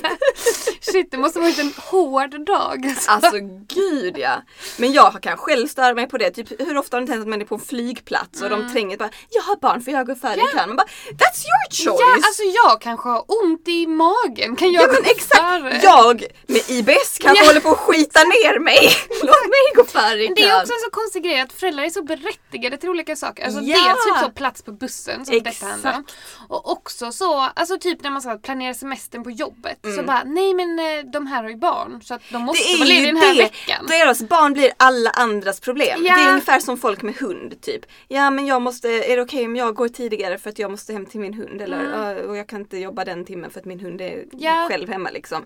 Shit, 0.92 1.10
det 1.10 1.16
måste 1.18 1.38
ha 1.38 1.44
varit 1.46 1.58
en 1.58 1.72
hård 1.76 2.44
dag. 2.46 2.86
Alltså. 2.86 3.10
Alltså 3.10 3.38
gud 3.74 4.18
ja. 4.18 4.42
Men 4.76 4.92
jag 4.92 5.18
kan 5.22 5.36
själv 5.36 5.66
störa 5.68 5.94
mig 5.94 6.08
på 6.08 6.18
det. 6.18 6.30
Typ, 6.30 6.60
hur 6.60 6.76
ofta 6.76 6.96
har 6.96 7.00
ni 7.00 7.06
tänkt 7.06 7.20
att 7.20 7.28
man 7.28 7.40
är 7.40 7.44
på 7.44 7.54
en 7.54 7.60
flygplats 7.60 8.40
och 8.40 8.46
Mm. 8.46 8.60
de 8.66 8.72
tränger 8.72 8.96
bara 8.96 9.10
Jag 9.30 9.42
har 9.42 9.56
barn 9.56 9.80
för 9.82 9.92
jag 9.92 10.06
går 10.06 10.14
före 10.14 10.34
i 10.34 10.44
kön. 10.56 10.68
Man 10.68 10.76
bara 10.76 10.86
That's 11.10 11.42
your 11.48 11.66
choice! 11.70 12.00
Ja, 12.00 12.14
alltså 12.14 12.42
jag 12.42 12.80
kanske 12.80 13.08
har 13.08 13.24
ont 13.42 13.68
i 13.68 13.86
magen. 13.86 14.56
Kan 14.56 14.72
jag 14.72 14.82
Ja 14.82 14.86
men 14.92 15.02
gå 15.02 15.10
exakt! 15.10 15.40
före? 15.40 15.80
Jag 15.82 16.24
med 16.46 16.62
IBS 16.70 17.18
kanske 17.20 17.44
Ja. 17.44 17.48
håller 17.48 17.60
på 17.60 17.68
att 17.70 17.78
skita 17.78 18.20
ner 18.20 18.58
mig. 18.58 18.90
Låt 19.08 19.46
mig 19.54 19.64
gå 19.76 19.84
före 19.84 20.22
i 20.24 20.26
Men 20.28 20.34
det 20.34 20.42
är 20.42 20.48
kön. 20.48 20.60
också 20.60 20.72
en 20.72 20.80
så 20.80 20.90
konstig 20.90 21.24
grej 21.24 21.40
att 21.40 21.52
föräldrar 21.52 21.84
är 21.84 21.90
så 21.90 22.02
berättigade 22.02 22.76
till 22.76 22.88
olika 22.90 23.16
saker. 23.16 23.44
Alltså 23.44 23.60
Ja. 23.60 23.76
dels 23.76 24.04
typ 24.04 24.24
så 24.24 24.30
plats 24.30 24.62
på 24.62 24.72
bussen 24.72 25.26
som 25.26 25.34
detta 25.34 25.50
Exakt. 25.50 25.70
handlar 25.70 25.94
om. 25.96 26.04
Och 26.48 26.70
också 26.72 27.12
så, 27.12 27.48
alltså 27.60 27.78
typ 27.78 28.02
när 28.02 28.10
man 28.10 28.22
ska 28.22 28.38
planera 28.38 28.74
semestern 28.74 29.24
på 29.24 29.30
jobbet. 29.30 29.78
Så 29.82 29.88
Mm. 29.88 30.06
bara, 30.06 30.22
nej 30.24 30.54
men 30.54 30.78
eh, 30.78 31.04
de 31.12 31.26
här 31.26 31.42
har 31.42 31.50
ju 31.50 31.56
barn 31.56 32.00
så 32.02 32.14
att 32.14 32.22
de 32.32 32.42
måste 32.42 32.76
vara 32.78 32.88
lediga 32.88 33.06
den 33.06 33.16
här 33.16 33.34
det. 33.34 33.42
veckan. 33.42 33.86
Deras 33.86 34.22
barn 34.22 34.52
blir 34.52 34.70
alla 34.76 35.10
andras 35.10 35.60
problem. 35.60 36.02
Ja. 36.04 36.14
Det 36.16 36.22
är 36.22 36.28
ungefär 36.30 36.60
som 36.60 36.76
folk 36.78 37.02
med 37.02 37.14
hund 37.16 37.60
typ. 37.60 37.86
Ja 38.08 38.30
men 38.30 38.46
jag 38.46 38.62
måste, 38.62 38.88
är 38.88 39.16
det 39.16 39.22
okej 39.22 39.46
om 39.46 39.56
jag 39.56 39.74
går 39.74 39.88
tidigare 39.88 40.38
för 40.38 40.50
att 40.50 40.58
jag 40.58 40.70
måste 40.70 40.92
hem 40.92 41.06
till 41.06 41.20
min 41.20 41.34
hund 41.34 41.62
eller 41.62 41.80
Mm. 41.80 41.92
"Ja, 41.92 42.22
och 42.28 42.36
jag 42.36 42.46
kan 42.46 42.60
inte 42.60 42.78
jobba 42.78 43.04
den 43.04 43.24
timmen 43.24 43.50
för 43.50 43.60
att 43.60 43.66
min 43.66 43.80
hund 43.80 44.00
är 44.00 44.24
Ja. 44.32 44.66
själv 44.70 44.88
hemma 44.90 45.10
liksom. 45.10 45.42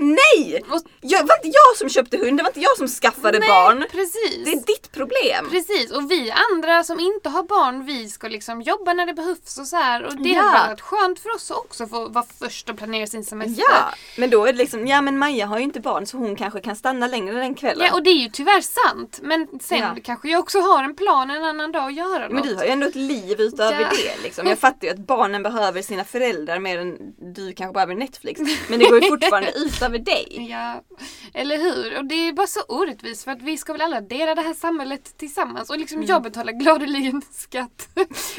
Nej! 0.00 0.64
Jag, 1.00 1.18
var 1.26 1.36
inte 1.44 1.48
jag 1.58 1.76
som 1.76 1.88
köpte 1.88 2.16
hund, 2.16 2.36
det 2.38 2.42
var 2.42 2.50
inte 2.50 2.60
jag 2.60 2.76
som 2.76 2.88
skaffade 2.88 3.38
Nej, 3.38 3.48
barn. 3.48 3.84
Precis. 3.90 4.44
Det 4.44 4.50
är 4.50 4.66
ditt 4.66 4.92
problem. 4.92 5.48
Precis, 5.50 5.90
och 5.90 6.10
vi 6.10 6.32
andra 6.52 6.84
som 6.84 7.00
inte 7.00 7.28
har 7.28 7.42
barn, 7.42 7.84
vi 7.86 8.08
ska 8.08 8.28
liksom 8.28 8.62
jobba 8.62 8.92
när 8.92 9.06
det 9.06 9.14
behövs 9.14 9.58
och 9.58 9.66
så 9.66 9.76
här. 9.76 10.04
Och 10.06 10.16
det 10.22 10.28
Ja. 10.28 10.42
har 10.42 10.68
varit 10.68 10.80
skönt 10.80 11.18
för 11.20 11.34
oss 11.34 11.50
också 11.50 11.84
att 11.84 11.90
få 11.90 12.08
vara 12.08 12.24
först 12.40 12.70
och 12.70 12.78
planera 12.78 13.06
sin 13.06 13.24
semester. 13.24 13.64
Ja, 13.70 13.94
men 14.16 14.30
då 14.30 14.44
är 14.46 14.52
det 14.52 14.58
liksom, 14.58 14.86
ja 14.86 15.00
men 15.00 15.18
Maja 15.18 15.46
har 15.46 15.58
ju 15.58 15.64
inte 15.64 15.80
barn 15.80 16.06
så 16.06 16.16
hon 16.16 16.36
kanske 16.36 16.60
kan 16.60 16.76
stanna 16.76 17.06
längre 17.06 17.34
den 17.40 17.54
kvällen. 17.54 17.86
Ja, 17.86 17.94
och 17.94 18.02
det 18.02 18.10
är 18.10 18.14
ju 18.22 18.28
tyvärr 18.28 18.60
sant. 18.60 19.18
Men 19.22 19.46
sen 19.60 19.78
Ja. 19.78 19.96
kanske 20.04 20.28
jag 20.28 20.40
också 20.40 20.60
har 20.60 20.84
en 20.84 20.96
plan 20.96 21.30
en 21.30 21.44
annan 21.44 21.72
dag 21.72 21.84
att 21.88 21.94
göra 21.94 22.28
Men 22.28 22.36
något. 22.36 22.44
du 22.44 22.54
har 22.54 22.64
ju 22.64 22.70
ändå 22.70 22.86
ett 22.86 22.94
liv 22.94 23.40
utöver 23.40 23.80
Ja. 23.80 23.88
det. 23.90 24.22
Liksom. 24.22 24.46
Jag 24.46 24.58
fattar 24.58 24.86
ju 24.86 24.92
att 24.92 24.98
barnen 24.98 25.42
behöver 25.42 25.82
sina 25.82 26.04
föräldrar 26.04 26.58
mer 26.58 26.78
än 26.78 26.96
du 27.34 27.52
kanske 27.52 27.72
behöver 27.74 27.94
Netflix. 27.94 28.40
Men 28.68 28.78
det 28.78 28.84
går 28.90 29.02
ju 29.02 29.08
fortfarande 29.10 29.52
ut 29.58 29.82
över 29.88 29.98
dig. 29.98 30.46
Ja, 30.50 30.82
eller 31.34 31.56
hur? 31.58 31.98
Och 31.98 32.04
det 32.04 32.14
är 32.14 32.32
bara 32.32 32.46
så 32.46 32.60
orättvist 32.68 33.24
för 33.24 33.30
att 33.30 33.42
vi 33.42 33.58
ska 33.58 33.72
väl 33.72 33.82
alla 33.82 34.00
dela 34.00 34.34
det 34.34 34.42
här 34.42 34.54
samhället 34.54 35.18
tillsammans. 35.18 35.70
Och 35.70 35.78
liksom 35.78 35.98
Mm. 35.98 36.08
jag 36.08 36.22
betalar 36.22 36.52
gladeligen 36.52 37.22
skatt 37.32 37.88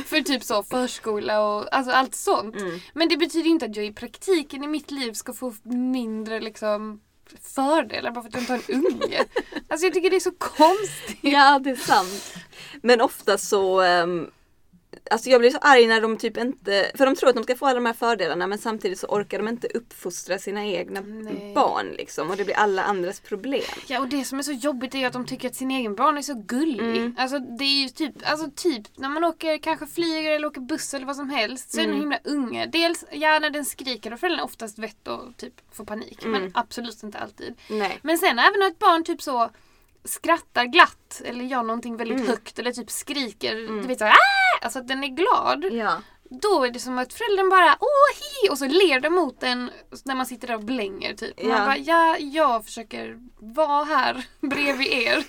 för 0.06 0.22
typ 0.22 0.44
så 0.44 0.64
förskola 0.64 1.42
och 1.42 1.74
alltså 1.76 1.92
allt 1.92 2.16
sånt. 2.16 2.56
Mm. 2.56 2.80
Men 2.94 3.10
det 3.10 3.18
betyder 3.18 3.50
inte 3.50 3.66
att 3.66 3.76
jag 3.76 3.86
i 3.86 3.94
praktiken 3.94 4.64
i 4.64 4.68
mitt 4.68 4.92
liv 4.92 5.14
ska 5.14 5.34
få 5.34 5.54
mindre 5.64 6.40
liksom 6.40 7.02
fördelar 7.42 8.12
bara 8.12 8.22
för 8.22 8.28
att 8.30 8.34
jag 8.34 8.42
inte 8.44 8.54
har 8.54 8.62
en 8.68 8.86
unge. 8.86 9.26
Alltså 9.68 9.86
jag 9.86 9.94
tycker 9.94 10.10
det 10.10 10.16
är 10.16 10.20
så 10.20 10.32
konstigt. 10.32 11.18
Ja, 11.22 11.60
det 11.60 11.70
är 11.70 11.76
sant. 11.76 12.34
Men 12.82 13.02
ofta 13.02 13.38
så 13.38 13.82
ehm, 13.82 14.28
Alltså 15.12 15.30
jag 15.30 15.42
blir 15.42 15.50
så 15.52 15.58
arg 15.58 15.88
när 15.88 16.02
de 16.02 16.18
typ 16.18 16.38
inte, 16.38 16.92
för 16.96 17.06
de 17.06 17.16
tror 17.16 17.30
att 17.30 17.36
de 17.36 17.44
ska 17.44 17.56
få 17.56 17.66
alla 17.66 17.76
de 17.76 17.86
här 17.86 17.94
fördelarna 17.94 18.48
men 18.48 18.58
samtidigt 18.58 19.00
så 19.00 19.08
orkar 19.08 19.38
de 19.38 19.48
inte 19.48 19.68
uppfostra 19.68 20.40
sina 20.40 20.66
egna 20.66 21.02
Nej. 21.02 21.52
barn 21.56 21.88
liksom 21.98 22.30
och 22.30 22.38
det 22.38 22.46
blir 22.46 22.56
alla 22.56 22.84
andras 22.84 23.20
problem. 23.20 23.62
Ja 23.88 24.00
och 24.00 24.08
det 24.08 24.24
som 24.24 24.40
är 24.40 24.44
så 24.44 24.52
jobbigt 24.52 24.96
är 24.96 25.00
ju 25.00 25.06
att 25.06 25.14
de 25.14 25.26
tycker 25.26 25.48
att 25.50 25.56
sin 25.56 25.72
egen 25.72 25.96
barn 25.96 26.18
är 26.18 26.22
så 26.22 26.34
gullig. 26.34 26.80
Mm. 26.98 27.16
Alltså 27.20 27.40
det 27.40 27.64
är 27.64 27.82
ju 27.84 27.90
typ, 27.90 28.14
alltså 28.24 28.50
typ 28.56 28.98
när 28.98 29.10
man 29.10 29.24
åker, 29.24 29.58
kanske 29.58 29.88
flyger 29.88 30.32
eller 30.32 30.48
åker 30.48 30.62
buss 30.62 30.94
eller 30.94 31.06
vad 31.06 31.16
som 31.16 31.30
helst 31.30 31.72
så 31.72 31.80
är 31.80 31.82
den 31.82 31.90
Mm. 31.90 32.02
himla 32.02 32.20
unge. 32.24 32.66
Dels, 32.66 33.06
ja 33.12 33.40
när 33.40 33.50
den 33.50 33.66
skriker 33.66 34.14
och 34.14 34.20
föräldrarna 34.20 34.44
oftast 34.44 34.80
vett 34.80 35.08
och 35.08 35.38
typ 35.38 35.54
får 35.72 35.86
panik. 35.86 36.24
Mm. 36.26 36.42
Men 36.42 36.52
absolut 36.56 37.04
inte 37.04 37.18
alltid. 37.18 37.56
Nej. 37.70 38.00
Men 38.02 38.18
sen 38.18 38.40
även 38.40 38.60
när 38.60 38.68
ett 38.68 38.80
barn 38.80 39.04
typ 39.04 39.22
så 39.22 39.50
skrattar 40.06 40.66
glatt 40.66 41.22
eller 41.26 41.46
gör 41.46 41.64
någonting 41.64 41.98
väldigt 41.98 42.18
Mm. 42.18 42.28
högt 42.30 42.60
eller 42.60 42.72
typ 42.72 42.92
skriker, 42.92 43.56
Mm. 43.56 43.82
du 43.82 43.88
vet 43.88 43.98
såhär 44.00 44.12
"Ah!" 44.12 44.16
Alltså 44.66 44.80
att 44.80 44.88
den 44.88 45.04
är 45.04 45.08
glad. 45.08 45.66
Ja. 45.74 46.02
Då 46.42 46.64
är 46.66 46.72
det 46.72 46.80
som 46.80 46.98
att 46.98 47.14
föräldern 47.14 47.50
bara 47.50 47.78
åh 47.80 48.18
hi 48.20 48.50
och 48.50 48.58
så 48.58 48.66
ler 48.66 49.00
de 49.00 49.10
mot 49.10 49.44
en 49.44 49.72
när 50.06 50.16
man 50.16 50.26
sitter 50.26 50.48
där 50.48 50.56
och 50.56 50.64
blänger 50.64 51.14
typ. 51.14 51.44
Man 51.44 51.52
Ja. 51.52 51.66
bara 51.66 51.78
ja, 51.78 52.18
jag 52.18 52.66
försöker 52.66 53.18
vara 53.40 53.84
här 53.84 54.26
bredvid 54.42 54.88
er 54.88 55.24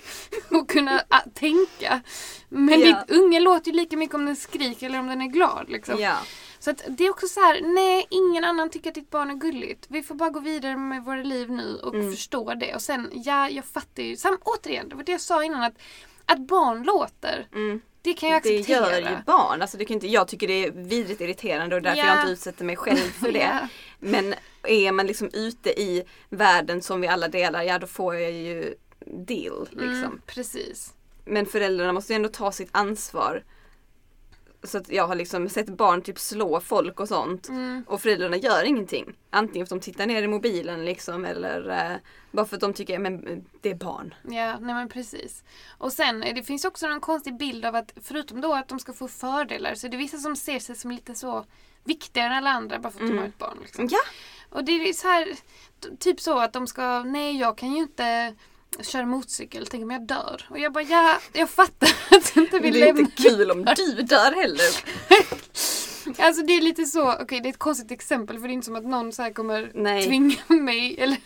och 0.57 0.69
kunna 0.69 1.01
ah, 1.09 1.19
tänka. 1.33 2.01
Men 2.49 2.79
Ja. 2.79 2.85
ditt 2.85 3.17
unge 3.17 3.39
låter 3.39 3.71
ju 3.71 3.77
lika 3.77 3.97
mycket 3.97 4.15
om 4.15 4.25
den 4.25 4.35
skriker 4.35 4.85
eller 4.85 4.99
om 4.99 5.07
den 5.07 5.21
är 5.21 5.27
glad 5.27 5.65
liksom. 5.69 5.99
Ja. 5.99 6.17
Så 6.61 6.69
att 6.71 6.83
det 6.87 7.03
är 7.05 7.09
också 7.09 7.27
så 7.27 7.39
här, 7.39 7.61
nej 7.61 8.07
ingen 8.09 8.43
annan 8.43 8.69
tycker 8.69 8.89
att 8.89 8.95
ditt 8.95 9.09
barn 9.09 9.29
är 9.29 9.35
gulligt. 9.35 9.85
Vi 9.89 10.03
får 10.03 10.15
bara 10.15 10.29
gå 10.29 10.39
vidare 10.39 10.77
med 10.77 11.03
våra 11.03 11.23
liv 11.23 11.51
nu 11.51 11.79
och 11.83 11.95
Mm. 11.95 12.11
förstå 12.11 12.53
det. 12.53 12.75
Och 12.75 12.81
sen, 12.81 13.09
ja 13.13 13.49
jag 13.49 13.65
fattar 13.65 14.03
ju, 14.03 14.15
sam, 14.17 14.37
återigen, 14.43 14.89
det 14.89 14.95
var 14.95 15.03
det 15.03 15.11
jag 15.11 15.21
sa 15.21 15.43
innan 15.43 15.63
att 15.63 15.73
att 16.25 16.39
barn 16.39 16.83
låter, 16.83 17.47
Mm. 17.53 17.81
det 18.01 18.13
kan 18.13 18.29
jag 18.29 18.43
Det 18.43 18.59
acceptera. 18.59 18.91
gör 18.99 19.09
ju 19.09 19.17
barn. 19.25 19.61
Alltså 19.61 19.77
det 19.77 19.85
kan 19.85 19.93
inte, 19.93 20.07
jag 20.07 20.27
tycker 20.27 20.47
det 20.47 20.65
är 20.65 20.71
vidrigt 20.71 21.21
irriterande 21.21 21.75
och 21.75 21.81
därför 21.81 21.97
Ja. 21.99 22.05
jag 22.07 22.19
inte 22.21 22.31
utsätter 22.31 22.65
mig 22.65 22.75
själv 22.75 22.97
för 22.97 23.31
det. 23.31 23.39
Ja. 23.61 23.67
Men 23.99 24.35
är 24.63 24.91
man 24.91 25.07
liksom 25.07 25.29
ute 25.33 25.69
i 25.81 26.03
världen 26.29 26.81
som 26.81 27.01
vi 27.01 27.07
alla 27.07 27.27
delar, 27.27 27.61
ja 27.63 27.79
då 27.79 27.87
får 27.87 28.15
jag 28.15 28.31
ju 28.31 28.75
deal. 29.05 29.67
Liksom. 29.71 29.87
Mm, 30.03 30.21
precis. 30.25 30.93
Men 31.25 31.45
föräldrarna 31.45 31.93
måste 31.93 32.13
ju 32.13 32.15
ändå 32.15 32.29
ta 32.29 32.51
sitt 32.51 32.69
ansvar. 32.71 33.43
Så 34.63 34.77
att 34.77 34.89
jag 34.89 35.07
har 35.07 35.15
liksom 35.15 35.49
sett 35.49 35.69
barn 35.69 36.01
typ 36.01 36.19
slå 36.19 36.59
folk 36.59 36.99
och 36.99 37.07
sånt. 37.07 37.49
Mm. 37.49 37.83
Och 37.87 38.01
föräldrarna 38.01 38.37
gör 38.37 38.63
ingenting. 38.63 39.13
Antingen 39.29 39.67
för 39.67 39.75
att 39.75 39.81
de 39.81 39.85
tittar 39.91 40.05
ner 40.05 40.23
i 40.23 40.27
mobilen 40.27 40.85
liksom 40.85 41.25
eller 41.25 41.69
eh, 41.69 41.97
bara 42.31 42.45
för 42.45 42.55
att 42.55 42.61
de 42.61 42.73
tycker 42.73 42.99
men 42.99 43.45
det 43.61 43.69
är 43.69 43.75
barn. 43.75 44.13
Ja, 44.23 44.59
nej 44.59 44.75
men 44.75 44.89
precis. 44.89 45.43
Och 45.77 45.93
sen, 45.93 46.23
eh, 46.23 46.35
det 46.35 46.43
finns 46.43 46.65
också 46.65 46.85
en 46.87 46.99
konstig 46.99 47.37
bild 47.37 47.65
av 47.65 47.75
att 47.75 47.93
förutom 48.01 48.41
då 48.41 48.53
att 48.53 48.67
de 48.67 48.79
ska 48.79 48.93
få 48.93 49.07
fördelar 49.07 49.75
så 49.75 49.87
är 49.87 49.91
det 49.91 49.97
vissa 49.97 50.17
som 50.17 50.35
ser 50.35 50.59
sig 50.59 50.75
som 50.75 50.91
lite 50.91 51.15
så 51.15 51.45
viktigare 51.83 52.27
än 52.27 52.33
alla 52.33 52.49
andra 52.49 52.79
bara 52.79 52.91
för 52.91 52.99
att 52.99 53.07
de 53.07 53.11
Mm. 53.11 53.17
har 53.21 53.27
ett 53.27 53.37
barn. 53.37 53.57
Liksom. 53.61 53.87
Ja, 53.91 53.99
Och 54.49 54.63
det 54.63 54.71
är 54.71 54.93
så 54.93 55.07
här, 55.07 55.27
typ 55.99 56.19
så 56.21 56.39
att 56.39 56.53
de 56.53 56.67
ska, 56.67 57.03
nej 57.03 57.37
jag 57.39 57.57
kan 57.57 57.71
ju 57.71 57.77
inte 57.81 58.35
köra 58.79 59.05
motorcykel, 59.05 59.67
tänk 59.67 59.83
om 59.83 59.91
jag 59.91 60.07
dör. 60.07 60.45
Och 60.49 60.59
jag 60.59 60.73
bara, 60.73 60.83
ja, 60.83 61.19
jag 61.33 61.49
fattar 61.49 61.89
att 62.17 62.33
du 62.33 62.41
inte 62.41 62.57
det 62.57 62.63
vill 62.63 62.75
är 62.75 62.85
lämna. 62.85 62.99
inte 63.01 63.23
kul 63.23 63.51
om 63.51 63.65
du 63.75 64.01
dör 64.01 64.41
heller. 64.41 64.83
Alltså 66.17 66.41
det 66.43 66.53
är 66.53 66.61
lite 66.61 66.85
så, 66.85 67.13
okej 67.13 67.39
det 67.41 67.47
är 67.47 67.49
ett 67.49 67.59
konstigt 67.59 67.91
exempel 67.91 68.39
för 68.39 68.47
det 68.47 68.51
är 68.51 68.53
inte 68.53 68.65
som 68.65 68.75
att 68.75 68.85
någon 68.85 69.11
så 69.13 69.21
här 69.21 69.33
kommer 69.33 69.71
Nej. 69.73 70.07
tvinga 70.07 70.35
mig 70.47 70.95
eller 70.99 71.17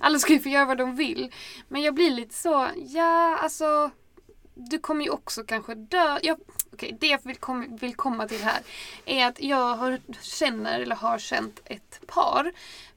alla 0.00 0.18
ska 0.18 0.32
ju 0.32 0.38
få 0.40 0.48
göra 0.48 0.64
vad 0.64 0.78
de 0.78 0.96
vill. 0.96 1.32
Men 1.68 1.82
jag 1.82 1.94
blir 1.94 2.10
lite 2.10 2.34
så, 2.34 2.68
ja 2.76 3.38
alltså 3.42 3.90
du 4.58 4.78
kommer 4.78 5.04
ju 5.04 5.10
också 5.10 5.44
kanske 5.44 5.74
dö. 5.74 6.18
Jag, 6.22 6.38
okej, 6.72 6.96
det 7.00 7.06
jag 7.06 7.20
vill, 7.22 7.36
kom, 7.36 7.76
vill 7.76 7.94
komma 7.94 8.28
till 8.28 8.42
här 8.42 8.60
är 9.04 9.26
att 9.26 9.40
jag 9.40 9.74
har, 9.74 10.00
känner 10.22 10.80
eller 10.80 10.96
har 10.96 11.18
känt 11.18 11.60
ett 11.64 12.00
par 12.06 12.52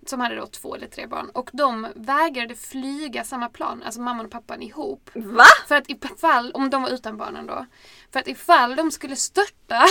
som 0.06 0.20
hade 0.20 0.36
då 0.36 0.46
två 0.46 0.76
eller 0.76 0.88
tre 0.88 1.08
barn 1.08 1.30
och 1.30 1.50
de 1.54 1.88
vägrade 1.96 2.56
flyga 2.56 3.24
samma 3.24 3.50
plan, 3.50 3.84
alltså 3.86 4.02
mamman 4.02 4.26
och 4.26 4.32
pappan 4.32 4.62
ihop. 4.62 5.10
Va? 5.14 5.46
För 5.68 5.76
att 5.76 5.90
ifall, 5.90 6.52
om 6.52 6.70
de 6.70 6.82
var 6.82 6.90
utan 6.90 7.18
barnen 7.18 7.48
då, 7.48 7.66
för 8.12 8.20
att 8.20 8.28
ifall 8.28 8.76
de 8.76 8.92
skulle 8.92 9.16
störta 9.16 9.84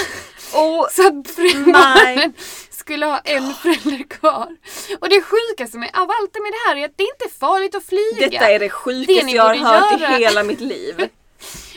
Och 0.54 0.88
så 0.92 1.06
att 1.06 1.37
barnen 1.66 2.33
skulle 2.70 3.06
ha 3.06 3.18
en 3.18 3.54
förälder 3.54 4.04
kvar. 4.04 4.56
Och 5.00 5.09
det 5.09 5.22
sjukaste 5.22 5.78
med 5.78 5.90
av 5.94 6.11
allt 6.11 6.35
med 6.35 6.52
det 6.52 6.68
här 6.68 6.76
är 6.76 6.85
att 6.85 6.96
det 6.96 7.02
inte 7.02 7.24
är 7.24 7.38
farligt 7.38 7.74
att 7.74 7.85
flyga. 7.85 8.28
detta 8.28 8.50
är 8.50 8.59
det 8.59 8.64
Det 8.64 8.70
sjukaste 8.70 9.26
ni 9.26 9.35
jag 9.35 9.42
har 9.42 9.56
hört 9.56 10.00
göra. 10.00 10.18
i 10.18 10.22
hela 10.22 10.42
mitt 10.42 10.61
liv. 10.61 11.09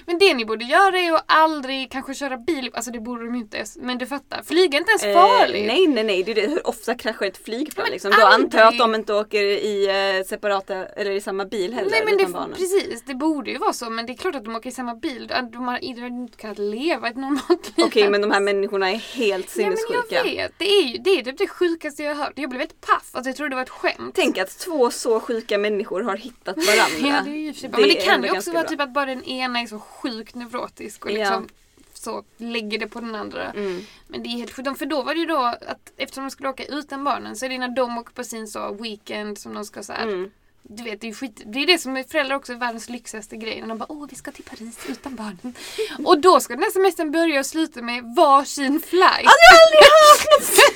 Men 0.05 0.17
det 0.19 0.33
ni 0.33 0.45
borde 0.45 0.65
göra 0.65 0.99
är 0.99 1.13
att 1.13 1.23
aldrig 1.27 1.91
kanske 1.91 2.13
köra 2.13 2.37
bil, 2.37 2.71
alltså 2.73 2.91
det 2.91 2.99
borde 2.99 3.25
de 3.25 3.35
ju 3.35 3.41
inte, 3.41 3.65
men 3.75 3.97
du 3.97 4.05
fattar. 4.05 4.43
Flyga 4.43 4.77
är 4.77 4.81
inte 4.81 4.91
ens 4.91 5.03
farligt. 5.17 5.61
Eh, 5.61 5.67
nej, 5.67 5.87
nej, 5.87 6.03
nej. 6.03 6.23
Det 6.23 6.31
är 6.31 6.35
det. 6.35 6.47
Hur 6.47 6.67
ofta 6.67 6.95
kraschar 6.95 7.25
ett 7.25 7.45
flygplan 7.45 7.83
Men 7.83 7.91
liksom? 7.91 8.11
Då 8.19 8.25
antar 8.25 8.59
jag 8.59 8.67
att 8.67 8.77
de 8.77 8.95
inte 8.95 9.13
åker 9.13 9.43
i 9.43 9.87
eh, 10.19 10.25
separata, 10.25 10.75
eller 10.85 11.11
i 11.11 11.21
samma 11.21 11.45
bil 11.45 11.73
heller 11.73 11.91
Nej 11.91 12.05
men 12.05 12.17
det, 12.17 12.25
barnen. 12.25 12.57
precis, 12.57 13.03
det 13.05 13.15
borde 13.15 13.51
ju 13.51 13.57
vara 13.57 13.73
så 13.73 13.89
men 13.89 14.05
det 14.05 14.13
är 14.13 14.17
klart 14.17 14.35
att 14.35 14.45
de 14.45 14.55
åker 14.55 14.69
i 14.69 14.73
samma 14.73 14.95
bil. 14.95 15.27
De 15.27 15.67
har 15.67 15.79
de 15.95 16.01
har 16.01 16.07
inte 16.07 16.37
kunnat 16.37 16.57
leva 16.57 17.07
ett 17.09 17.15
normalt 17.15 17.77
liv. 17.77 17.85
Okej, 17.85 18.09
men 18.09 18.21
de 18.21 18.31
här 18.31 18.39
människorna 18.39 18.91
är 18.91 18.95
helt 18.95 19.55
Nej 19.57 19.65
men 19.69 19.77
sinnessjuka. 19.77 20.15
jag 20.15 20.23
vet, 20.23 20.53
det 20.57 20.65
är 20.65 20.83
ju 20.83 20.97
det, 20.97 21.09
är 21.09 21.23
typ 21.23 21.37
det 21.37 21.47
sjukaste 21.47 22.03
jag 22.03 22.15
har 22.15 22.23
hört. 22.25 22.33
Jag 22.35 22.49
blev 22.49 22.59
helt 22.59 22.81
paff, 22.81 23.09
alltså 23.11 23.29
jag 23.29 23.35
trodde 23.37 23.49
det 23.49 23.55
var 23.55 23.63
ett 23.63 23.69
skämt. 23.69 24.15
Tänk 24.15 24.37
att 24.37 24.59
två 24.59 24.89
så 24.91 25.19
sjuka 25.19 25.57
människor 25.57 26.01
har 26.01 26.17
hittat 26.17 26.55
varandra. 26.67 27.17
Ja, 27.17 27.21
det 27.25 27.31
är 27.31 27.63
ju 27.63 27.67
bra. 27.69 27.79
Men 27.79 27.89
det 27.89 27.95
kan 27.95 28.23
ju 28.23 28.31
också 28.31 28.51
vara 28.51 28.61
bra. 28.63 28.69
typ 28.69 28.81
att 28.81 28.93
bara 28.93 29.05
den 29.05 29.23
ena 29.23 29.59
är 29.59 29.65
så 29.67 29.79
sjukt 30.03 30.35
neurotisk 30.35 31.05
och 31.05 31.11
Ja. 31.11 31.15
liksom 31.17 31.49
så 31.93 32.23
lägger 32.37 32.79
det 32.79 32.87
på 32.87 32.99
den 32.99 33.15
andra. 33.15 33.51
Mm. 33.51 33.81
Men 34.07 34.23
det 34.23 34.29
är 34.29 34.37
helt 34.37 34.51
sjukt. 34.53 34.77
För 34.79 34.85
då 34.85 35.01
var 35.01 35.13
det 35.13 35.19
ju 35.19 35.25
då 35.25 35.37
att 35.43 35.91
eftersom 35.97 36.23
de 36.23 36.31
skulle 36.31 36.49
åka 36.49 36.65
utan 36.65 37.03
barnen 37.03 37.35
så 37.35 37.45
är 37.45 37.49
det 37.49 37.57
när 37.57 37.75
de 37.75 37.97
åker 37.97 38.13
på 38.13 38.23
sin 38.23 38.47
så 38.47 38.73
weekend 38.73 39.37
som 39.39 39.53
de 39.53 39.65
ska 39.65 39.83
så 39.83 39.93
här. 39.93 40.03
Mm. 40.03 40.31
Du 40.65 40.83
vet, 40.83 41.01
det 41.01 41.09
är 41.09 41.13
skit. 41.13 41.41
Det 41.45 41.59
är 41.59 41.67
det 41.67 41.77
som 41.77 41.97
är 41.97 42.03
föräldrar 42.03 42.35
också 42.35 42.53
är 42.53 42.57
världens 42.57 42.89
lyxigaste 42.89 43.37
grej. 43.37 43.61
När 43.61 43.67
de 43.67 43.77
bara 43.77 43.91
åh 43.91 44.07
vi 44.09 44.15
ska 44.15 44.31
till 44.31 44.43
Paris 44.43 44.79
utan 44.89 45.15
barnen. 45.15 45.53
Och 46.05 46.19
då 46.19 46.39
ska 46.39 46.53
den 46.53 46.63
här 46.63 46.71
semestern 46.71 47.11
börja 47.11 47.39
och 47.39 47.45
sluta 47.45 47.81
med 47.81 48.03
varsin 48.15 48.79
flight. 48.79 49.25
Har 49.25 49.37
ni 49.39 49.57
aldrig 49.63 49.83
hört 49.83 50.73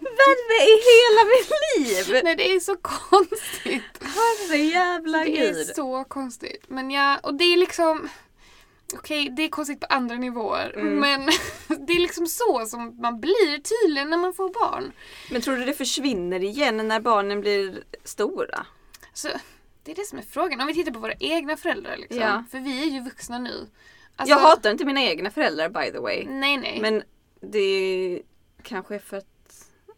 värre 0.00 0.64
i 0.64 0.74
hela 0.90 1.24
mitt 1.34 1.50
liv! 1.88 2.20
Nej 2.24 2.36
det 2.36 2.50
är 2.54 2.60
så 2.60 2.76
konstigt. 2.76 3.82
Herre 4.00 4.56
jävla 4.56 5.18
Det 5.18 5.38
är 5.38 5.52
gud. 5.54 5.66
så 5.76 6.04
konstigt. 6.04 6.64
Men 6.68 6.90
ja, 6.90 7.18
och 7.22 7.34
det 7.34 7.44
är 7.44 7.56
liksom 7.56 8.08
Okej, 8.94 9.30
det 9.36 9.42
är 9.42 9.48
konstigt 9.48 9.80
på 9.80 9.86
andra 9.86 10.16
nivåer. 10.16 10.74
Mm. 10.76 10.94
Men 11.00 11.20
det 11.86 11.92
är 11.92 12.00
liksom 12.00 12.26
så 12.26 12.66
som 12.66 12.96
man 13.00 13.20
blir 13.20 13.62
tydligen 13.62 14.10
när 14.10 14.16
man 14.16 14.34
får 14.34 14.48
barn. 14.48 14.92
Men 15.30 15.42
tror 15.42 15.56
du 15.56 15.64
det 15.64 15.72
försvinner 15.72 16.44
igen 16.44 16.88
när 16.88 17.00
barnen 17.00 17.40
blir 17.40 17.84
stora? 18.04 18.66
Så, 19.12 19.28
det 19.82 19.90
är 19.90 19.96
det 19.96 20.04
som 20.04 20.18
är 20.18 20.22
frågan. 20.22 20.60
Om 20.60 20.66
vi 20.66 20.74
tittar 20.74 20.92
på 20.92 20.98
våra 20.98 21.14
egna 21.20 21.56
föräldrar 21.56 21.96
liksom. 21.96 22.18
Ja. 22.20 22.44
För 22.50 22.58
vi 22.58 22.82
är 22.82 22.86
ju 22.86 23.00
vuxna 23.00 23.38
nu. 23.38 23.68
Alltså, 24.16 24.34
Jag 24.34 24.40
hatar 24.40 24.70
inte 24.70 24.84
mina 24.84 25.02
egna 25.02 25.30
föräldrar 25.30 25.68
by 25.68 25.92
the 25.92 25.98
way. 25.98 26.26
Nej, 26.28 26.56
nej. 26.56 26.78
Men 26.80 27.02
det 27.40 28.22
kanske 28.62 28.94
är 28.94 28.98
för 28.98 29.16
att, 29.16 29.26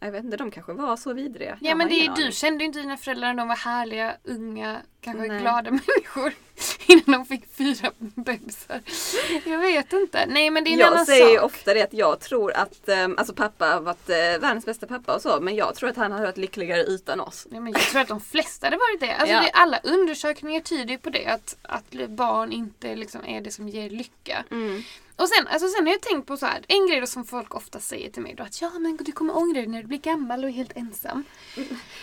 jag 0.05 0.11
vet 0.11 0.23
inte, 0.23 0.37
de 0.37 0.51
kanske 0.51 0.73
var 0.73 0.97
så 0.97 1.13
vidriga. 1.13 1.57
Ja 1.61 1.69
Jag 1.69 1.77
men 1.77 1.87
det, 1.89 1.95
ingen 1.95 2.13
du 2.13 2.31
kände 2.31 2.63
ju 2.63 2.67
inte 2.67 2.79
dina 2.79 2.97
föräldrar 2.97 3.27
när 3.27 3.35
de 3.41 3.47
var 3.47 3.55
härliga, 3.55 4.15
unga, 4.23 4.81
kanske 5.01 5.27
Nej. 5.27 5.41
glada 5.41 5.71
människor. 5.71 6.33
Innan 6.87 7.03
de 7.05 7.25
fick 7.25 7.55
fyra 7.55 7.91
bebisar. 7.99 8.81
Jag 9.45 9.57
vet 9.59 9.93
inte. 9.93 10.25
Nej 10.25 10.49
men 10.49 10.63
det 10.63 10.69
är 10.69 10.73
en 10.73 10.79
Jag 10.79 10.93
annan 10.93 11.05
säger 11.05 11.29
ju 11.29 11.35
sak. 11.35 11.45
ofta 11.45 11.73
det 11.73 11.81
att 11.81 11.93
jag 11.93 12.19
tror 12.19 12.53
att, 12.53 12.89
um, 13.05 13.17
alltså 13.17 13.33
pappa 13.33 13.65
har 13.65 13.81
varit 13.81 14.09
uh, 14.09 14.15
världens 14.15 14.65
bästa 14.65 14.87
pappa 14.87 15.15
och 15.15 15.21
så, 15.21 15.39
men 15.41 15.55
jag 15.55 15.75
tror 15.75 15.89
att 15.89 15.97
han 15.97 16.11
hade 16.11 16.25
varit 16.25 16.37
lyckligare 16.37 16.83
utan 16.83 17.19
oss. 17.19 17.47
Nej, 17.51 17.59
men 17.61 17.73
jag 17.73 17.81
tror 17.81 18.01
att 18.01 18.07
de 18.07 18.21
flesta 18.21 18.65
hade 18.67 18.77
varit 18.77 18.99
det. 18.99 19.15
Alltså 19.15 19.35
Ja. 19.35 19.41
det, 19.41 19.51
alla 19.51 19.79
undersökningar 19.83 20.59
tyder 20.61 20.91
ju 20.91 20.97
på 20.97 21.09
det. 21.09 21.25
Att, 21.25 21.55
att 21.61 22.09
barn 22.09 22.51
inte 22.51 22.95
liksom 22.95 23.25
är 23.25 23.41
det 23.41 23.51
som 23.51 23.69
ger 23.69 23.89
lycka. 23.89 24.43
Och 25.21 25.29
sen, 25.29 25.47
alltså 25.47 25.67
sen 25.67 25.85
har 25.87 25.93
jag 25.93 26.01
tänkt 26.01 26.27
på 26.27 26.37
så 26.37 26.45
här, 26.45 26.61
en 26.67 26.87
grej 26.87 26.99
då 26.99 27.07
som 27.07 27.25
folk 27.25 27.55
ofta 27.55 27.79
säger 27.79 28.09
till 28.09 28.21
mig 28.21 28.35
då 28.37 28.43
att 28.43 28.61
ja 28.61 28.69
men 28.79 28.97
du 28.97 29.11
kommer 29.11 29.37
ångra 29.37 29.53
dig 29.53 29.67
när 29.67 29.81
du 29.81 29.87
blir 29.87 29.97
gammal 29.97 30.43
och 30.43 30.49
är 30.49 30.53
helt 30.53 30.77
ensam. 30.77 31.23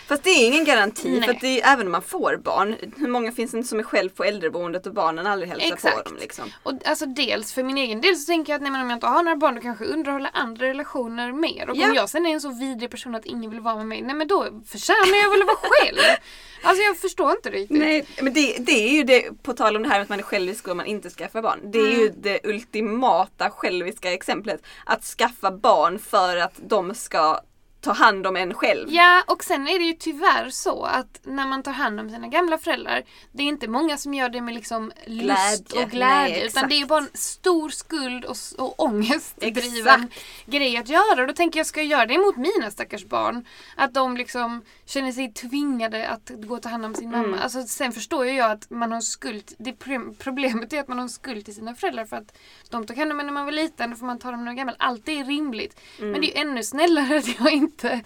Fast 0.07 0.23
det 0.23 0.29
är 0.29 0.47
ingen 0.47 0.65
garanti 0.65 1.09
Nej. 1.09 1.21
för 1.21 1.33
att 1.33 1.41
det 1.41 1.61
är, 1.61 1.73
även 1.73 1.85
om 1.85 1.91
man 1.91 2.01
får 2.01 2.37
barn, 2.43 2.75
hur 2.97 3.07
många 3.07 3.31
finns 3.31 3.51
det 3.51 3.57
inte 3.57 3.69
som 3.69 3.79
är 3.79 3.83
själv 3.83 4.09
på 4.09 4.23
äldreboendet 4.23 4.87
och 4.87 4.93
barnen 4.93 5.27
aldrig 5.27 5.49
hälsar 5.49 5.67
på 5.69 5.73
Exakt. 5.75 6.05
dem 6.05 6.17
liksom. 6.19 6.45
Och 6.63 6.73
alltså 6.85 7.05
dels 7.05 7.53
för 7.53 7.63
min 7.63 7.77
egen 7.77 8.01
del 8.01 8.15
så 8.15 8.25
tänker 8.25 8.53
jag 8.53 8.57
att 8.57 8.61
nej, 8.63 8.71
men 8.71 8.81
om 8.81 8.89
jag 8.89 8.97
inte 8.97 9.07
har 9.07 9.23
några 9.23 9.35
barn 9.37 9.55
då 9.55 9.61
kanske 9.61 9.83
jag 9.85 9.93
underhåller 9.93 10.29
andra 10.33 10.67
relationer 10.67 11.31
mer. 11.31 11.69
Och 11.69 11.77
Ja. 11.77 11.89
om 11.89 11.95
jag 11.95 12.09
sen 12.09 12.25
är 12.25 12.29
en 12.33 12.41
så 12.41 12.49
vidrig 12.59 12.91
person 12.91 13.15
att 13.15 13.25
ingen 13.25 13.51
vill 13.51 13.59
vara 13.59 13.75
med 13.75 13.87
mig, 13.87 14.01
nej 14.01 14.15
men 14.15 14.27
då 14.27 14.45
förtjänar 14.67 15.17
jag 15.23 15.29
väl 15.29 15.41
att 15.41 15.47
vara 15.47 15.57
själv. 15.61 15.97
Alltså 16.61 16.83
jag 16.83 16.97
förstår 16.97 17.31
inte 17.31 17.49
riktigt. 17.49 17.77
Nej, 17.77 18.05
men 18.21 18.33
det, 18.33 18.57
det 18.59 18.71
är 18.71 18.93
ju 18.93 19.03
det, 19.03 19.43
på 19.43 19.53
tal 19.53 19.75
om 19.75 19.83
det 19.83 19.89
här 19.89 19.95
med 19.95 20.03
att 20.03 20.09
man 20.09 20.19
är 20.19 20.23
självisk 20.23 20.67
och 20.67 20.77
man 20.77 20.85
inte 20.85 21.09
skaffar 21.09 21.41
barn. 21.41 21.59
Det 21.63 21.79
är 21.79 21.99
ju 21.99 22.09
det 22.09 22.39
ultimata 22.43 23.49
själviska 23.49 24.13
exemplet. 24.13 24.61
Att 24.85 25.03
skaffa 25.03 25.51
barn 25.51 25.99
för 25.99 26.37
att 26.37 26.53
de 26.67 26.95
ska 26.95 27.39
ta 27.81 27.91
hand 27.91 28.27
om 28.27 28.35
en 28.35 28.53
själv. 28.53 28.87
Ja, 28.91 29.23
och 29.27 29.43
sen 29.43 29.67
är 29.67 29.79
det 29.79 29.85
ju 29.85 29.93
tyvärr 29.93 30.49
så 30.49 30.83
att 30.83 31.19
när 31.23 31.47
man 31.47 31.63
tar 31.63 31.71
hand 31.71 31.99
om 31.99 32.09
sina 32.09 32.27
gamla 32.27 32.57
föräldrar, 32.57 33.03
det 33.31 33.43
är 33.43 33.47
inte 33.47 33.67
många 33.67 33.97
som 33.97 34.13
gör 34.13 34.29
det 34.29 34.41
med 34.41 34.53
liksom 34.53 34.91
lust 35.05 35.67
Glädje. 35.67 35.83
och 35.85 35.89
glädje. 35.91 36.35
Nej, 36.35 36.45
utan 36.45 36.69
det 36.69 36.81
är 36.81 36.85
bara 36.85 36.99
en 36.99 37.09
stor 37.13 37.69
skuld 37.69 38.25
och, 38.25 38.35
och 38.57 38.83
ångestdriven 38.83 40.07
grej 40.45 40.77
att 40.77 40.89
göra. 40.89 41.21
Och 41.21 41.27
då 41.27 41.33
tänker 41.33 41.59
jag, 41.59 41.67
ska 41.67 41.79
jag 41.79 41.87
göra 41.87 42.05
det 42.05 42.17
mot 42.17 42.37
mina 42.37 42.71
stackars 42.71 43.05
barn? 43.05 43.45
Att 43.75 43.93
de 43.93 44.17
liksom 44.17 44.61
känner 44.85 45.11
sig 45.11 45.33
tvingade 45.33 46.07
att 46.09 46.31
gå 46.35 46.55
och 46.55 46.61
ta 46.61 46.69
hand 46.69 46.85
om 46.85 46.95
sin 46.95 47.09
Mm. 47.13 47.21
mamma. 47.21 47.43
Alltså, 47.43 47.63
sen 47.63 47.91
förstår 47.91 48.25
ju 48.25 48.31
jag 48.33 48.51
att 48.51 48.69
man 48.69 48.91
har 48.91 49.01
skuld. 49.01 49.51
Det 49.57 49.73
pro- 49.73 50.13
problemet 50.19 50.73
är 50.73 50.79
att 50.79 50.87
man 50.87 50.99
har 50.99 51.07
skuld 51.07 51.45
till 51.45 51.55
sina 51.55 51.75
föräldrar 51.75 52.05
för 52.05 52.17
att 52.17 52.37
de 52.69 52.85
tog 52.85 52.97
hand 52.97 53.11
om 53.11 53.19
en 53.19 53.25
när 53.25 53.33
man 53.33 53.45
var 53.45 53.51
liten, 53.51 53.89
då 53.89 53.95
får 53.95 54.05
man 54.05 54.19
ta 54.19 54.31
dem 54.31 54.39
när 54.39 54.45
man 54.45 54.53
är 54.53 54.57
gammal. 54.57 54.75
Allt 54.79 55.09
är 55.09 55.23
rimligt. 55.23 55.79
Mm. 55.97 56.11
Men 56.11 56.21
det 56.21 56.27
är 56.27 56.35
ju 56.35 56.49
ännu 56.49 56.63
snällare 56.63 57.17
att 57.17 57.39
jag 57.39 57.51
inte 57.51 58.01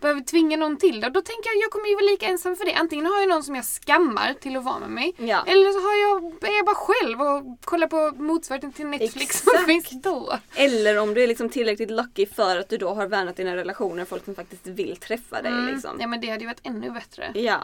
behöver 0.00 0.20
tvinga 0.20 0.56
någon 0.56 0.76
till 0.76 1.00
det. 1.00 1.06
Och 1.06 1.12
då 1.12 1.20
tänker 1.20 1.50
jag, 1.50 1.62
jag 1.62 1.70
kommer 1.70 1.88
ju 1.88 1.94
vara 1.94 2.04
lika 2.04 2.26
ensam 2.26 2.56
för 2.56 2.64
det. 2.64 2.74
Antingen 2.74 3.06
har 3.06 3.20
jag 3.20 3.28
någon 3.28 3.42
som 3.42 3.54
jag 3.54 3.64
skammar 3.64 4.34
till 4.34 4.56
att 4.56 4.64
vara 4.64 4.78
med 4.78 4.90
mig. 4.90 5.12
Ja. 5.18 5.44
Eller 5.46 5.72
så 5.72 5.80
har 5.80 5.94
jag, 6.02 6.44
är 6.50 6.56
jag 6.56 6.66
bara 6.66 6.74
själv 6.74 7.22
och 7.22 7.64
kollar 7.64 7.86
på 7.86 8.22
motsvarigheten 8.22 8.72
till 8.72 8.86
Netflix 8.86 9.38
som 9.44 9.52
Exakt. 9.52 9.66
finns 9.66 10.02
då. 10.02 10.38
Eller 10.54 10.98
om 10.98 11.14
du 11.14 11.22
är 11.22 11.28
liksom 11.28 11.48
tillräckligt 11.48 11.90
lucky 11.90 12.26
för 12.26 12.56
att 12.56 12.68
du 12.68 12.78
då 12.78 12.94
har 12.94 13.06
värnat 13.06 13.36
dina 13.36 13.56
relationer, 13.56 14.04
folk 14.04 14.24
som 14.24 14.34
faktiskt 14.34 14.66
vill 14.66 14.96
träffa 14.96 15.42
dig. 15.42 15.52
Mm. 15.52 15.74
Liksom. 15.74 15.96
Ja 16.00 16.06
men 16.06 16.20
det 16.20 16.30
hade 16.30 16.40
ju 16.40 16.46
varit 16.46 16.66
ännu 16.66 16.90
bättre. 16.90 17.32
Ja. 17.34 17.58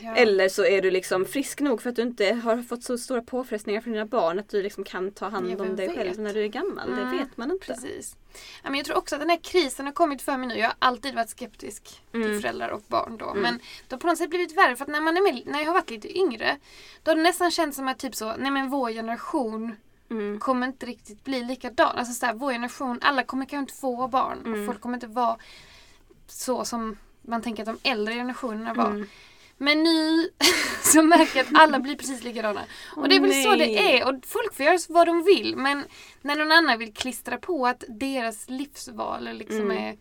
Ja. 0.00 0.14
Eller 0.16 0.48
så 0.48 0.64
är 0.64 0.82
du 0.82 0.90
liksom 0.90 1.24
frisk 1.24 1.60
nog 1.60 1.82
för 1.82 1.90
att 1.90 1.96
du 1.96 2.02
inte 2.02 2.34
har 2.34 2.62
fått 2.62 2.82
så 2.84 2.98
stora 2.98 3.22
påfrestningar 3.22 3.80
från 3.80 3.92
dina 3.92 4.06
barn 4.06 4.38
att 4.38 4.48
du 4.48 4.62
liksom 4.62 4.84
kan 4.84 5.10
ta 5.12 5.28
hand 5.28 5.60
om 5.60 5.76
dig 5.76 5.86
vet? 5.88 5.96
själv 5.96 6.18
när 6.18 6.34
du 6.34 6.42
är 6.44 6.48
gammal. 6.48 6.92
Mm, 6.92 7.04
Det 7.10 7.18
vet 7.18 7.36
man 7.36 7.50
inte. 7.50 7.66
Precis. 7.66 8.16
Ja, 8.62 8.70
men 8.70 8.74
jag 8.74 8.86
tror 8.86 8.96
också 8.96 9.14
att 9.14 9.20
den 9.20 9.30
här 9.30 9.40
krisen 9.42 9.86
har 9.86 9.92
kommit 9.92 10.22
för 10.22 10.36
mig 10.36 10.48
nu. 10.48 10.54
Jag 10.54 10.66
har 10.66 10.74
alltid 10.78 11.14
varit 11.14 11.28
skeptisk 11.30 12.00
Mm. 12.12 12.28
till 12.28 12.40
föräldrar 12.40 12.68
och 12.68 12.82
barn 12.88 13.16
då. 13.18 13.34
Men 13.34 13.54
det 13.88 13.94
har 13.94 13.98
på 14.00 14.06
något 14.06 14.18
sätt 14.18 14.30
blivit 14.30 14.56
värre 14.56 14.76
för 14.76 14.84
att 14.84 14.90
när, 14.90 15.00
man 15.00 15.16
är 15.16 15.32
med, 15.32 15.42
när 15.46 15.58
jag 15.58 15.66
har 15.66 15.74
varit 15.74 15.90
lite 15.90 16.18
yngre 16.18 16.56
då 17.02 17.10
har 17.10 17.16
det 17.16 17.22
nästan 17.22 17.50
känts 17.50 17.76
som 17.76 17.88
att 17.88 17.98
typ 17.98 18.14
så, 18.14 18.34
nej 18.38 18.50
men 18.50 18.70
vår 18.70 18.90
generation 18.90 19.76
Mm. 20.10 20.38
kommer 20.40 20.66
inte 20.66 20.86
riktigt 20.86 21.24
bli 21.24 21.44
likadan. 21.44 21.96
Alltså 21.98 22.12
så 22.14 22.26
här, 22.26 22.34
vår 22.34 22.52
generation, 22.52 22.98
alla 23.02 23.22
kommer 23.22 23.44
kanske 23.44 23.60
inte 23.70 23.80
få 23.80 24.08
barn. 24.08 24.38
Mm. 24.44 24.60
Och 24.60 24.66
folk 24.66 24.80
kommer 24.80 24.94
inte 24.96 25.06
vara 25.06 25.36
så 26.26 26.64
som 26.64 26.96
man 27.22 27.42
tänker 27.42 27.62
att 27.62 27.78
de 27.82 27.90
äldre 27.90 28.14
generationerna 28.14 28.74
var. 28.74 28.90
Mm. 28.90 29.08
Men 29.58 29.82
nu 29.82 30.28
så 30.82 31.02
märker 31.02 31.36
jag 31.38 31.46
att 31.46 31.60
alla 31.62 31.78
blir 31.78 31.96
precis 31.96 32.24
likadana. 32.24 32.60
Och 32.96 33.08
det 33.08 33.16
är 33.16 33.20
väl 33.20 33.42
så 33.42 33.50
nej. 33.56 33.58
det 33.58 33.98
är. 33.98 34.08
Och 34.08 34.14
folk 34.26 34.54
får 34.54 34.66
göra 34.66 34.78
vad 34.88 35.06
de 35.06 35.22
vill. 35.24 35.56
Men 35.56 35.84
när 36.22 36.36
någon 36.36 36.52
annan 36.52 36.78
vill 36.78 36.94
klistra 36.94 37.38
på 37.38 37.66
att 37.66 37.84
deras 37.88 38.44
livsval 38.50 39.28
liksom 39.32 39.60
Mm. 39.70 39.76
är 39.76 39.96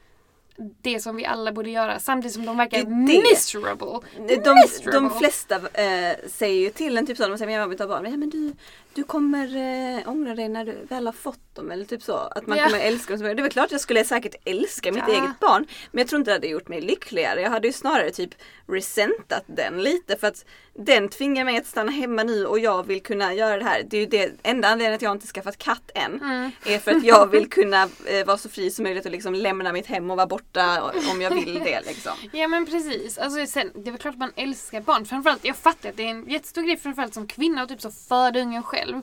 det 0.82 1.00
som 1.00 1.16
vi 1.16 1.26
alla 1.26 1.52
borde 1.52 1.70
göra. 1.70 2.00
Samtidigt 2.00 2.34
som 2.36 2.46
de 2.46 2.58
verkar 2.58 2.78
Det 2.78 2.84
det. 3.14 3.22
miserable. 3.32 4.00
De, 4.18 4.54
Miserable. 4.56 4.92
de 4.92 5.10
flesta 5.10 5.56
eh, 5.56 6.16
säger 6.28 6.62
ju 6.62 6.70
till 6.70 6.98
en 6.98 7.06
typ 7.06 7.18
så, 7.18 7.28
de 7.28 7.38
säger 7.38 7.46
men 7.52 7.56
jag 7.56 7.68
vill 7.68 7.78
ta 7.78 7.88
barn. 7.88 8.06
Ja, 8.12 8.18
men 8.18 8.30
du, 8.30 8.54
du 8.96 9.04
kommer 9.04 9.56
eh, 9.98 10.10
ångra 10.10 10.36
dig 10.36 10.50
när 10.50 10.66
du 10.66 10.86
väl 10.90 11.06
har 11.06 11.14
fått 11.14 11.40
dem 11.56 11.72
eller 11.72 11.86
typ 11.86 12.02
så. 12.04 12.16
Att 12.18 12.48
man 12.48 12.58
Ja. 12.58 12.66
kommer 12.66 12.80
älska 12.80 13.14
dem. 13.14 13.20
så 13.20 13.24
mycket. 13.24 13.38
Det 13.38 13.42
är 13.42 13.44
väl 13.44 13.52
klart 13.52 13.72
jag 13.72 13.82
skulle 13.82 14.04
säkert 14.04 14.36
älska 14.46 14.92
mitt 14.92 15.04
Ja. 15.08 15.14
eget 15.14 15.40
barn. 15.40 15.66
Men 15.92 16.02
jag 16.02 16.08
tror 16.08 16.20
inte 16.20 16.32
det 16.32 16.36
hade 16.36 16.48
gjort 16.48 16.68
mig 16.68 16.82
lyckligare. 16.82 17.42
Jag 17.42 17.50
hade 17.50 17.68
ju 17.68 17.74
snarare 17.74 18.12
typ 18.12 18.30
resentat 18.68 19.44
den 19.48 19.84
lite 19.84 20.16
för 20.18 20.28
att 20.28 20.46
den 20.76 21.10
tvingar 21.10 21.46
mig 21.46 21.58
att 21.58 21.66
stanna 21.68 21.92
hemma 21.92 22.24
nu 22.24 22.46
och 22.46 22.60
jag 22.60 22.88
vill 22.88 23.04
kunna 23.04 23.34
göra 23.34 23.58
det 23.58 23.64
här. 23.66 23.84
Det 23.90 23.98
är 23.98 24.02
ju 24.02 24.08
det 24.08 24.32
enda 24.44 24.68
anledningen 24.68 24.96
att 24.96 25.02
jag 25.02 25.12
inte 25.12 25.28
skaffat 25.28 25.58
katt 25.58 25.92
än. 25.96 26.22
Mm. 26.22 26.52
Är 26.66 26.80
för 26.80 26.92
att 26.92 27.04
jag 27.04 27.28
vill 27.28 27.50
kunna 27.50 27.90
eh, 28.06 28.26
vara 28.26 28.38
så 28.38 28.50
fri 28.50 28.70
som 28.72 28.84
möjligt 28.84 29.06
och 29.06 29.12
liksom 29.12 29.34
lämna 29.36 29.72
mitt 29.74 29.86
hem 29.86 30.12
och 30.12 30.18
vara 30.18 30.28
borta 30.28 30.82
om 31.12 31.22
jag 31.22 31.30
vill 31.36 31.54
det 31.60 31.82
liksom. 31.86 32.12
Ja 32.32 32.48
men 32.48 32.66
precis. 32.66 33.18
Alltså, 33.18 33.46
sen, 33.46 33.72
det 33.76 33.88
är 33.88 33.92
väl 33.92 34.02
klart 34.02 34.14
att 34.14 34.20
man 34.20 34.32
älskar 34.36 34.82
barn. 34.82 35.06
Framförallt, 35.06 35.46
jag 35.46 35.56
fattar 35.56 35.90
att 35.90 35.98
det 35.98 36.04
är 36.04 36.08
en 36.10 36.30
jättestor 36.30 36.62
grej 36.62 36.78
framförallt 36.78 37.14
som 37.14 37.28
kvinna 37.28 37.64
och 37.64 37.70
typ 37.70 37.82
så 37.82 37.92
föda 37.92 38.40
ungen 38.40 38.64
själv 38.64 38.83
själv. 38.84 39.02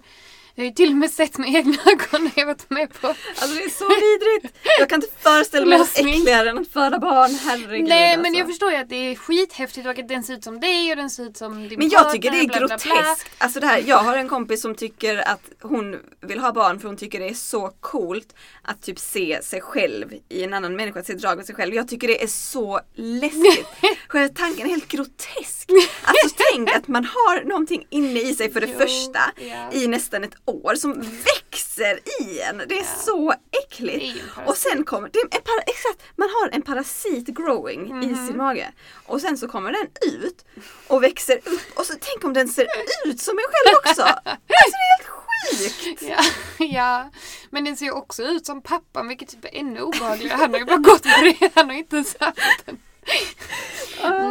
Jag 0.61 0.64
har 0.64 0.70
ju 0.70 0.75
till 0.75 0.90
och 0.90 0.96
med 0.96 1.11
sett 1.11 1.38
med 1.38 1.55
egna 1.55 1.77
ögon 1.87 2.25
när 2.25 2.33
jag 2.37 2.46
varit 2.46 2.70
med 2.70 3.01
på 3.01 3.07
Alltså 3.07 3.57
det 3.57 3.64
är 3.64 3.70
så 3.70 3.88
vidrigt! 3.88 4.57
Jag 4.79 4.88
kan 4.88 5.03
inte 5.03 5.14
föreställa 5.23 5.66
mig 5.66 5.79
något 5.79 5.99
äckligare 5.99 6.51
än 6.51 6.59
att 6.59 6.68
föda 6.68 6.99
barn, 6.99 7.38
herregud 7.44 7.88
Nej 7.88 8.16
men 8.16 8.27
alltså. 8.27 8.38
jag 8.38 8.46
förstår 8.49 8.70
ju 8.70 8.77
att 8.77 8.88
det 8.88 8.96
är 8.96 9.14
skithäftigt 9.14 9.87
och 9.87 9.99
att 9.99 10.09
den 10.09 10.23
ser 10.23 10.35
ut 10.35 10.44
som 10.44 10.61
dig 10.61 10.90
och 10.90 10.96
den 10.96 11.11
ser 11.11 11.23
ut 11.25 11.37
som 11.37 11.68
din 11.68 11.79
Men 11.79 11.88
jag 11.88 12.03
partner, 12.03 12.12
tycker 12.12 12.31
det 12.31 12.38
är 12.40 12.46
bla, 12.46 12.59
bla, 12.59 12.66
bla. 12.66 12.77
groteskt. 12.77 13.31
Alltså 13.38 13.61
det 13.61 13.66
här, 13.66 13.83
jag 13.87 13.99
har 13.99 14.16
en 14.16 14.29
kompis 14.29 14.62
som 14.62 14.75
tycker 14.75 15.29
att 15.29 15.42
hon 15.62 15.96
vill 16.20 16.38
ha 16.38 16.53
barn 16.53 16.81
för 16.81 16.88
hon 16.88 16.96
tycker 16.96 17.20
det 17.20 17.29
är 17.29 17.35
så 17.35 17.73
coolt 17.81 18.35
att 18.62 18.83
typ 18.83 18.99
se 18.99 19.42
sig 19.42 19.61
själv 19.61 20.14
i 20.29 20.44
en 20.44 20.55
annan 20.55 20.77
människa, 20.77 21.03
se 21.03 21.14
drag 21.14 21.37
med 21.37 21.46
sig 21.46 21.55
själv. 21.55 21.75
Jag 21.75 21.88
tycker 21.88 22.09
det 22.09 22.23
är 22.23 22.27
så 22.27 22.81
läskigt. 22.94 23.66
Själva 24.09 24.35
tanken 24.35 24.66
är 24.66 24.70
helt 24.70 24.88
grotesk. 24.88 25.70
Alltså 26.05 26.37
tänk 26.53 26.77
att 26.77 26.88
man 26.88 27.05
har 27.05 27.44
någonting 27.44 27.87
inne 27.90 28.20
i 28.20 28.35
sig 28.35 28.53
för 28.53 28.61
det 28.61 28.66
Jo, 28.73 28.79
första 28.79 29.20
ja. 29.37 29.73
i 29.73 29.87
nästan 29.87 30.25
ett 30.25 30.35
år 30.50 30.74
som 30.74 31.00
växer 31.00 32.00
i 32.22 32.40
en. 32.40 32.62
Det 32.68 32.78
är 32.78 33.02
så 33.04 33.34
äckligt. 33.64 33.98
Det 34.36 34.40
är. 34.42 34.48
Och 34.48 34.56
sen 34.56 34.84
kommer, 34.84 35.08
det 35.12 35.18
är 35.18 35.26
para, 35.40 35.60
exakt, 35.66 36.02
man 36.16 36.28
har 36.28 36.48
en 36.52 36.62
parasit 36.62 37.26
growing 37.26 37.88
i 38.04 38.06
Mhm. 38.06 38.26
sin 38.26 38.36
mage. 38.36 38.72
Och 39.06 39.20
sen 39.20 39.38
så 39.38 39.48
kommer 39.48 39.72
den 39.72 39.86
ut 40.20 40.44
och 40.86 41.02
växer 41.02 41.36
upp 41.44 41.60
och 41.78 41.86
så 41.86 41.94
tänk 42.00 42.24
om 42.24 42.32
den 42.32 42.48
ser 42.48 42.66
ut 43.06 43.20
som 43.20 43.38
en 43.38 43.44
själv 43.44 43.76
också. 43.84 44.02
Alltså 44.02 44.38
det 44.46 44.84
är 44.84 44.96
helt 44.96 45.08
sjukt. 45.08 46.02
Ja, 46.02 46.24
ja, 46.66 47.10
men 47.50 47.64
den 47.64 47.76
ser 47.76 47.90
också 47.90 48.22
ut 48.22 48.46
som 48.46 48.62
pappan 48.62 49.08
vilket 49.08 49.28
typ 49.28 49.44
är 49.44 49.50
ännu 49.58 49.80
obehagligare. 49.82 50.36
Han 50.38 50.50
har 50.52 50.58
ju 50.58 50.64
bara 50.64 50.76
gått 50.76 51.02
bredvid, 51.02 51.50
han 51.54 51.66
har 51.70 51.76
inte 51.76 51.96
ens 51.96 52.16
haft 52.20 52.38
den. 52.66 52.78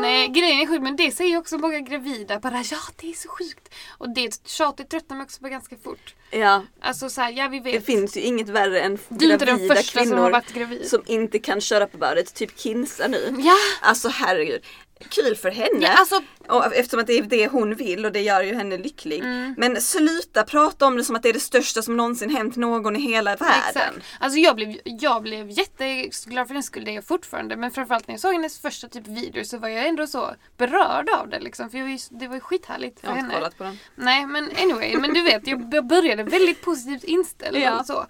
Nej, 0.02 0.28
grejen 0.28 0.60
är 0.62 0.68
sjuk 0.68 0.82
men 0.82 0.96
det 0.96 1.12
säger 1.12 1.38
också 1.38 1.58
många 1.58 1.80
gravida. 1.80 2.40
Bara 2.40 2.64
ja, 2.72 2.78
det 2.96 3.10
är 3.10 3.14
så 3.14 3.30
sjukt. 3.30 3.74
Och 3.98 4.10
det 4.16 4.48
tjatet 4.48 4.90
tröttnar 4.90 5.18
mig 5.18 5.24
också 5.24 5.42
på 5.42 5.48
ganska 5.48 5.76
fort. 5.84 6.16
Ja, 6.32 6.64
Alltså 6.82 7.10
såhär, 7.10 7.32
ja 7.32 7.48
vi 7.48 7.60
det 7.60 7.72
vet. 7.72 7.86
finns 7.86 8.18
ju 8.18 8.22
inget 8.22 8.50
värre 8.50 8.82
än 8.82 8.98
Du 9.10 9.32
inte 9.34 9.46
den 9.46 9.56
gravida 9.58 9.76
första 9.76 9.92
som 9.92 10.12
har 10.12 10.16
kvinnor 10.18 10.32
varit 10.32 10.54
gravid. 10.54 10.88
som 10.90 11.04
inte 11.06 11.40
kan 11.40 11.62
köra 11.62 11.88
på 11.88 11.98
böret, 11.98 12.34
typ 12.34 12.60
Kinsa 12.60 13.08
nu. 13.08 13.36
Ja, 13.40 13.56
Alltså 13.82 14.10
herregud. 14.10 14.62
Kul 15.10 15.36
för 15.36 15.52
henne. 15.52 15.80
Ja, 15.86 15.90
alltså, 15.98 16.22
Och 16.48 16.76
eftersom 16.76 17.00
att 17.00 17.08
det 17.08 17.14
är 17.18 17.22
det 17.24 17.48
hon 17.48 17.76
vill 17.76 18.06
och 18.06 18.12
det 18.12 18.22
gör 18.22 18.42
ju 18.44 18.56
henne 18.56 18.78
lycklig. 18.78 19.20
Mm. 19.20 19.56
Men 19.58 19.82
sluta 19.82 20.44
prata 20.44 20.86
om 20.86 20.98
det 20.98 21.04
som 21.04 21.16
att 21.16 21.24
det 21.24 21.30
är 21.30 21.34
det 21.34 21.40
största 21.40 21.82
som 21.82 21.98
någonsin 21.98 22.30
hänt 22.30 22.56
någon 22.56 22.96
i 22.96 23.00
hela 23.00 23.36
världen. 23.36 23.56
Exakt. 23.70 23.98
Alltså 24.20 24.40
jag 24.40 24.56
blev, 24.56 24.78
jag 24.84 25.22
blev 25.24 25.50
jätteglad 25.50 26.48
för 26.48 26.54
den 26.54 26.64
skull, 26.64 26.86
det 26.86 26.92
är 26.92 26.96
jag 26.96 27.06
fortfarande. 27.06 27.56
Men 27.56 27.72
framförallt 27.72 28.08
när 28.08 28.14
jag 28.14 28.22
såg 28.22 28.34
hennes 28.34 28.60
första 28.60 28.88
typ 28.88 29.08
video 29.08 29.44
så 29.46 29.58
var 29.58 29.68
jag 29.70 29.88
ändå 29.88 30.08
så 30.08 30.36
berörd 30.58 31.10
av 31.10 31.30
det 31.30 31.40
liksom. 31.40 31.70
För 31.70 31.78
jag 31.78 31.86
var 31.86 31.92
ju, 31.92 31.98
det 32.10 32.28
var 32.28 32.36
ju 32.36 32.42
skithärligt 32.42 33.00
för 33.00 33.08
Jag 33.08 33.12
har 33.14 33.20
inte 33.20 33.30
henne. 33.32 33.40
kollat 33.40 33.58
på 33.58 33.64
den. 33.64 33.78
Nej 33.96 34.26
men 34.26 34.50
anyway, 34.62 34.98
men 34.98 35.14
du 35.14 35.22
vet 35.24 35.48
jag 35.48 35.88
började 35.88 36.24
väldigt 36.24 36.62
positivt 36.62 37.04
inställd 37.04 37.58
Ja. 37.58 37.80
och 37.80 37.86
så. 37.86 38.06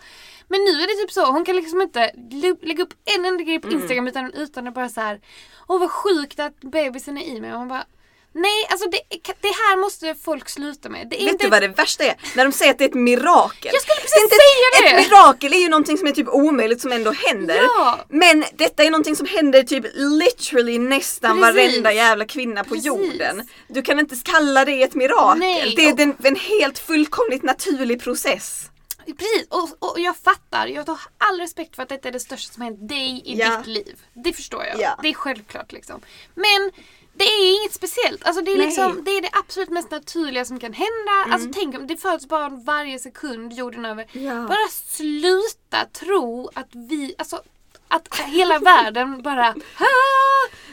Men 0.49 0.61
nu 0.63 0.71
är 0.71 0.87
det 0.87 1.01
typ 1.03 1.11
så, 1.11 1.31
hon 1.31 1.45
kan 1.45 1.55
liksom 1.55 1.81
inte 1.81 2.11
lä- 2.31 2.55
lägga 2.67 2.83
upp 2.83 2.93
en 3.05 3.25
enda 3.25 3.43
grej 3.43 3.59
på 3.59 3.67
Mm. 3.67 3.79
Instagram 3.79 4.07
utan, 4.07 4.33
utan 4.33 4.67
att 4.67 4.73
bara 4.73 4.89
så 4.89 5.01
här. 5.01 5.19
Åh 5.67 5.79
vad 5.79 5.91
sjukt 5.91 6.39
att 6.39 6.59
bebisen 6.61 7.17
är 7.17 7.25
i 7.25 7.41
mig. 7.41 7.53
Och 7.53 7.59
man 7.59 7.67
bara, 7.67 7.85
Nej, 8.33 8.67
alltså 8.69 8.89
det, 8.89 8.99
det 9.41 9.47
här 9.47 9.77
måste 9.81 10.15
folk 10.15 10.49
sluta 10.49 10.89
med. 10.89 11.07
Det 11.09 11.15
är 11.21 11.25
Vet 11.25 11.31
inte 11.33 11.45
du 11.45 11.49
vad 11.49 11.61
det 11.61 11.67
värsta 11.67 12.03
är? 12.03 12.15
När 12.35 12.43
de 12.45 12.51
säger 12.51 12.71
att 12.71 12.77
det 12.77 12.83
är 12.83 12.89
ett 12.89 12.93
mirakel. 12.95 13.71
Jag 13.73 13.81
skulle 13.81 13.95
precis 14.01 14.29
Det 14.29 14.35
säga 14.35 14.95
det! 14.95 15.01
Ett 15.01 15.09
mirakel 15.09 15.53
är 15.53 15.57
ju 15.57 15.69
någonting 15.69 15.97
som 15.97 16.07
är 16.07 16.11
typ 16.11 16.27
omöjligt 16.29 16.81
som 16.81 16.91
ändå 16.91 17.11
händer. 17.11 17.55
Ja. 17.55 17.99
Men 18.09 18.45
detta 18.53 18.83
är 18.83 18.91
någonting 18.91 19.15
som 19.15 19.25
händer 19.27 19.63
typ 19.63 19.85
literally 19.95 20.79
nästan 20.79 21.41
Precis. 21.41 21.55
varenda 21.55 21.93
jävla 21.93 22.25
kvinna 22.25 22.63
på 22.63 22.69
Precis. 22.69 22.85
jorden. 22.85 23.47
Du 23.67 23.81
kan 23.81 23.99
inte 23.99 24.15
kalla 24.23 24.65
det 24.65 24.83
ett 24.83 24.95
mirakel. 24.95 25.39
Nej, 25.39 25.73
det 25.75 25.85
är 25.89 25.93
den, 25.93 26.15
en 26.23 26.35
helt 26.35 26.79
fullkomligt 26.79 27.43
naturlig 27.43 28.03
process. 28.03 28.65
Precis, 29.05 29.47
och, 29.49 29.69
och 29.91 29.99
jag 29.99 30.17
fattar. 30.17 30.67
Jag 30.67 30.87
har 30.87 30.99
all 31.17 31.39
respekt 31.39 31.75
för 31.75 31.83
att 31.83 31.89
detta 31.89 32.07
är 32.07 32.11
det 32.11 32.19
största 32.19 32.53
som 32.53 32.61
hänt 32.63 32.89
dig 32.89 33.21
i 33.25 33.37
Ja. 33.39 33.57
ditt 33.57 33.67
liv. 33.67 34.01
Det 34.13 34.33
förstår 34.33 34.65
jag. 34.65 34.79
Ja. 34.81 34.99
Det 35.01 35.09
är 35.09 35.13
självklart 35.13 35.71
liksom. 35.71 36.01
Men 36.35 36.71
det 37.13 37.23
är 37.23 37.61
inget 37.61 37.73
speciellt. 37.73 38.23
Alltså 38.25 38.41
det, 38.41 38.51
är 38.51 38.57
liksom, 38.57 39.03
det 39.05 39.11
är 39.11 39.21
det 39.21 39.29
absolut 39.33 39.69
mest 39.69 39.91
naturliga 39.91 40.45
som 40.45 40.59
kan 40.59 40.73
hända. 40.73 41.11
Mm. 41.25 41.33
Alltså 41.33 41.49
tänk 41.53 41.75
om 41.75 41.87
det 41.87 41.97
föds 41.97 42.27
barn 42.27 42.63
varje 42.63 42.99
sekund 42.99 43.53
jorden 43.53 43.85
över. 43.85 44.05
Ja. 44.11 44.47
Bara 44.47 44.67
sluta 44.85 45.85
tro 45.93 46.49
att 46.53 46.69
vi, 46.71 47.15
alltså 47.17 47.41
att 47.89 48.15
hela 48.19 48.59
världen 48.59 49.21
bara 49.21 49.55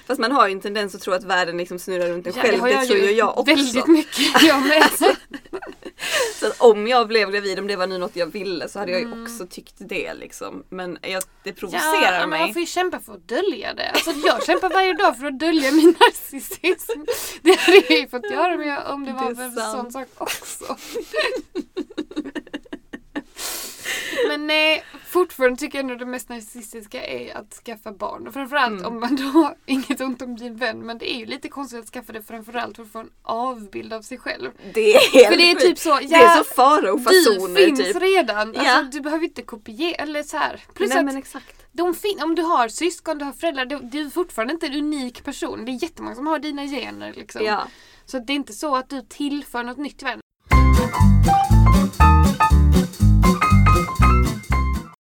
Fast 0.07 0.21
man 0.21 0.33
har 0.33 0.47
ju 0.49 0.53
en 0.53 0.61
tendens 0.61 0.95
att 0.95 1.01
tro 1.01 1.13
att 1.15 1.25
världen 1.25 1.57
liksom 1.57 1.79
snurrar 1.79 2.07
runt 2.09 2.27
en 2.27 2.33
Ja, 2.37 2.43
själv. 2.43 2.61
har 2.61 2.69
Det 2.69 2.87
tror 2.87 2.99
ju 2.99 3.11
jag 3.11 3.39
också. 3.39 3.55
Väldigt 3.55 3.87
mycket 3.87 4.43
jag 4.43 4.63
med. 4.63 4.89
Så 6.41 6.47
att 6.47 6.61
om 6.61 6.87
jag 6.87 7.09
blev 7.09 7.31
gravid, 7.31 7.59
om 7.59 7.67
det 7.67 7.77
var 7.77 7.87
nu 7.87 7.99
något 7.99 8.17
jag 8.17 8.27
ville 8.27 8.69
så 8.69 8.79
hade 8.79 8.93
jag 8.93 9.01
ju 9.01 9.07
Mm. 9.07 9.23
också 9.23 9.47
tyckt 9.47 9.75
det 9.79 10.15
liksom. 10.15 10.65
Men 10.69 10.99
jag, 11.03 11.23
det 11.43 11.53
provocerar 11.53 12.03
Ja, 12.03 12.11
men 12.21 12.31
man 12.31 12.39
mig. 12.41 12.53
får 12.53 12.61
ju 12.61 12.67
kämpa 12.67 13.01
för 13.01 13.13
att 13.13 13.29
dölja 13.29 13.75
det. 13.75 13.91
Alltså 13.91 14.11
jag 14.11 14.45
kämpar 14.47 14.71
varje 14.71 14.93
dag 14.95 15.19
för 15.19 15.27
att 15.27 15.39
dölja 15.39 15.71
min 15.73 15.87
narcissism. 16.01 17.01
Det 17.43 17.59
hade 17.61 17.77
jag 17.89 17.91
ju 18.01 18.09
fått 18.09 18.31
göra 18.31 18.57
med 18.57 18.79
om 18.87 19.05
det 19.05 19.13
var 19.13 19.35
Det 19.35 19.43
en 19.43 19.53
sån 19.73 19.93
sak 19.93 20.09
också. 20.17 20.77
Men 24.29 24.47
nej, 24.47 24.85
fortfarande 25.21 25.57
tycker 25.57 25.79
jag 25.79 25.83
ändå 25.91 25.95
det 26.05 26.11
mest 26.11 26.29
narcissistiska 26.29 27.05
är 27.07 27.37
att 27.37 27.55
skaffa 27.65 27.93
barn. 27.93 28.27
Och 28.29 28.35
framförallt 28.35 28.81
Mm. 28.81 28.87
om 28.87 29.01
man 29.01 29.17
då, 29.17 29.55
inget 29.67 30.01
ont 30.01 30.23
om 30.23 30.37
din 30.37 30.57
vän, 30.57 30.79
men 30.87 30.99
det 30.99 31.15
är 31.15 31.19
ju 31.19 31.27
lite 31.27 31.49
konstigt 31.49 31.81
att 31.81 31.87
skaffa 31.89 32.13
det 32.13 32.23
framförallt 32.23 32.77
för 32.77 32.83
att 32.83 32.93
få 32.93 32.99
en 32.99 33.11
avbild 33.23 33.93
av 33.93 34.03
sig 34.03 34.19
själv. 34.19 34.51
Det 34.75 34.95
är 34.95 35.13
helt 35.13 35.29
För 35.29 35.37
det 35.37 35.51
är 35.51 35.55
typ 35.55 35.79
så, 35.79 35.95
Det 35.95 36.05
ja, 36.05 36.19
är 36.19 36.37
så 36.37 36.43
du 36.43 36.55
faraofasoner 36.55 37.67
finns 37.67 37.79
typ. 37.81 38.03
redan. 38.03 38.49
Alltså, 38.49 38.65
Ja. 38.65 38.83
Du 38.93 39.01
behöver 39.01 39.25
inte 39.25 39.43
kopiera, 39.43 39.95
eller 40.03 40.23
så 40.23 40.37
här. 40.37 40.65
Plus 40.75 40.89
Nej 40.89 40.99
att 40.99 41.05
men 41.05 41.17
exakt. 41.17 41.67
de 41.73 41.95
om 42.23 42.35
du 42.35 42.43
har 42.43 42.69
syskon, 42.69 43.19
du 43.19 43.25
har 43.25 43.33
föräldrar, 43.33 43.67
du, 43.67 43.79
du 43.83 44.01
är 44.01 44.11
fortfarande 44.11 44.53
inte 44.55 44.67
en 44.67 44.75
unik 44.75 45.25
person. 45.25 45.65
Det 45.65 45.73
är 45.73 45.83
jättemånga 45.83 46.15
som 46.15 46.27
har 46.27 46.39
dina 46.39 46.65
gener. 46.67 47.13
Liksom. 47.13 47.45
Ja. 47.45 47.63
Så 48.05 48.19
det 48.19 48.33
är 48.33 48.35
inte 48.35 48.53
så 48.53 48.77
att 48.77 48.89
du 48.91 49.03
tillför 49.03 49.63
något 49.63 49.79
nytt 49.79 49.99
till 49.99 50.07
världen. 50.07 50.21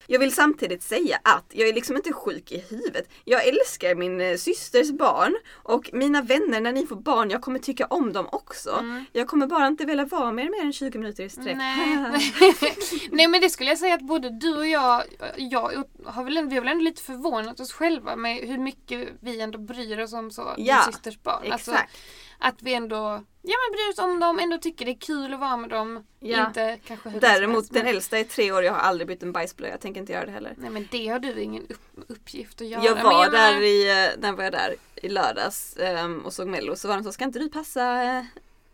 Jag 0.06 0.18
vill 0.18 0.34
samtidigt 0.34 0.82
säga 0.82 1.18
att 1.22 1.44
jag 1.52 1.68
är 1.68 1.72
liksom 1.72 1.96
inte 1.96 2.12
sjuk 2.12 2.52
i 2.52 2.58
huvudet. 2.58 3.08
Jag 3.24 3.48
älskar 3.48 3.94
min 3.94 4.20
eh, 4.20 4.36
systers 4.36 4.90
barn 4.90 5.36
och 5.52 5.90
mina 5.92 6.22
vänner 6.22 6.60
när 6.60 6.72
ni 6.72 6.86
får 6.86 6.96
barn, 6.96 7.30
jag 7.30 7.42
kommer 7.42 7.58
tycka 7.58 7.86
om 7.86 8.12
dem 8.12 8.28
också. 8.32 8.70
Mm. 8.70 9.04
Jag 9.12 9.28
kommer 9.28 9.46
bara 9.46 9.66
inte 9.66 9.84
vilja 9.84 10.04
vara 10.04 10.32
med 10.32 10.44
er 10.44 10.50
mer 10.50 10.60
än 10.60 10.72
20 10.72 10.98
minuter 10.98 11.24
i 11.24 11.28
sträck. 11.28 11.56
Nej. 11.56 12.34
Nej 13.10 13.28
men 13.28 13.40
det 13.40 13.50
skulle 13.50 13.70
jag 13.70 13.78
säga 13.78 13.94
att 13.94 14.06
både 14.06 14.30
du 14.30 14.56
och 14.56 14.66
jag, 14.66 15.02
jag 15.36 15.84
har 16.04 16.24
väl, 16.24 16.48
vi 16.48 16.54
har 16.54 16.62
väl 16.62 16.72
ändå 16.72 16.84
lite 16.84 17.02
förvånat 17.02 17.60
oss 17.60 17.72
själva 17.72 18.16
med 18.16 18.36
hur 18.36 18.58
mycket 18.58 19.08
vi 19.20 19.40
ändå 19.40 19.58
bryr 19.58 20.00
oss 20.00 20.12
om 20.12 20.30
så, 20.30 20.54
Ja, 20.56 20.84
din 20.84 20.92
systers 20.92 21.22
barn. 21.22 21.52
Alltså, 21.52 21.70
Exakt. 21.70 21.96
Att 22.44 22.62
vi 22.62 22.74
ändå 22.74 22.96
ja, 23.42 23.54
men 23.68 23.72
bryr 23.72 23.90
oss 23.92 23.98
om 23.98 24.20
dem, 24.20 24.38
ändå 24.38 24.58
tycker 24.58 24.84
det 24.84 24.90
är 24.90 24.98
kul 25.00 25.34
att 25.34 25.40
vara 25.40 25.56
med 25.56 25.70
dem. 25.70 26.06
Ja. 26.20 26.46
Inte 26.46 26.78
kanske 26.86 27.10
Däremot 27.10 27.70
den 27.72 27.84
men- 27.84 27.94
äldsta 27.94 28.18
är 28.18 28.24
tre 28.24 28.52
år, 28.52 28.62
jag 28.64 28.72
har 28.72 28.80
aldrig 28.80 29.08
bytt 29.08 29.22
en 29.22 29.32
bajsblöja, 29.32 29.72
jag 29.72 29.80
tänker 29.80 30.00
inte 30.00 30.12
göra 30.12 30.26
det 30.26 30.32
heller. 30.32 30.54
Nej 30.56 30.70
men 30.70 30.88
det 30.90 31.08
har 31.08 31.18
du 31.18 31.40
ingen 31.40 31.62
upp, 31.68 32.04
uppgift 32.08 32.60
att 32.60 32.66
göra. 32.66 32.84
Jag 32.84 32.94
Men 32.94 33.04
var 33.04 33.30
där 33.30 33.52
menar- 33.52 33.62
i, 33.62 33.90
eh, 34.14 34.20
när 34.20 34.32
var 34.32 34.44
jag 34.44 34.52
där? 34.52 34.74
I 34.94 35.08
lördags 35.08 35.76
ehm, 35.76 36.18
och 36.20 36.32
såg 36.32 36.48
mello 36.48 36.76
så 36.76 36.88
var 36.88 36.94
de 36.94 37.04
så, 37.04 37.12
ska 37.12 37.24
inte 37.24 37.38
du 37.38 37.48
passa 37.48 38.02
eh, 38.02 38.18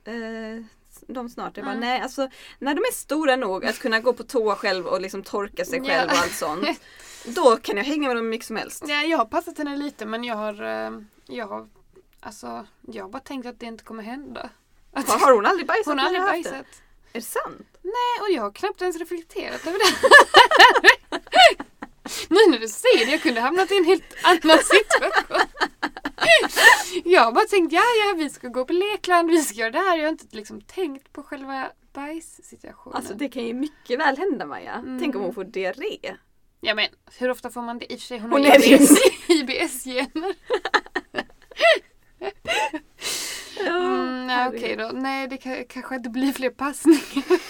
eh, 0.04 0.62
dem 1.06 1.28
snart? 1.28 1.56
Jag 1.56 1.64
bara, 1.66 1.74
Mm. 1.74 1.88
nej 1.88 2.00
alltså 2.00 2.28
när 2.58 2.74
de 2.74 2.80
är 2.80 2.92
stora 2.92 3.36
nog 3.36 3.64
att 3.64 3.78
kunna 3.78 4.00
gå 4.00 4.12
på 4.12 4.22
toa 4.22 4.56
själv 4.56 4.86
och 4.86 5.00
liksom 5.00 5.22
torka 5.22 5.64
sig 5.64 5.78
Ja. 5.82 5.84
själv 5.84 6.10
och 6.10 6.16
allt 6.18 6.32
sånt. 6.34 6.68
Då 7.26 7.56
kan 7.56 7.76
jag 7.76 7.84
hänga 7.84 8.08
med 8.08 8.16
dem 8.16 8.28
mycket 8.28 8.46
som 8.46 8.56
helst. 8.56 8.84
Ja, 8.88 9.02
jag 9.02 9.18
har 9.18 9.24
passat 9.24 9.58
henne 9.58 9.76
lite 9.76 10.06
men 10.06 10.24
jag 10.24 10.36
har, 10.36 10.54
jag 11.26 11.46
har, 11.46 11.68
alltså, 12.20 12.66
jag 12.80 13.10
bara 13.10 13.20
tänkt 13.22 13.46
att 13.46 13.60
det 13.60 13.66
inte 13.66 13.84
kommer 13.84 14.02
hända. 14.02 14.50
Att, 14.92 15.08
Har, 15.08 15.18
har 15.18 15.32
hon 15.32 15.46
aldrig 15.46 15.66
bajsat? 15.66 15.86
hon 15.86 15.98
har 15.98 16.06
aldrig 16.06 16.22
haft 16.22 16.44
det? 16.44 16.50
bajsat. 16.50 16.82
Är 17.12 17.18
det 17.20 17.22
sant? 17.22 17.78
Nej, 17.82 18.20
och 18.22 18.30
jag 18.30 18.42
har 18.42 18.50
knappt 18.52 18.82
ens 18.82 18.96
reflekterat 18.96 19.66
över 19.66 19.78
det. 19.78 19.94
nu 22.28 22.38
när 22.50 22.58
du 22.58 22.68
säger 22.68 23.06
det, 23.06 23.12
jag 23.12 23.22
kunde 23.22 23.40
hamnat 23.40 23.70
i 23.70 23.76
en 23.76 23.84
helt 23.84 24.14
annan 24.22 24.58
situation. 24.58 25.40
jag 27.04 27.22
har 27.22 27.32
bara 27.32 27.44
tänkt, 27.44 27.72
ja 27.72 27.80
ja 27.80 28.14
vi 28.16 28.30
ska 28.30 28.48
gå 28.48 28.64
på 28.64 28.72
lekland, 28.72 29.30
vi 29.30 29.42
ska 29.42 29.54
göra 29.58 29.70
det 29.70 29.78
här. 29.78 29.96
Jag 29.96 30.04
har 30.04 30.08
inte 30.10 30.36
liksom 30.36 30.60
tänkt 30.60 31.12
på 31.12 31.22
själva 31.22 31.70
bajssituationen. 31.92 32.96
Alltså 32.96 33.14
det 33.14 33.28
kan 33.28 33.44
ju 33.44 33.54
mycket 33.54 33.98
väl 33.98 34.16
hända 34.18 34.46
Maja. 34.46 34.72
Mm. 34.72 35.00
Tänk 35.00 35.16
om 35.16 35.22
hon 35.22 35.34
får 35.34 35.44
diarré. 35.44 36.16
Ja 36.60 36.74
men 36.74 36.88
hur 37.18 37.30
ofta 37.30 37.50
får 37.50 37.62
man 37.62 37.78
det? 37.78 37.92
I 37.92 37.96
och 37.96 38.00
för 38.00 38.06
sig 38.06 38.18
hon, 38.18 38.32
Hon 38.32 38.44
har 38.44 38.56
IBS-gener. 39.28 40.34
Mm, 43.66 44.26
nej, 44.26 44.48
okej 44.48 44.76
då. 44.76 44.90
Nej 44.94 45.28
det 45.28 45.36
kan, 45.36 45.64
kanske 45.64 45.94
inte 45.94 46.10
blir 46.10 46.32
fler 46.32 46.50
passningar. 46.50 47.40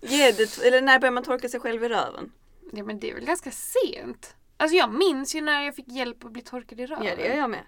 Ge 0.00 0.32
det, 0.32 0.58
eller 0.66 0.82
när 0.82 0.98
börjar 0.98 1.12
man 1.12 1.22
torka 1.24 1.48
sig 1.48 1.60
själv 1.60 1.84
i 1.84 1.88
röven? 1.88 2.32
Ja 2.72 2.84
men 2.84 3.00
det 3.00 3.10
är 3.10 3.14
väl 3.14 3.24
ganska 3.24 3.50
sent. 3.50 4.34
Alltså 4.56 4.76
jag 4.76 4.92
minns 4.94 5.34
ju 5.34 5.40
när 5.40 5.62
jag 5.62 5.76
fick 5.76 5.88
hjälp 5.88 6.24
att 6.24 6.32
bli 6.32 6.42
torkad 6.42 6.80
i 6.80 6.86
röven. 6.86 7.06
Ja 7.06 7.16
det 7.16 7.26
gör 7.26 7.36
jag 7.36 7.50
med. 7.50 7.64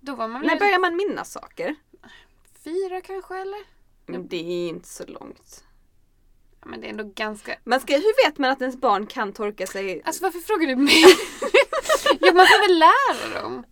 Då 0.00 0.14
var 0.14 0.28
man 0.28 0.40
väl 0.40 0.50
När 0.50 0.58
börjar 0.58 0.78
man 0.78 0.96
minnas 0.96 1.32
saker? 1.32 1.74
fyra 2.64 3.00
kanske 3.00 3.36
eller? 3.36 3.60
Men 4.06 4.28
det 4.28 4.36
är 4.36 4.68
inte 4.68 4.88
så 4.88 5.04
långt. 5.06 5.64
Ja, 6.60 6.66
men 6.66 6.80
det 6.80 6.86
är 6.86 6.90
ändå 6.90 7.04
ganska... 7.04 7.56
Man 7.64 7.80
ska, 7.80 7.92
hur 7.94 8.26
vet 8.28 8.38
man 8.38 8.50
att 8.50 8.60
ens 8.60 8.76
barn 8.76 9.06
kan 9.06 9.32
torka 9.32 9.66
sig? 9.66 10.02
Alltså 10.04 10.22
varför 10.24 10.38
frågar 10.38 10.66
du 10.66 10.76
mig? 10.76 11.02
ja 12.20 12.32
man 12.32 12.46
får 12.46 12.68
väl 12.68 12.78
lära 12.78 13.42
dem. 13.42 13.64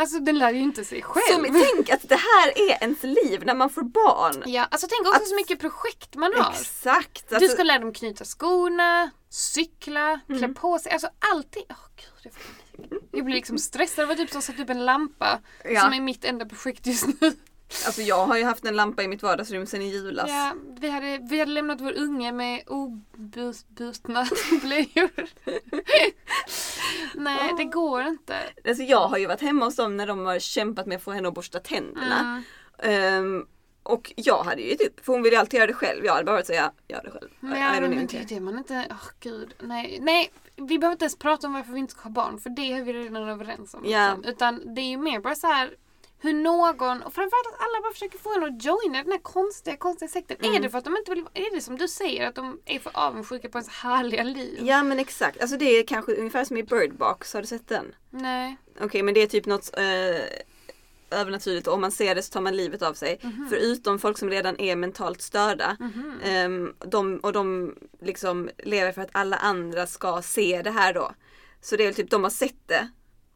Alltså 0.00 0.18
den 0.20 0.38
lär 0.38 0.52
ju 0.52 0.60
inte 0.60 0.84
sig 0.84 1.02
själv. 1.02 1.44
Så 1.44 1.64
tänk 1.74 1.90
att 1.90 2.08
det 2.08 2.16
här 2.16 2.48
är 2.70 2.82
ens 2.82 3.02
liv 3.02 3.42
när 3.44 3.54
man 3.54 3.70
får 3.70 3.82
barn. 3.82 4.42
Ja, 4.46 4.66
alltså 4.70 4.86
tänk 4.90 5.00
också 5.08 5.22
Att- 5.22 5.28
så 5.28 5.34
mycket 5.34 5.60
projekt 5.60 6.14
man 6.16 6.32
har. 6.36 6.50
Exakt. 6.50 7.28
Du 7.28 7.34
Alltså, 7.36 7.52
ska 7.52 7.62
lära 7.62 7.78
dem 7.78 7.92
knyta 7.92 8.24
skorna, 8.24 9.10
cykla, 9.30 10.20
klä 10.26 10.36
Mm. 10.36 10.54
på 10.54 10.78
sig. 10.78 10.92
Alltså 10.92 11.08
allting. 11.32 11.64
Åh 11.70 11.76
gud, 11.96 12.32
jag, 12.90 12.98
jag 13.12 13.24
blir 13.24 13.34
liksom 13.34 13.58
stressad. 13.58 14.02
Det 14.02 14.06
var 14.06 14.14
typ 14.14 14.30
som 14.30 14.38
att 14.38 14.44
sätta 14.44 14.62
upp 14.62 14.70
en 14.70 14.84
lampa. 14.84 15.40
Ja. 15.64 15.80
Som 15.80 15.92
är 15.92 16.00
mitt 16.00 16.24
enda 16.24 16.46
projekt 16.46 16.86
just 16.86 17.06
nu. 17.20 17.32
Alltså 17.86 18.02
jag 18.02 18.26
har 18.26 18.36
ju 18.36 18.44
haft 18.44 18.64
en 18.64 18.76
lampa 18.76 19.02
i 19.02 19.08
mitt 19.08 19.22
vardagsrum 19.22 19.66
sedan 19.66 19.82
i 19.82 19.88
julas. 19.90 20.30
Ja, 20.30 20.54
vi, 20.80 20.90
hade, 20.90 21.18
vi 21.30 21.38
hade 21.38 21.52
lämnat 21.52 21.80
vår 21.80 21.92
unge 21.92 22.32
med 22.32 22.62
obutna 22.66 24.26
blöjor. 24.62 25.10
Nej, 27.14 27.54
det 27.56 27.64
går 27.64 28.02
inte. 28.02 28.36
Alltså 28.68 28.82
jag 28.82 29.08
har 29.08 29.18
ju 29.18 29.26
varit 29.26 29.40
hemma 29.40 29.64
hos 29.64 29.76
dem 29.76 29.96
när 29.96 30.06
de 30.06 30.26
har 30.26 30.38
kämpat 30.38 30.86
med 30.86 30.96
att 30.96 31.02
få 31.02 31.10
henne 31.10 31.28
att 31.28 31.34
borsta 31.34 31.58
tänderna. 31.58 32.20
Mm. 32.20 32.42
Ehm, 32.78 33.46
och 33.82 34.12
jag 34.16 34.42
hade 34.42 34.62
ju 34.62 34.74
typ, 34.74 35.04
för 35.04 35.12
hon 35.12 35.22
ville 35.22 35.40
alltid 35.40 35.58
göra 35.58 35.66
det 35.66 35.74
själv. 35.74 36.04
Jag 36.04 36.12
hade 36.12 36.24
bara 36.24 36.36
varit 36.36 36.46
säga, 36.46 36.72
gör 36.88 37.02
det 37.04 37.10
själv. 37.10 37.28
I 37.30 37.60
ja, 37.60 37.80
men 37.80 38.06
det 38.06 38.18
är 38.18 38.24
det 38.24 38.40
man 38.40 38.58
inte... 38.58 38.86
Åh 38.90 39.08
gud. 39.20 39.54
Nej, 39.60 39.98
nej. 40.00 40.32
Vi 40.56 40.78
behöver 40.78 40.92
inte 40.92 41.04
ens 41.04 41.18
prata 41.18 41.46
om 41.46 41.52
varför 41.52 41.72
vi 41.72 41.78
inte 41.78 41.92
ska 41.92 42.02
ha 42.02 42.10
barn. 42.10 42.38
För 42.38 42.50
det 42.50 42.72
är 42.72 42.82
vi 42.82 42.92
redan 42.92 43.28
överens 43.28 43.74
om. 43.74 43.80
Ja. 43.84 44.14
Liksom. 44.14 44.32
Utan 44.32 44.74
det 44.74 44.80
är 44.80 44.90
ju 44.90 44.96
mer 44.96 45.20
bara 45.20 45.34
så 45.34 45.46
här. 45.46 45.76
Hur 46.22 46.32
någon, 46.32 47.02
och 47.02 47.14
framförallt 47.14 47.46
att 47.46 47.60
alla 47.60 47.82
bara 47.82 47.92
försöker 47.92 48.18
få 48.18 48.34
en 48.34 48.44
att 48.44 48.64
joina 48.64 49.02
den 49.02 49.12
här 49.12 49.22
konstiga, 49.22 49.76
konstiga 49.76 50.08
sekten. 50.08 50.36
Mm. 50.40 50.54
Är 50.54 50.60
det 50.60 50.70
för 50.70 50.78
att 50.78 50.84
de 50.84 50.96
inte 50.96 51.10
vill, 51.14 51.24
är 51.34 51.54
det 51.54 51.60
som 51.60 51.76
du 51.76 51.88
säger 51.88 52.26
att 52.28 52.34
de 52.34 52.60
är 52.64 52.78
för 52.78 52.92
avundsjuka 52.94 53.48
på 53.48 53.58
ens 53.58 53.68
härliga 53.68 54.22
liv? 54.22 54.58
Ja 54.62 54.82
men 54.82 54.98
exakt, 54.98 55.40
alltså 55.40 55.56
det 55.56 55.64
är 55.64 55.86
kanske 55.86 56.14
ungefär 56.14 56.44
som 56.44 56.56
i 56.56 56.62
Bird 56.62 56.96
Box, 56.96 57.34
har 57.34 57.40
du 57.40 57.46
sett 57.46 57.68
den? 57.68 57.94
Nej. 58.10 58.56
Okej 58.80 59.02
men 59.02 59.14
det 59.14 59.22
är 59.22 59.26
typ 59.26 59.46
något 59.46 59.76
eh, 59.76 60.24
övernaturligt 61.10 61.66
och 61.66 61.74
om 61.74 61.80
man 61.80 61.92
ser 61.92 62.14
det 62.14 62.22
så 62.22 62.32
tar 62.32 62.40
man 62.40 62.56
livet 62.56 62.82
av 62.82 62.94
sig. 62.94 63.18
Mhm. 63.22 63.46
Förutom 63.50 63.98
folk 63.98 64.18
som 64.18 64.30
redan 64.30 64.60
är 64.60 64.76
mentalt 64.76 65.22
störda. 65.22 65.76
Mhm. 65.80 66.20
Ehm, 66.24 66.74
de, 66.78 67.18
och 67.18 67.32
de 67.32 67.74
liksom 68.00 68.50
lever 68.58 68.92
för 68.92 69.02
att 69.02 69.10
alla 69.12 69.36
andra 69.36 69.86
ska 69.86 70.22
se 70.22 70.62
det 70.64 70.70
här 70.70 70.94
då. 70.94 71.12
Så 71.60 71.76
det 71.76 71.82
är 71.82 71.86
väl 71.86 71.94
typ 71.94 72.10
de 72.10 72.22
har 72.22 72.30
sett 72.30 72.68
det. 72.68 72.88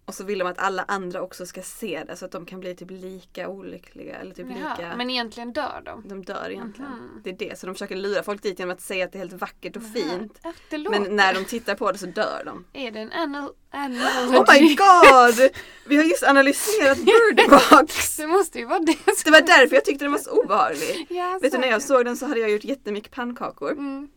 Och 0.07 0.14
så 0.14 0.25
vill 0.25 0.38
de 0.38 0.49
att 0.49 0.59
alla 0.59 0.85
andra 0.88 1.23
också 1.23 1.47
ska 1.47 1.62
se 1.62 2.05
det 2.07 2.17
så 2.17 2.25
att 2.25 2.31
de 2.33 2.47
kan 2.47 2.61
bli 2.61 2.75
typ 2.75 2.90
lika 2.90 3.49
olyckliga. 3.49 4.17
Eller 4.17 4.35
typ 4.35 4.47
Jaha, 4.61 4.77
lika... 4.77 4.97
Men 4.97 5.11
egentligen 5.11 5.53
dör 5.53 5.83
de. 5.85 6.09
De 6.09 6.25
dör 6.25 6.51
egentligen. 6.51 6.90
Mhm. 6.90 7.21
Det 7.25 7.31
är 7.31 7.37
det. 7.49 7.59
Så 7.59 7.67
de 7.67 7.75
försöker 7.75 7.97
lura 7.97 8.23
folk 8.23 8.43
dit 8.43 8.59
genom 8.59 8.75
att 8.75 8.81
säga 8.81 9.05
att 9.05 9.12
det 9.12 9.17
är 9.19 9.21
helt 9.21 9.33
vackert 9.33 9.77
och 9.77 9.83
fint. 9.95 10.38
Ja, 10.43 10.53
det 10.71 10.79
låter. 10.79 11.01
Men 11.01 11.17
när 11.17 11.35
de 11.35 11.45
tittar 11.45 11.75
på 11.75 11.93
det 11.93 11.99
så 11.99 12.07
dör 12.07 12.43
de. 12.45 12.64
Är 12.73 12.90
det 12.90 12.99
en 12.99 13.12
anal- 13.12 13.53
analogy? 13.71 14.37
Oh 14.37 14.53
my 14.53 14.75
god! 14.75 15.51
Vi 15.87 15.97
har 15.97 16.05
just 16.05 16.23
analyserat 16.23 16.99
Bird 17.05 17.51
Box! 17.71 18.17
Det 18.17 18.27
måste 18.27 18.59
ju 18.59 18.64
vara 18.64 18.79
det. 18.79 18.97
Det 19.25 19.31
var 19.31 19.40
därför 19.40 19.75
jag 19.75 19.85
tyckte 19.85 20.05
den 20.05 20.12
var 20.12 20.19
så 20.19 20.31
obehaglig. 20.43 21.07
Ja, 21.11 21.38
Vet 21.43 21.53
du 21.53 21.59
när 21.59 21.69
jag 21.69 21.83
såg 21.83 22.05
den 22.05 22.17
så 22.17 22.27
hade 22.27 22.40
jag 22.40 22.51
gjort 22.51 22.64
jättemycket 22.64 23.11
pannkakor. 23.12 23.73
Mm. 23.73 24.09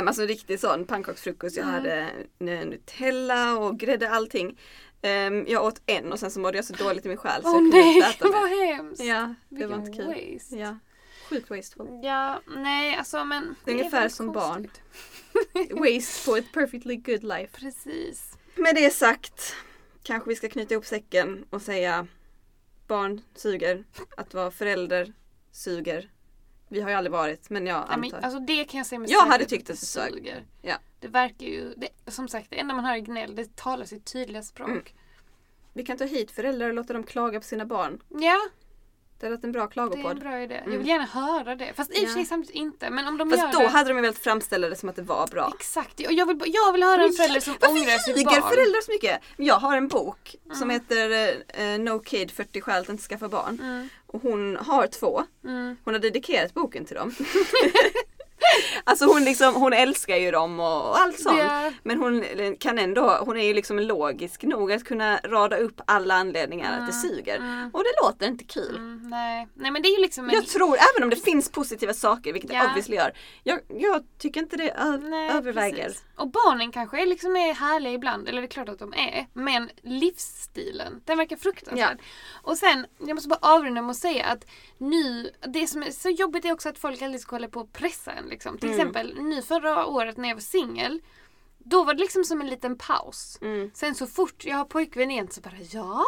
Um, 0.00 0.08
alltså 0.08 0.22
riktig 0.22 0.60
sån 0.60 0.84
pannkaksfrukost. 0.84 1.56
Jag 1.56 1.62
Mm. 1.68 1.74
hade 1.74 2.08
Nutella 2.64 3.56
och 3.58 3.78
grädde 3.78 4.10
allting. 4.10 4.58
Ehm, 5.04 5.44
jag 5.48 5.64
åt 5.64 5.82
en 5.86 6.12
och 6.12 6.20
sen 6.20 6.30
så 6.30 6.40
mådde 6.40 6.58
jag 6.58 6.64
så 6.64 6.72
dåligt 6.72 7.06
i 7.06 7.08
min 7.08 7.16
själ 7.16 7.42
så 7.42 7.48
Åh 7.48 7.54
jag 7.54 7.60
kunde 7.62 7.76
nej, 7.76 7.96
inte 7.96 8.08
äta 8.08 8.28
vad 8.30 8.50
mer. 8.50 8.74
hemskt. 8.74 9.04
Ja, 9.04 9.34
det 9.48 9.56
Vilken 9.56 9.70
var 9.70 9.78
inte 9.86 9.92
kul. 9.92 10.06
waste. 10.34 10.56
Ja. 10.56 10.78
Sjukt 11.30 11.50
wasteful. 11.50 11.88
Ja, 12.02 12.40
nej 12.56 12.96
alltså 12.96 13.24
men. 13.24 13.54
Det 13.64 13.70
är 13.70 13.74
ungefär 13.74 14.08
som 14.08 14.34
konstigt. 14.34 14.80
Waste 15.70 16.24
på 16.30 16.36
ett 16.36 16.52
perfectly 16.52 16.96
good 16.96 17.22
life. 17.24 17.58
Precis. 17.60 18.38
Med 18.54 18.74
det 18.74 18.90
sagt 18.90 19.54
kanske 20.02 20.28
vi 20.28 20.36
ska 20.36 20.48
knyta 20.48 20.74
ihop 20.74 20.86
säcken 20.86 21.44
och 21.50 21.62
säga 21.62 22.06
barn 22.86 23.20
suger. 23.34 23.84
Att 24.16 24.34
vara 24.34 24.50
förälder 24.50 25.12
suger. 25.52 26.10
Vi 26.68 26.80
har 26.80 26.90
ju 26.90 26.96
aldrig 26.96 27.12
varit 27.12 27.50
men 27.50 27.66
jag 27.66 27.86
Ja, 27.90 27.96
men, 27.96 28.04
antar. 28.04 28.20
alltså 28.20 28.40
det 28.40 28.64
kan 28.64 28.78
jag 28.78 28.86
säga 28.86 28.98
med 28.98 29.10
Jag 29.10 29.26
hade 29.26 29.44
tyckt 29.44 29.70
att 29.70 29.80
det 29.80 29.86
suger. 29.86 30.44
Ja. 30.62 30.74
Det 31.04 31.10
verkar 31.10 31.46
ju, 31.46 31.74
det, 31.76 31.88
som 32.12 32.28
sagt 32.28 32.46
det 32.50 32.58
enda 32.60 32.74
man 32.74 32.84
hör 32.84 32.94
är 32.94 32.98
gnäll, 32.98 33.34
det 33.34 33.56
talar 33.56 33.84
sitt 33.84 34.12
tydliga 34.12 34.42
språk. 34.42 34.68
Mm. 34.68 34.82
Vi 35.72 35.82
kan 35.84 35.96
ta 35.98 36.04
hit 36.04 36.30
föräldrar 36.30 36.68
och 36.68 36.74
låta 36.74 36.92
dem 36.92 37.02
klaga 37.04 37.40
på 37.40 37.46
sina 37.46 37.64
barn. 37.66 38.02
Ja, 38.08 38.40
Det 39.20 39.26
hade 39.26 39.36
varit 39.36 39.44
en 39.44 39.52
bra 39.52 39.60
det 39.60 39.64
är 39.64 39.64
en 39.64 39.70
klagopodd. 39.90 40.20
bra 40.20 40.40
idé. 40.40 40.54
Jag 40.54 40.66
Mm. 40.66 40.78
vill 40.78 40.88
gärna 40.88 41.04
höra 41.04 41.54
det. 41.54 41.72
Fast 41.74 41.90
i 41.98 42.04
och 42.04 42.08
för 42.08 42.14
sig 42.14 42.24
samtidigt 42.24 42.56
inte. 42.56 42.90
Men 42.90 43.06
om 43.08 43.18
de 43.18 43.30
gör 43.30 43.36
Fast 43.36 43.52
då 43.52 43.58
det. 43.58 43.66
hade 43.68 43.90
de 43.90 43.96
ju 43.96 44.00
velat 44.02 44.18
framställa 44.18 44.68
det 44.68 44.76
som 44.76 44.88
att 44.88 44.96
det 44.96 45.02
var 45.02 45.26
bra. 45.26 45.52
Exakt. 45.58 46.00
Och 46.06 46.12
jag 46.12 46.26
vill, 46.26 46.40
jag 46.46 46.72
vill 46.72 46.82
höra 46.82 47.02
en 47.02 47.12
förälder 47.12 47.40
som 47.40 47.54
ångrar 47.70 47.98
sitt 47.98 48.24
barn. 48.24 48.42
föräldrar 48.42 48.80
så 48.80 48.90
mycket? 48.92 49.20
Jag 49.36 49.54
har 49.54 49.76
en 49.76 49.88
bok 49.88 50.36
som 50.52 50.70
Mm. 50.70 50.70
heter 50.70 51.10
eh, 51.48 51.78
No 51.78 51.98
Kid 51.98 52.30
40 52.30 52.60
skäl 52.60 52.82
att 52.82 52.88
inte 52.88 53.02
skaffa 53.02 53.28
barn. 53.28 53.58
Mm, 53.62 53.88
Och 54.06 54.22
hon 54.22 54.56
har 54.56 54.86
två. 54.86 55.22
mm. 55.44 55.76
Hon 55.84 55.94
har 55.94 56.00
dedikerat 56.00 56.54
boken 56.54 56.84
till 56.84 56.96
dem. 56.96 57.14
alltså 58.84 59.04
hon, 59.06 59.24
liksom, 59.24 59.54
hon 59.54 59.72
älskar 59.72 60.16
ju 60.16 60.30
dem 60.30 60.60
och, 60.60 61.00
allt 61.00 61.20
sånt. 61.20 61.38
Det- 61.38 61.72
Men 61.82 61.98
hon 61.98 62.24
kan 62.60 62.78
ändå, 62.78 63.18
hon 63.20 63.36
är 63.36 63.44
ju 63.44 63.54
liksom 63.54 63.78
logisk 63.78 64.42
nog 64.42 64.72
att 64.72 64.84
kunna 64.84 65.16
rada 65.24 65.56
upp 65.56 65.80
alla 65.86 66.14
anledningar 66.14 66.80
att 66.80 66.86
det 66.86 66.92
suger. 66.92 67.36
mm. 67.36 67.70
Och 67.74 67.82
det 67.84 67.92
låter 68.02 68.26
inte 68.26 68.44
kul. 68.44 68.76
Mm, 68.76 69.08
nej. 69.10 69.48
nej, 69.54 69.70
men 69.70 69.82
det 69.82 69.88
är 69.88 69.96
ju 69.96 70.02
liksom 70.02 70.28
en... 70.28 70.34
Jag 70.34 70.46
tror, 70.46 70.76
även 70.94 71.02
om 71.04 71.10
det 71.10 71.16
finns 71.24 71.50
positiva 71.50 71.94
saker, 71.94 72.32
vilket 72.32 72.50
det 72.50 72.56
Ja. 72.56 72.66
obviously 72.68 72.96
gör. 72.96 73.12
Jag, 73.42 73.60
jag 73.68 74.04
tycker 74.18 74.40
inte 74.40 74.56
det 74.56 74.98
Nej, 75.02 75.30
överväger. 75.30 75.84
precis. 75.84 76.04
Och 76.16 76.30
barnen 76.30 76.72
kanske 76.72 77.02
är 77.02 77.06
liksom 77.06 77.36
är 77.36 77.54
härliga 77.54 77.92
ibland, 77.92 78.28
eller 78.28 78.40
det 78.42 78.46
är 78.46 78.50
klart 78.50 78.68
att 78.68 78.78
de 78.78 78.92
är. 78.94 79.26
Men 79.32 79.70
livsstilen, 79.82 81.00
den 81.04 81.18
verkar 81.18 81.36
fruktansvärd. 81.36 81.98
Och 82.42 82.56
sen, 82.58 82.86
jag 82.98 83.14
måste 83.14 83.28
bara 83.28 83.38
avrunda 83.42 83.82
med 83.82 83.90
att 83.90 83.96
säga 83.96 84.24
att 84.26 84.44
nu, 84.78 85.30
det 85.54 85.66
som 85.66 85.82
är 85.82 85.90
så 85.90 86.10
jobbigt 86.10 86.44
är 86.44 86.52
också 86.52 86.68
att 86.68 86.78
folk 86.78 87.02
alltid 87.02 87.20
ska 87.20 87.36
hålla 87.36 87.48
på 87.48 87.60
och 87.60 87.72
pressa 87.72 88.12
en. 88.12 88.30
Liksom. 88.34 88.58
Till 88.58 88.68
Mm. 88.68 88.80
exempel 88.80 89.14
nu 89.22 89.42
förra 89.42 89.86
året 89.86 90.16
när 90.16 90.28
jag 90.28 90.36
var 90.36 90.40
singel, 90.40 91.00
då 91.58 91.84
var 91.84 91.94
det 91.94 92.00
liksom 92.00 92.24
som 92.24 92.40
en 92.40 92.46
liten 92.46 92.78
paus. 92.78 93.38
Mm. 93.42 93.70
Sen 93.74 93.94
så 93.94 94.06
fort 94.06 94.44
jag 94.44 94.56
har 94.56 94.64
pojkvän 94.64 95.10
igen 95.10 95.28
så 95.30 95.40
bara 95.40 95.54
ja, 95.70 96.04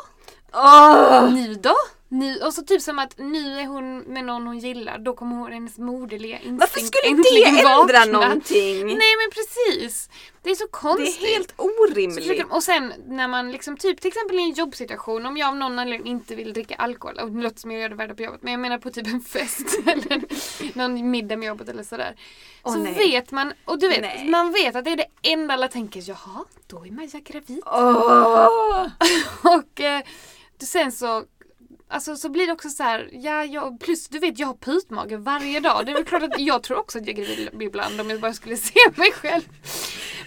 Åh! 0.53 1.33
nu 1.35 1.55
då? 1.55 1.75
Nu, 2.09 2.40
och 2.40 2.55
så 2.55 2.62
typ 2.62 2.83
som 2.83 2.99
att 2.99 3.19
nu 3.19 3.61
är 3.61 3.66
hon 3.66 3.99
med 3.99 4.25
någon 4.25 4.47
hon 4.47 4.59
gillar, 4.59 4.99
då 4.99 5.14
kommer 5.14 5.37
hon 5.37 5.53
hennes 5.53 5.79
moderliga 5.79 6.37
instinkt 6.37 6.61
Varför 6.61 6.81
skulle 6.81 7.23
det 7.23 7.45
ändra 7.45 7.77
vakna. 7.77 8.05
någonting? 8.05 8.87
Nej 8.87 8.97
men 9.16 9.31
precis! 9.35 10.11
Det 10.42 10.51
är 10.51 10.55
så 10.55 10.64
det 10.64 10.71
konstigt. 10.71 11.23
är 11.23 11.27
helt 11.27 11.55
orimligt. 11.57 12.47
Och 12.51 12.62
sen 12.62 12.92
när 13.07 13.29
man 13.29 13.53
liksom 13.53 13.77
typ 13.77 14.01
till 14.01 14.09
exempel 14.09 14.38
i 14.38 14.42
en 14.42 14.53
jobbsituation 14.53 15.27
om 15.27 15.37
jag 15.37 15.49
av 15.49 15.57
någon 15.57 15.79
anledning 15.79 16.12
inte 16.12 16.35
vill 16.35 16.53
dricka 16.53 16.75
alkohol, 16.75 17.19
och 17.19 17.31
det 17.31 17.42
låter 17.42 17.61
som 17.61 17.71
jag 17.71 17.81
gör 17.81 17.88
det 17.88 17.95
värda 17.95 18.14
på 18.14 18.23
jobbet, 18.23 18.42
men 18.42 18.53
jag 18.53 18.61
menar 18.61 18.79
på 18.79 18.90
typ 18.90 19.07
en 19.07 19.21
fest 19.21 19.79
eller 19.87 20.23
någon 20.79 21.11
middag 21.11 21.37
med 21.37 21.47
jobbet 21.47 21.69
eller 21.69 21.83
sådär. 21.83 22.16
Åh, 22.62 22.73
så 22.73 22.79
nej. 22.79 22.95
vet 22.95 23.31
man, 23.31 23.53
och 23.64 23.79
du 23.79 23.88
vet, 23.88 24.01
Nej. 24.01 24.29
man 24.29 24.53
vet 24.53 24.77
att 24.77 24.85
det 24.85 24.90
är 24.90 24.97
det 24.97 25.07
enda 25.23 25.55
alla 25.55 25.69
tänker, 25.69 26.03
jaha, 26.07 26.45
då 26.66 26.87
är 26.87 26.90
Maja 26.90 27.21
gravid. 27.21 27.62
Åh! 27.66 28.87
och 29.57 29.81
eh, 29.81 30.03
sen 30.62 30.92
så 30.92 31.25
Alltså 31.88 32.16
så 32.16 32.29
blir 32.29 32.46
det 32.46 32.53
också 32.53 32.68
så 32.68 32.83
här, 32.83 33.09
ja, 33.12 33.44
jag, 33.44 33.81
plus 33.81 34.09
du 34.09 34.18
vet 34.18 34.38
jag 34.38 34.46
har 34.46 34.55
putmage 34.55 35.12
varje 35.12 35.61
dag. 35.61 35.87
Det 35.87 35.92
är 35.92 35.94
väl 35.94 36.05
klart 36.05 36.22
att 36.22 36.40
jag 36.40 36.62
tror 36.62 36.79
också 36.79 36.99
att 36.99 37.07
jag 37.07 37.18
är 37.18 37.22
gravid 37.25 37.62
ibland 37.62 38.01
om 38.01 38.11
jag 38.11 38.20
bara 38.20 38.33
skulle 38.35 38.57
se 38.57 38.75
mig 38.96 39.12
själv. 39.12 39.42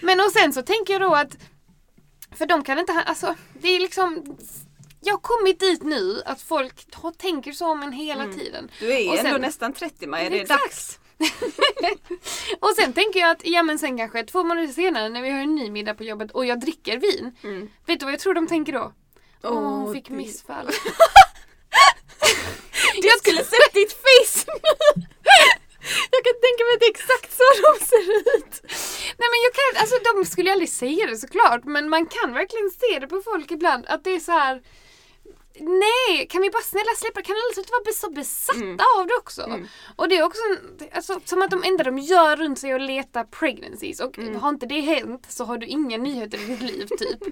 Men 0.02 0.20
och 0.20 0.32
sen 0.32 0.54
så 0.54 0.62
tänker 0.62 0.94
jag 0.94 1.02
då 1.02 1.16
att, 1.16 1.38
för 2.32 2.46
de 2.46 2.64
kan 2.64 2.80
inte, 2.80 2.94
alltså 3.06 3.36
det 3.54 3.68
är 3.68 3.80
liksom 3.80 4.38
jag 5.02 5.14
har 5.14 5.20
kommit 5.20 5.60
dit 5.60 5.84
nu 5.84 6.22
att 6.26 6.42
folk 6.42 6.86
tänker 7.18 7.52
så 7.52 7.72
om 7.72 7.84
en 7.84 7.92
hela 7.92 8.26
tiden. 8.34 8.72
Du 8.80 8.94
är 8.94 9.10
Och 9.12 9.18
sen- 9.18 9.26
ändå 9.26 9.38
nästan 9.38 9.74
30 9.74 10.08
Maja, 10.08 10.30
det 10.30 10.38
är 10.38 10.42
Exakt. 10.42 10.64
dags. 10.64 11.00
Och 12.60 12.70
sen 12.76 12.94
tänker 12.94 13.20
jag 13.20 13.30
att, 13.32 13.42
ja 13.46 13.64
men 13.64 13.80
sen 13.80 13.98
kanske 13.98 14.24
två 14.24 14.44
månader 14.44 14.68
senare 14.68 15.10
när 15.10 15.22
vi 15.22 15.30
har 15.30 15.40
en 15.40 15.56
ny 15.56 15.72
middag 15.72 15.94
på 15.94 16.04
jobbet 16.04 16.32
och 16.32 16.46
jag 16.46 16.60
dricker 16.60 16.98
vin. 16.98 17.36
Mm. 17.44 17.70
Vet 17.86 18.00
du 18.00 18.06
vad 18.06 18.14
jag 18.14 18.20
tror 18.20 18.34
de 18.34 18.48
tänker 18.48 18.74
då? 18.74 18.94
Åh, 19.44 19.54
hon 19.54 19.88
Åh, 19.88 19.94
fick 19.94 20.08
det- 20.08 20.14
missfall. 20.14 20.66
Jag 22.96 23.20
skulle 23.20 23.44
sett 23.44 23.74
ditt 23.74 23.94
nu! 24.04 24.46
Jag 26.12 26.24
kan 26.26 26.34
tänka 26.46 26.64
mig 26.66 26.74
att 26.74 26.80
det 26.80 26.86
är 26.86 26.90
exakt 27.00 27.32
så 27.38 27.44
de 27.68 27.86
ser 27.86 28.06
ut. 28.38 28.54
Nej 29.18 29.28
men 29.32 29.40
jag 29.46 29.54
kan, 29.60 29.82
alltså 29.82 29.96
de 30.14 30.26
skulle 30.26 30.50
ju 30.50 30.54
aldrig 30.54 30.70
säga 30.70 31.06
det 31.08 31.18
såklart 31.18 31.64
men 31.66 31.90
man 31.90 32.06
kan 32.06 32.34
verkligen 32.34 32.70
se 32.72 33.00
det 33.00 33.08
på 33.08 33.22
folk 33.22 33.52
ibland 33.52 33.86
att 33.86 34.04
det 34.04 34.10
är 34.16 34.20
så 34.20 34.32
här. 34.32 34.62
Nej, 35.62 36.28
kan 36.28 36.42
vi 36.42 36.50
bara 36.50 36.64
snälla 36.64 36.92
släppa 36.98 37.22
Kan 37.22 37.36
alla 37.36 37.54
sluta 37.54 37.70
vara 37.72 37.94
så 37.94 38.10
besatta 38.10 38.60
Mm. 38.60 38.78
av 39.00 39.08
det 39.08 39.14
också? 39.16 39.42
Mm. 39.42 39.68
Och 39.96 40.10
det 40.10 40.18
är 40.18 40.24
också 40.24 40.42
alltså, 40.94 41.20
som 41.26 41.42
att 41.42 41.52
de 41.52 41.64
enda 41.64 41.84
de 41.84 41.98
gör 41.98 42.36
runt 42.36 42.60
sig 42.60 42.70
är 42.72 42.76
att 42.76 42.82
leta 42.82 43.24
pregnancies 43.24 44.00
och 44.00 44.18
Mm. 44.18 44.36
har 44.36 44.50
inte 44.50 44.66
det 44.66 44.80
hänt 44.82 45.26
så 45.30 45.44
har 45.46 45.58
du 45.58 45.68
inga 45.68 45.98
nyheter 45.98 46.38
i 46.42 46.46
ditt 46.46 46.62
liv 46.62 46.88
typ. 46.98 47.24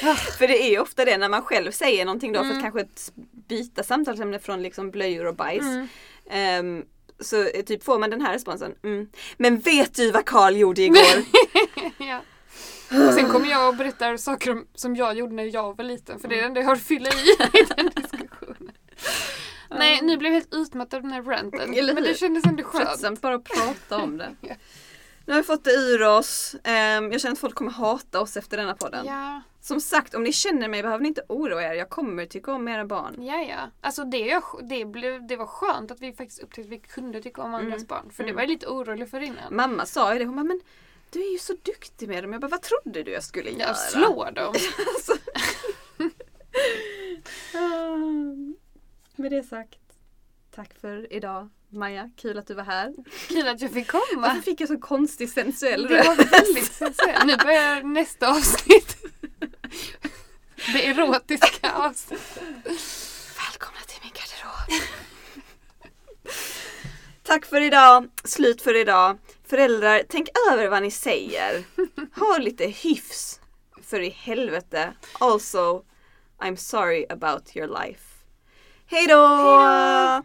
För 0.38 0.48
det 0.48 0.62
är 0.62 0.70
ju 0.70 0.78
ofta 0.78 1.04
det 1.04 1.18
när 1.18 1.28
man 1.28 1.42
själv 1.42 1.70
säger 1.72 2.04
någonting 2.04 2.32
då 2.32 2.38
för 2.38 2.44
Mm. 2.44 2.56
att 2.56 2.62
kanske 2.62 2.80
ett 2.80 3.12
byta 3.50 3.82
samtalsämne 3.82 4.38
från 4.38 4.62
liksom 4.62 4.90
blöjor 4.90 5.26
och 5.26 5.36
bajs. 5.36 5.64
Mm. 5.64 5.88
Ehm, 6.30 6.84
så 7.20 7.42
eh, 7.42 7.62
typ 7.64 7.84
får 7.84 7.98
man 7.98 8.10
den 8.10 8.20
här 8.20 8.32
responsen. 8.32 8.74
Mm. 8.82 9.08
Men 9.36 9.58
vet 9.58 9.94
du 9.94 10.10
vad 10.10 10.24
Karl 10.24 10.56
gjorde 10.56 10.82
igår? 10.82 11.24
ja. 11.98 12.20
Och 13.08 13.14
sen 13.14 13.28
kommer 13.28 13.50
jag 13.50 13.68
och 13.68 13.76
berättar 13.76 14.16
saker 14.16 14.50
om, 14.50 14.66
som 14.74 14.96
jag 14.96 15.18
gjorde 15.18 15.34
när 15.34 15.54
jag 15.54 15.76
var 15.76 15.84
liten 15.84 16.20
för 16.20 16.28
det 16.28 16.34
är 16.34 16.40
det 16.40 16.46
enda 16.46 16.60
jag 16.60 16.66
har 16.66 16.76
att 16.76 16.82
fylla 16.82 17.08
i 17.08 17.30
i 17.58 17.64
den 17.76 17.90
diskussionen. 17.96 18.72
Nej, 19.70 20.00
nu 20.02 20.16
blev 20.16 20.32
jag 20.32 20.40
helt 20.40 20.54
utmattad 20.54 20.96
av 20.96 21.02
den 21.02 21.12
här 21.12 21.22
ranten. 21.22 21.70
Men 21.94 22.02
det 22.02 22.18
kändes 22.18 22.44
ändå 22.44 22.62
skönt. 22.62 22.88
Tröttsamt 22.88 23.20
bara 23.20 23.34
att 23.34 23.44
prata 23.44 23.96
om 24.02 24.16
det. 24.16 24.34
Nu 25.30 25.34
har 25.36 25.42
vi 25.42 25.46
fått 25.46 25.64
det 25.64 25.70
ur 25.70 26.02
oss. 26.02 26.56
Ehm, 26.64 27.12
jag 27.12 27.20
känner 27.20 27.32
att 27.32 27.38
folk 27.38 27.54
kommer 27.54 27.70
hata 27.70 28.20
oss 28.20 28.36
efter 28.36 28.56
denna 28.56 28.74
podden. 28.74 29.06
Ja, 29.06 29.42
Som 29.60 29.80
sagt, 29.80 30.14
om 30.14 30.22
ni 30.22 30.32
känner 30.32 30.68
mig 30.68 30.82
behöver 30.82 31.02
ni 31.02 31.08
inte 31.08 31.22
oroa 31.28 31.62
er. 31.62 31.72
Jag 31.74 31.88
kommer 31.90 32.26
tycka 32.26 32.52
om 32.52 32.68
era 32.68 32.84
barn. 32.84 33.14
ja, 33.18 33.42
ja. 33.42 33.70
Alltså 33.80 34.04
det, 34.04 34.40
det, 34.62 34.84
blev, 34.84 35.26
det 35.26 35.36
var 35.36 35.46
skönt 35.46 35.90
att 35.90 36.00
vi 36.00 36.12
faktiskt 36.12 36.42
upptäckte 36.42 36.60
att 36.68 36.72
vi 36.72 36.78
kunde 36.78 37.22
tycka 37.22 37.42
om 37.42 37.54
andras 37.54 37.74
Mm. 37.74 37.86
barn. 37.86 38.10
För 38.10 38.22
det 38.22 38.28
Mm. 38.28 38.34
var 38.36 38.42
jag 38.42 38.48
lite 38.50 38.66
orolig 38.66 39.10
för 39.10 39.20
innan. 39.20 39.54
Mamma 39.56 39.86
sa 39.86 40.12
ju 40.12 40.18
det, 40.18 40.24
hon 40.24 40.36
bara 40.36 40.44
men 40.44 40.60
du 41.10 41.20
är 41.26 41.32
ju 41.32 41.38
så 41.38 41.52
duktig 41.62 42.08
med 42.08 42.24
dem. 42.24 42.32
Jag 42.32 42.40
bara 42.40 42.48
vad 42.48 42.62
trodde 42.62 43.02
du 43.02 43.10
jag 43.12 43.24
skulle 43.24 43.50
göra? 43.50 43.62
Jag 43.68 43.76
slår 43.78 44.30
dem. 44.34 44.54
Alltså. 44.94 45.12
Med 49.16 49.30
det 49.32 49.42
sagt, 49.42 49.78
tack 50.54 50.74
för 50.80 51.12
idag. 51.12 51.48
Maja, 51.72 52.10
kul 52.16 52.38
att 52.38 52.46
du 52.46 52.54
var 52.54 52.64
här. 52.64 52.94
Kul 53.28 53.48
att 53.48 53.60
jag 53.60 53.72
fick 53.72 53.90
komma. 53.90 54.04
Varför 54.16 54.40
fick 54.40 54.60
jag 54.60 54.68
så 54.68 54.78
konstig 54.78 55.30
sensuell 55.30 55.88
röst? 55.88 56.04
Det 56.04 56.08
var 56.08 56.30
väldigt 56.30 56.72
sensuellt. 56.72 57.26
Nu 57.26 57.36
börjar 57.36 57.82
nästa 57.82 58.30
avsnitt. 58.30 58.96
Det 60.72 60.86
erotiska 60.86 61.72
avsnittet. 61.72 62.42
Välkomna 63.36 63.80
till 63.86 64.00
min 64.02 64.12
garderob. 64.12 64.82
Tack 67.22 67.46
för 67.46 67.60
idag. 67.60 68.08
Slut 68.24 68.62
för 68.62 68.76
idag. 68.76 69.18
Föräldrar, 69.46 70.02
tänk 70.08 70.28
över 70.50 70.68
vad 70.68 70.82
ni 70.82 70.90
säger. 70.90 71.64
Ha 72.20 72.38
lite 72.38 72.66
hyfs. 72.66 73.40
För 73.82 74.00
i 74.00 74.10
helvete. 74.10 74.92
Also, 75.18 75.82
I'm 76.38 76.56
sorry 76.56 77.06
about 77.08 77.56
your 77.56 77.84
life. 77.84 78.04
Hej 78.86 79.06
då! 79.06 80.24